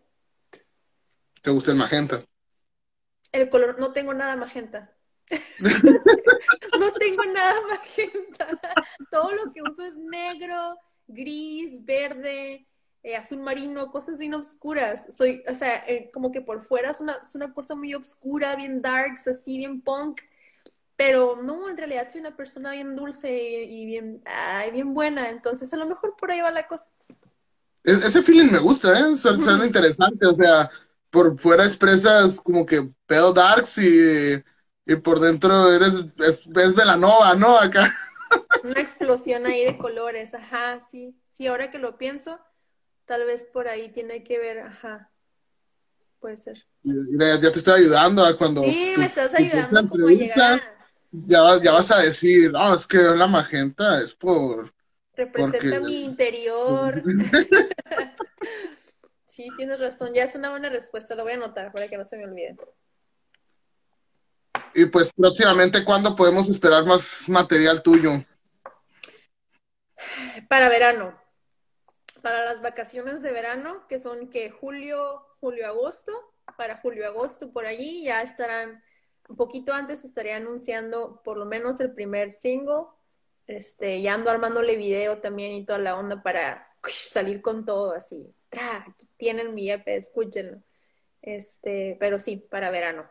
¿Te 1.41 1.51
gusta 1.51 1.71
el 1.71 1.77
magenta? 1.77 2.21
El 3.31 3.49
color, 3.49 3.79
no 3.79 3.93
tengo 3.93 4.13
nada 4.13 4.35
magenta. 4.35 4.93
no 6.79 6.93
tengo 6.93 7.25
nada 7.33 7.61
magenta. 7.67 8.47
Todo 9.09 9.33
lo 9.33 9.53
que 9.53 9.61
uso 9.61 9.85
es 9.85 9.95
negro, 9.95 10.77
gris, 11.07 11.83
verde, 11.83 12.67
eh, 13.07 13.15
azul 13.15 13.39
marino, 13.39 13.91
cosas 13.91 14.17
bien 14.17 14.33
oscuras. 14.33 15.05
Soy, 15.09 15.43
o 15.49 15.55
sea, 15.55 15.83
eh, 15.87 16.09
como 16.13 16.31
que 16.31 16.41
por 16.41 16.61
fuera 16.61 16.91
es 16.91 16.99
una, 16.99 17.17
es 17.21 17.35
una 17.35 17.53
cosa 17.53 17.75
muy 17.75 17.93
oscura, 17.93 18.55
bien 18.55 18.81
darks, 18.81 19.27
así, 19.27 19.57
bien 19.57 19.81
punk. 19.81 20.21
Pero 20.95 21.39
no, 21.41 21.69
en 21.69 21.77
realidad 21.77 22.07
soy 22.11 22.21
una 22.21 22.35
persona 22.35 22.71
bien 22.71 22.95
dulce 22.95 23.31
y, 23.63 23.85
bien, 23.85 24.21
ay, 24.25 24.71
bien 24.71 24.93
buena. 24.93 25.29
Entonces, 25.29 25.71
a 25.73 25.77
lo 25.77 25.85
mejor 25.85 26.15
por 26.19 26.31
ahí 26.31 26.41
va 26.41 26.51
la 26.51 26.67
cosa. 26.67 26.89
E, 27.83 27.91
ese 27.91 28.23
feeling 28.23 28.51
me 28.51 28.59
gusta, 28.59 28.91
¿eh? 28.99 29.15
Suena 29.15 29.65
interesante. 29.65 30.25
O 30.25 30.33
sea, 30.33 30.69
por 31.09 31.39
fuera 31.39 31.65
expresas 31.65 32.41
como 32.41 32.65
que 32.65 32.89
pedo 33.05 33.31
darks 33.31 33.77
y 33.77 34.43
y 34.87 34.95
por 34.95 35.19
dentro 35.19 35.69
eres, 35.69 36.05
es, 36.17 36.47
es 36.47 36.75
Velanova, 36.75 37.35
¿no? 37.35 37.57
Acá. 37.59 37.93
Una 38.63 38.79
explosión 38.79 39.45
ahí 39.45 39.65
de 39.65 39.77
colores, 39.77 40.33
ajá, 40.33 40.79
sí. 40.79 41.19
Sí, 41.27 41.45
ahora 41.45 41.69
que 41.69 41.77
lo 41.77 41.97
pienso, 41.97 42.39
tal 43.07 43.25
vez 43.25 43.45
por 43.45 43.67
ahí 43.67 43.89
tiene 43.89 44.23
que 44.23 44.37
ver, 44.37 44.59
ajá. 44.59 45.09
Puede 46.19 46.37
ser. 46.37 46.67
ya, 46.83 47.39
te 47.39 47.47
estoy 47.47 47.81
ayudando 47.81 48.23
a 48.23 48.37
cuando. 48.37 48.63
Sí, 48.63 48.93
me 48.97 49.05
estás 49.05 49.33
ayudando 49.33 49.89
como 49.89 50.09
llegar. 50.09 50.61
Ya 51.11 51.41
vas, 51.41 51.61
ya 51.61 51.71
vas 51.71 51.89
a 51.89 52.01
decir, 52.01 52.51
no, 52.51 52.75
es 52.75 52.85
que 52.85 52.97
la 52.97 53.27
magenta 53.27 54.01
es 54.01 54.13
por. 54.13 54.73
Representa 55.15 55.79
mi 55.79 56.03
interior. 56.03 57.01
sí, 59.25 59.47
tienes 59.55 59.79
razón. 59.79 60.13
Ya 60.13 60.23
es 60.23 60.35
una 60.35 60.49
buena 60.49 60.69
respuesta, 60.69 61.15
lo 61.15 61.23
voy 61.23 61.31
a 61.31 61.35
anotar 61.35 61.71
para 61.71 61.87
que 61.87 61.97
no 61.97 62.03
se 62.03 62.17
me 62.17 62.25
olvide. 62.25 62.57
Y 64.75 64.85
pues 64.87 65.11
próximamente, 65.15 65.85
¿cuándo 65.85 66.15
podemos 66.15 66.49
esperar 66.49 66.85
más 66.85 67.29
material 67.29 67.81
tuyo? 67.81 68.11
Para 70.49 70.67
verano. 70.67 71.26
Para 72.27 72.43
las 72.43 72.61
vacaciones 72.61 73.21
de 73.21 73.31
verano, 73.31 73.87
que 73.87 73.99
son 73.99 74.29
que 74.29 74.51
julio, 74.51 75.25
julio, 75.39 75.65
agosto. 75.65 76.11
Para 76.57 76.81
julio, 76.81 77.07
agosto, 77.07 77.53
por 77.53 77.65
allí 77.65 78.03
ya 78.03 78.21
estarán, 78.21 78.83
un 79.29 79.37
poquito 79.37 79.73
antes 79.73 80.03
estaría 80.03 80.35
anunciando 80.35 81.21
por 81.23 81.37
lo 81.37 81.45
menos 81.45 81.79
el 81.79 81.93
primer 81.93 82.31
single. 82.31 82.87
Este, 83.45 84.01
ya 84.01 84.13
ando 84.13 84.29
armándole 84.29 84.75
video 84.75 85.19
también 85.19 85.53
y 85.53 85.65
toda 85.65 85.79
la 85.79 85.95
onda 85.95 86.21
para 86.21 86.67
salir 86.89 87.41
con 87.41 87.63
todo 87.63 87.93
así. 87.93 88.35
Tra, 88.49 88.85
tienen 89.15 89.55
mi 89.55 89.71
EP, 89.71 89.87
escúchenlo. 89.87 90.61
Este, 91.21 91.95
pero 91.97 92.19
sí, 92.19 92.35
para 92.35 92.71
verano 92.71 93.09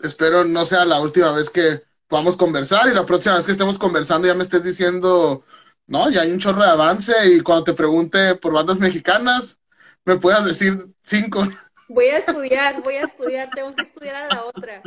espero 0.00 0.44
no 0.44 0.64
sea 0.64 0.84
la 0.84 1.00
última 1.00 1.32
vez 1.32 1.50
que 1.50 1.82
podamos 2.08 2.36
conversar 2.36 2.88
y 2.88 2.94
la 2.94 3.06
próxima 3.06 3.36
vez 3.36 3.46
que 3.46 3.52
estemos 3.52 3.78
conversando 3.78 4.26
ya 4.26 4.34
me 4.34 4.42
estés 4.42 4.62
diciendo, 4.62 5.44
no, 5.86 6.10
ya 6.10 6.22
hay 6.22 6.32
un 6.32 6.38
chorro 6.38 6.62
de 6.62 6.70
avance 6.70 7.12
y 7.26 7.40
cuando 7.40 7.64
te 7.64 7.74
pregunte 7.74 8.34
por 8.36 8.52
bandas 8.52 8.78
mexicanas, 8.78 9.58
me 10.04 10.16
puedas 10.16 10.44
decir 10.44 10.78
cinco. 11.02 11.42
Voy 11.88 12.06
a 12.06 12.18
estudiar, 12.18 12.82
voy 12.82 12.94
a 12.94 13.04
estudiar, 13.04 13.50
tengo 13.54 13.74
que 13.74 13.82
estudiar 13.82 14.16
a 14.16 14.28
la 14.28 14.44
otra. 14.44 14.82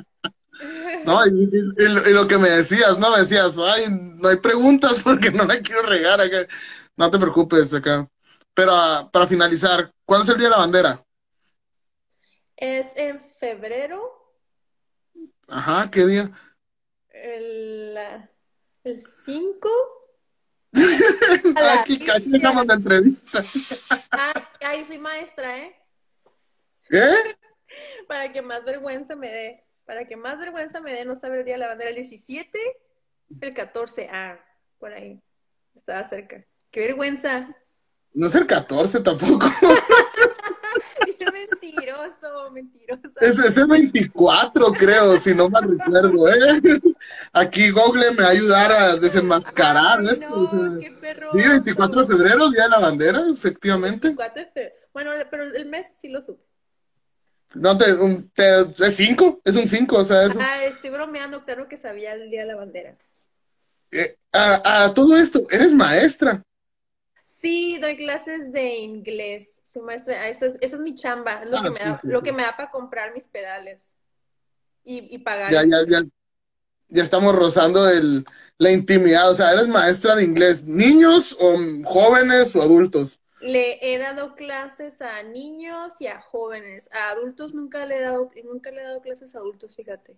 No, 1.05 1.19
y, 1.27 1.49
lo 2.13 2.27
que 2.27 2.37
me 2.37 2.49
decías, 2.49 2.97
¿no? 2.97 3.11
Me 3.11 3.19
decías, 3.19 3.55
ay, 3.57 3.85
no 3.89 4.29
hay 4.29 4.37
preguntas 4.37 5.03
porque 5.03 5.29
no 5.29 5.43
la 5.43 5.59
quiero 5.59 5.81
regar 5.83 6.21
acá. 6.21 6.47
No 6.95 7.11
te 7.11 7.19
preocupes 7.19 7.73
acá. 7.73 8.09
Pero 8.53 8.71
ah, 8.73 9.09
para 9.11 9.27
finalizar, 9.27 9.91
¿cuándo 10.05 10.23
es 10.23 10.29
el 10.29 10.37
Día 10.37 10.47
de 10.47 10.51
la 10.51 10.57
Bandera? 10.57 11.03
Es 12.55 12.93
en 12.95 13.21
febrero, 13.37 14.15
Ajá, 15.47 15.89
¿qué 15.91 16.05
día? 16.05 16.31
El 17.09 17.97
5. 18.83 19.69
Aquí, 21.79 21.99
aquí 22.09 22.29
dejamos 22.29 22.65
la 22.65 22.73
entrevista. 22.75 23.43
Ah, 24.11 24.49
ahí 24.61 24.83
soy 24.85 24.99
maestra, 24.99 25.57
¿eh? 25.57 25.75
¿Qué? 26.89 27.09
Para 28.07 28.31
que 28.31 28.41
más 28.41 28.63
vergüenza 28.63 29.15
me 29.15 29.29
dé. 29.29 29.63
Para 29.85 30.05
que 30.05 30.15
más 30.15 30.37
vergüenza 30.37 30.81
me 30.81 30.93
dé 30.93 31.05
no 31.05 31.15
saber 31.15 31.39
el 31.39 31.45
día 31.45 31.55
de 31.55 31.59
la 31.59 31.67
bandera. 31.67 31.89
El 31.89 31.95
17, 31.95 32.59
el 33.41 33.53
14. 33.53 34.09
Ah, 34.11 34.39
por 34.79 34.93
ahí. 34.93 35.21
Estaba 35.73 36.03
cerca. 36.07 36.45
¡Qué 36.71 36.81
vergüenza! 36.81 37.55
No 38.13 38.27
es 38.27 38.35
el 38.35 38.47
14 38.47 39.01
tampoco. 39.01 39.47
mentiroso, 41.73 42.51
mentiroso. 42.51 43.19
Es, 43.21 43.57
el 43.57 43.67
24, 43.67 44.73
creo, 44.73 45.19
si 45.19 45.33
no 45.33 45.49
mal 45.49 45.77
recuerdo, 45.77 46.29
¿eh? 46.29 46.79
Aquí 47.33 47.69
Google 47.69 48.11
me 48.11 48.23
va 48.23 48.29
a 48.29 48.31
ayudar 48.31 48.71
a 48.71 48.95
desenmascarar 48.95 50.01
esto. 50.01 50.29
No, 50.29 50.79
qué 50.79 50.91
perro. 50.91 51.31
Sí, 51.33 51.47
24 51.47 52.01
de 52.01 52.07
febrero, 52.07 52.49
Día 52.49 52.63
de 52.63 52.69
la 52.69 52.79
Bandera, 52.79 53.25
efectivamente. 53.29 54.07
24 54.09 54.43
de 54.43 54.51
febrero. 54.51 54.75
Bueno, 54.93 55.11
pero 55.29 55.43
el 55.43 55.65
mes 55.65 55.87
sí 55.99 56.07
lo 56.07 56.21
supe. 56.21 56.43
No, 57.53 57.77
te, 57.77 57.85
es 57.85 58.95
5, 58.95 59.41
es 59.43 59.55
un 59.55 59.67
5, 59.67 59.97
o 59.97 60.03
sea, 60.03 60.25
eso. 60.25 60.39
Ah, 60.41 60.65
estoy 60.65 60.89
bromeando, 60.89 61.45
claro 61.45 61.69
que 61.69 61.77
sabía 61.77 62.13
el 62.13 62.29
Día 62.29 62.41
de 62.41 62.47
la 62.47 62.55
Bandera. 62.55 62.97
Eh, 63.91 64.17
a, 64.33 64.85
a 64.85 64.93
todo 64.93 65.17
esto, 65.17 65.47
eres 65.49 65.73
maestra. 65.73 66.43
Sí, 67.35 67.77
doy 67.81 67.97
clases 67.97 68.53
de 68.53 68.77
inglés. 68.77 69.61
Soy 69.65 69.81
maestra. 69.81 70.29
Esa 70.29 70.45
es, 70.45 70.55
esa 70.61 70.77
es 70.77 70.81
mi 70.81 70.95
chamba. 70.95 71.43
lo, 71.43 71.57
ah, 71.57 71.63
que 71.63 71.69
me 71.69 71.79
da, 71.79 71.99
lo 72.03 72.23
que 72.23 72.31
me 72.31 72.43
da 72.43 72.55
para 72.55 72.71
comprar 72.71 73.13
mis 73.13 73.27
pedales 73.27 73.87
y, 74.85 75.13
y 75.13 75.17
pagar. 75.17 75.51
Ya, 75.51 75.65
ya, 75.65 75.85
ya. 75.85 76.01
Ya 76.87 77.03
estamos 77.03 77.35
rozando 77.35 77.89
el, 77.89 78.23
la 78.57 78.71
intimidad. 78.71 79.29
O 79.29 79.35
sea, 79.35 79.51
eres 79.51 79.67
maestra 79.67 80.15
de 80.15 80.23
inglés. 80.23 80.63
¿Niños 80.63 81.35
o 81.37 81.57
jóvenes 81.83 82.55
o 82.55 82.61
adultos? 82.61 83.19
Le 83.41 83.79
he 83.81 83.97
dado 83.97 84.35
clases 84.35 85.01
a 85.01 85.21
niños 85.23 85.99
y 85.99 86.07
a 86.07 86.21
jóvenes. 86.21 86.89
A 86.93 87.09
adultos 87.09 87.53
nunca 87.53 87.85
le 87.85 87.97
he 87.97 88.01
dado, 88.01 88.31
nunca 88.45 88.71
le 88.71 88.79
he 88.79 88.85
dado 88.85 89.01
clases 89.01 89.35
a 89.35 89.39
adultos, 89.39 89.75
fíjate. 89.75 90.15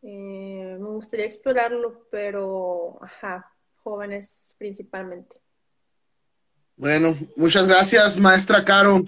Eh, 0.00 0.78
me 0.80 0.88
gustaría 0.88 1.26
explorarlo, 1.26 2.06
pero, 2.10 2.98
ajá, 3.02 3.54
jóvenes 3.82 4.54
principalmente. 4.58 5.36
Bueno, 6.80 7.14
muchas 7.36 7.68
gracias, 7.68 8.16
maestra 8.16 8.64
Caro. 8.64 9.04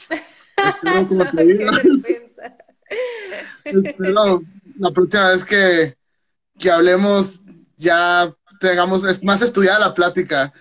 Espero 0.59 1.25
Espero 3.83 4.43
la 4.79 4.91
próxima 4.91 5.31
vez 5.31 5.43
que, 5.43 5.97
que 6.59 6.71
hablemos 6.71 7.41
ya 7.79 8.31
tengamos 8.61 9.25
más 9.25 9.41
estudiada 9.41 9.79
la 9.79 9.95
plática. 9.95 10.53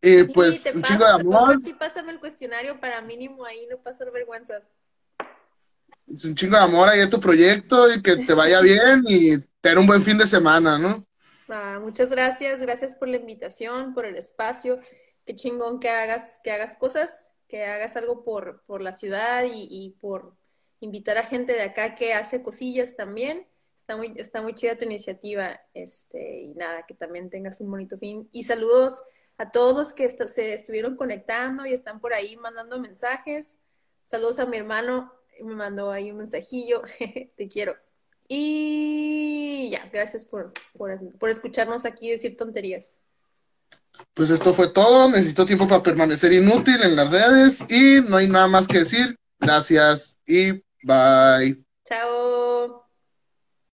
Y 0.00 0.22
pues 0.22 0.62
un 0.72 0.84
chingo 0.84 1.04
de 1.04 1.10
amor. 1.10 1.60
Sí, 1.64 1.74
pásame 1.76 2.12
el 2.12 2.20
cuestionario 2.20 2.78
para 2.78 3.02
mínimo 3.02 3.44
ahí 3.44 3.66
no 3.68 3.78
pasar 3.78 4.12
vergüenzas. 4.12 4.62
Un 6.06 6.36
chingo 6.36 6.56
de 6.56 6.62
amor 6.62 6.88
ahí 6.88 7.00
a 7.00 7.10
tu 7.10 7.18
proyecto 7.18 7.92
y 7.92 8.00
que 8.00 8.18
te 8.18 8.34
vaya 8.34 8.60
bien 8.62 9.02
y 9.08 9.36
tener 9.60 9.78
un 9.78 9.88
buen 9.88 10.00
fin 10.00 10.16
de 10.16 10.28
semana, 10.28 10.78
¿no? 10.78 11.04
Ah, 11.48 11.80
muchas 11.82 12.10
gracias, 12.10 12.60
gracias 12.60 12.94
por 12.94 13.08
la 13.08 13.16
invitación, 13.16 13.94
por 13.94 14.06
el 14.06 14.14
espacio. 14.14 14.78
Qué 15.24 15.34
chingón 15.34 15.80
que 15.80 15.88
hagas, 15.88 16.40
que 16.42 16.50
hagas 16.50 16.76
cosas, 16.76 17.34
que 17.48 17.64
hagas 17.64 17.96
algo 17.96 18.24
por, 18.24 18.62
por 18.64 18.80
la 18.82 18.92
ciudad 18.92 19.44
y, 19.44 19.68
y 19.70 19.90
por 20.00 20.36
invitar 20.80 21.18
a 21.18 21.24
gente 21.24 21.52
de 21.52 21.62
acá 21.62 21.94
que 21.94 22.14
hace 22.14 22.42
cosillas 22.42 22.96
también. 22.96 23.46
Está 23.76 23.96
muy, 23.96 24.12
está 24.16 24.42
muy 24.42 24.54
chida 24.54 24.78
tu 24.78 24.84
iniciativa. 24.84 25.60
Este, 25.74 26.42
y 26.42 26.54
nada, 26.54 26.84
que 26.86 26.94
también 26.94 27.30
tengas 27.30 27.60
un 27.60 27.70
bonito 27.70 27.98
fin. 27.98 28.28
Y 28.32 28.44
saludos 28.44 29.02
a 29.38 29.50
todos 29.50 29.76
los 29.76 29.92
que 29.92 30.08
se 30.10 30.52
estuvieron 30.54 30.96
conectando 30.96 31.66
y 31.66 31.72
están 31.72 32.00
por 32.00 32.14
ahí 32.14 32.36
mandando 32.36 32.80
mensajes. 32.80 33.58
Saludos 34.04 34.38
a 34.38 34.46
mi 34.46 34.56
hermano, 34.56 35.12
me 35.40 35.54
mandó 35.54 35.90
ahí 35.90 36.10
un 36.10 36.18
mensajillo. 36.18 36.82
Te 37.36 37.48
quiero. 37.48 37.76
Y 38.28 39.68
ya, 39.70 39.88
gracias 39.92 40.24
por, 40.24 40.52
por, 40.76 41.30
escucharnos 41.30 41.84
aquí 41.84 42.10
decir 42.10 42.36
tonterías. 42.36 42.98
Pues 44.14 44.30
esto 44.30 44.52
fue 44.52 44.68
todo. 44.68 45.10
Necesito 45.10 45.46
tiempo 45.46 45.66
para 45.66 45.82
permanecer 45.82 46.32
inútil 46.32 46.82
en 46.82 46.96
las 46.96 47.10
redes 47.10 47.64
y 47.68 48.00
no 48.08 48.16
hay 48.16 48.28
nada 48.28 48.46
más 48.46 48.68
que 48.68 48.80
decir. 48.80 49.18
Gracias 49.40 50.18
y 50.26 50.52
bye. 50.82 51.58
Chao. 51.84 52.41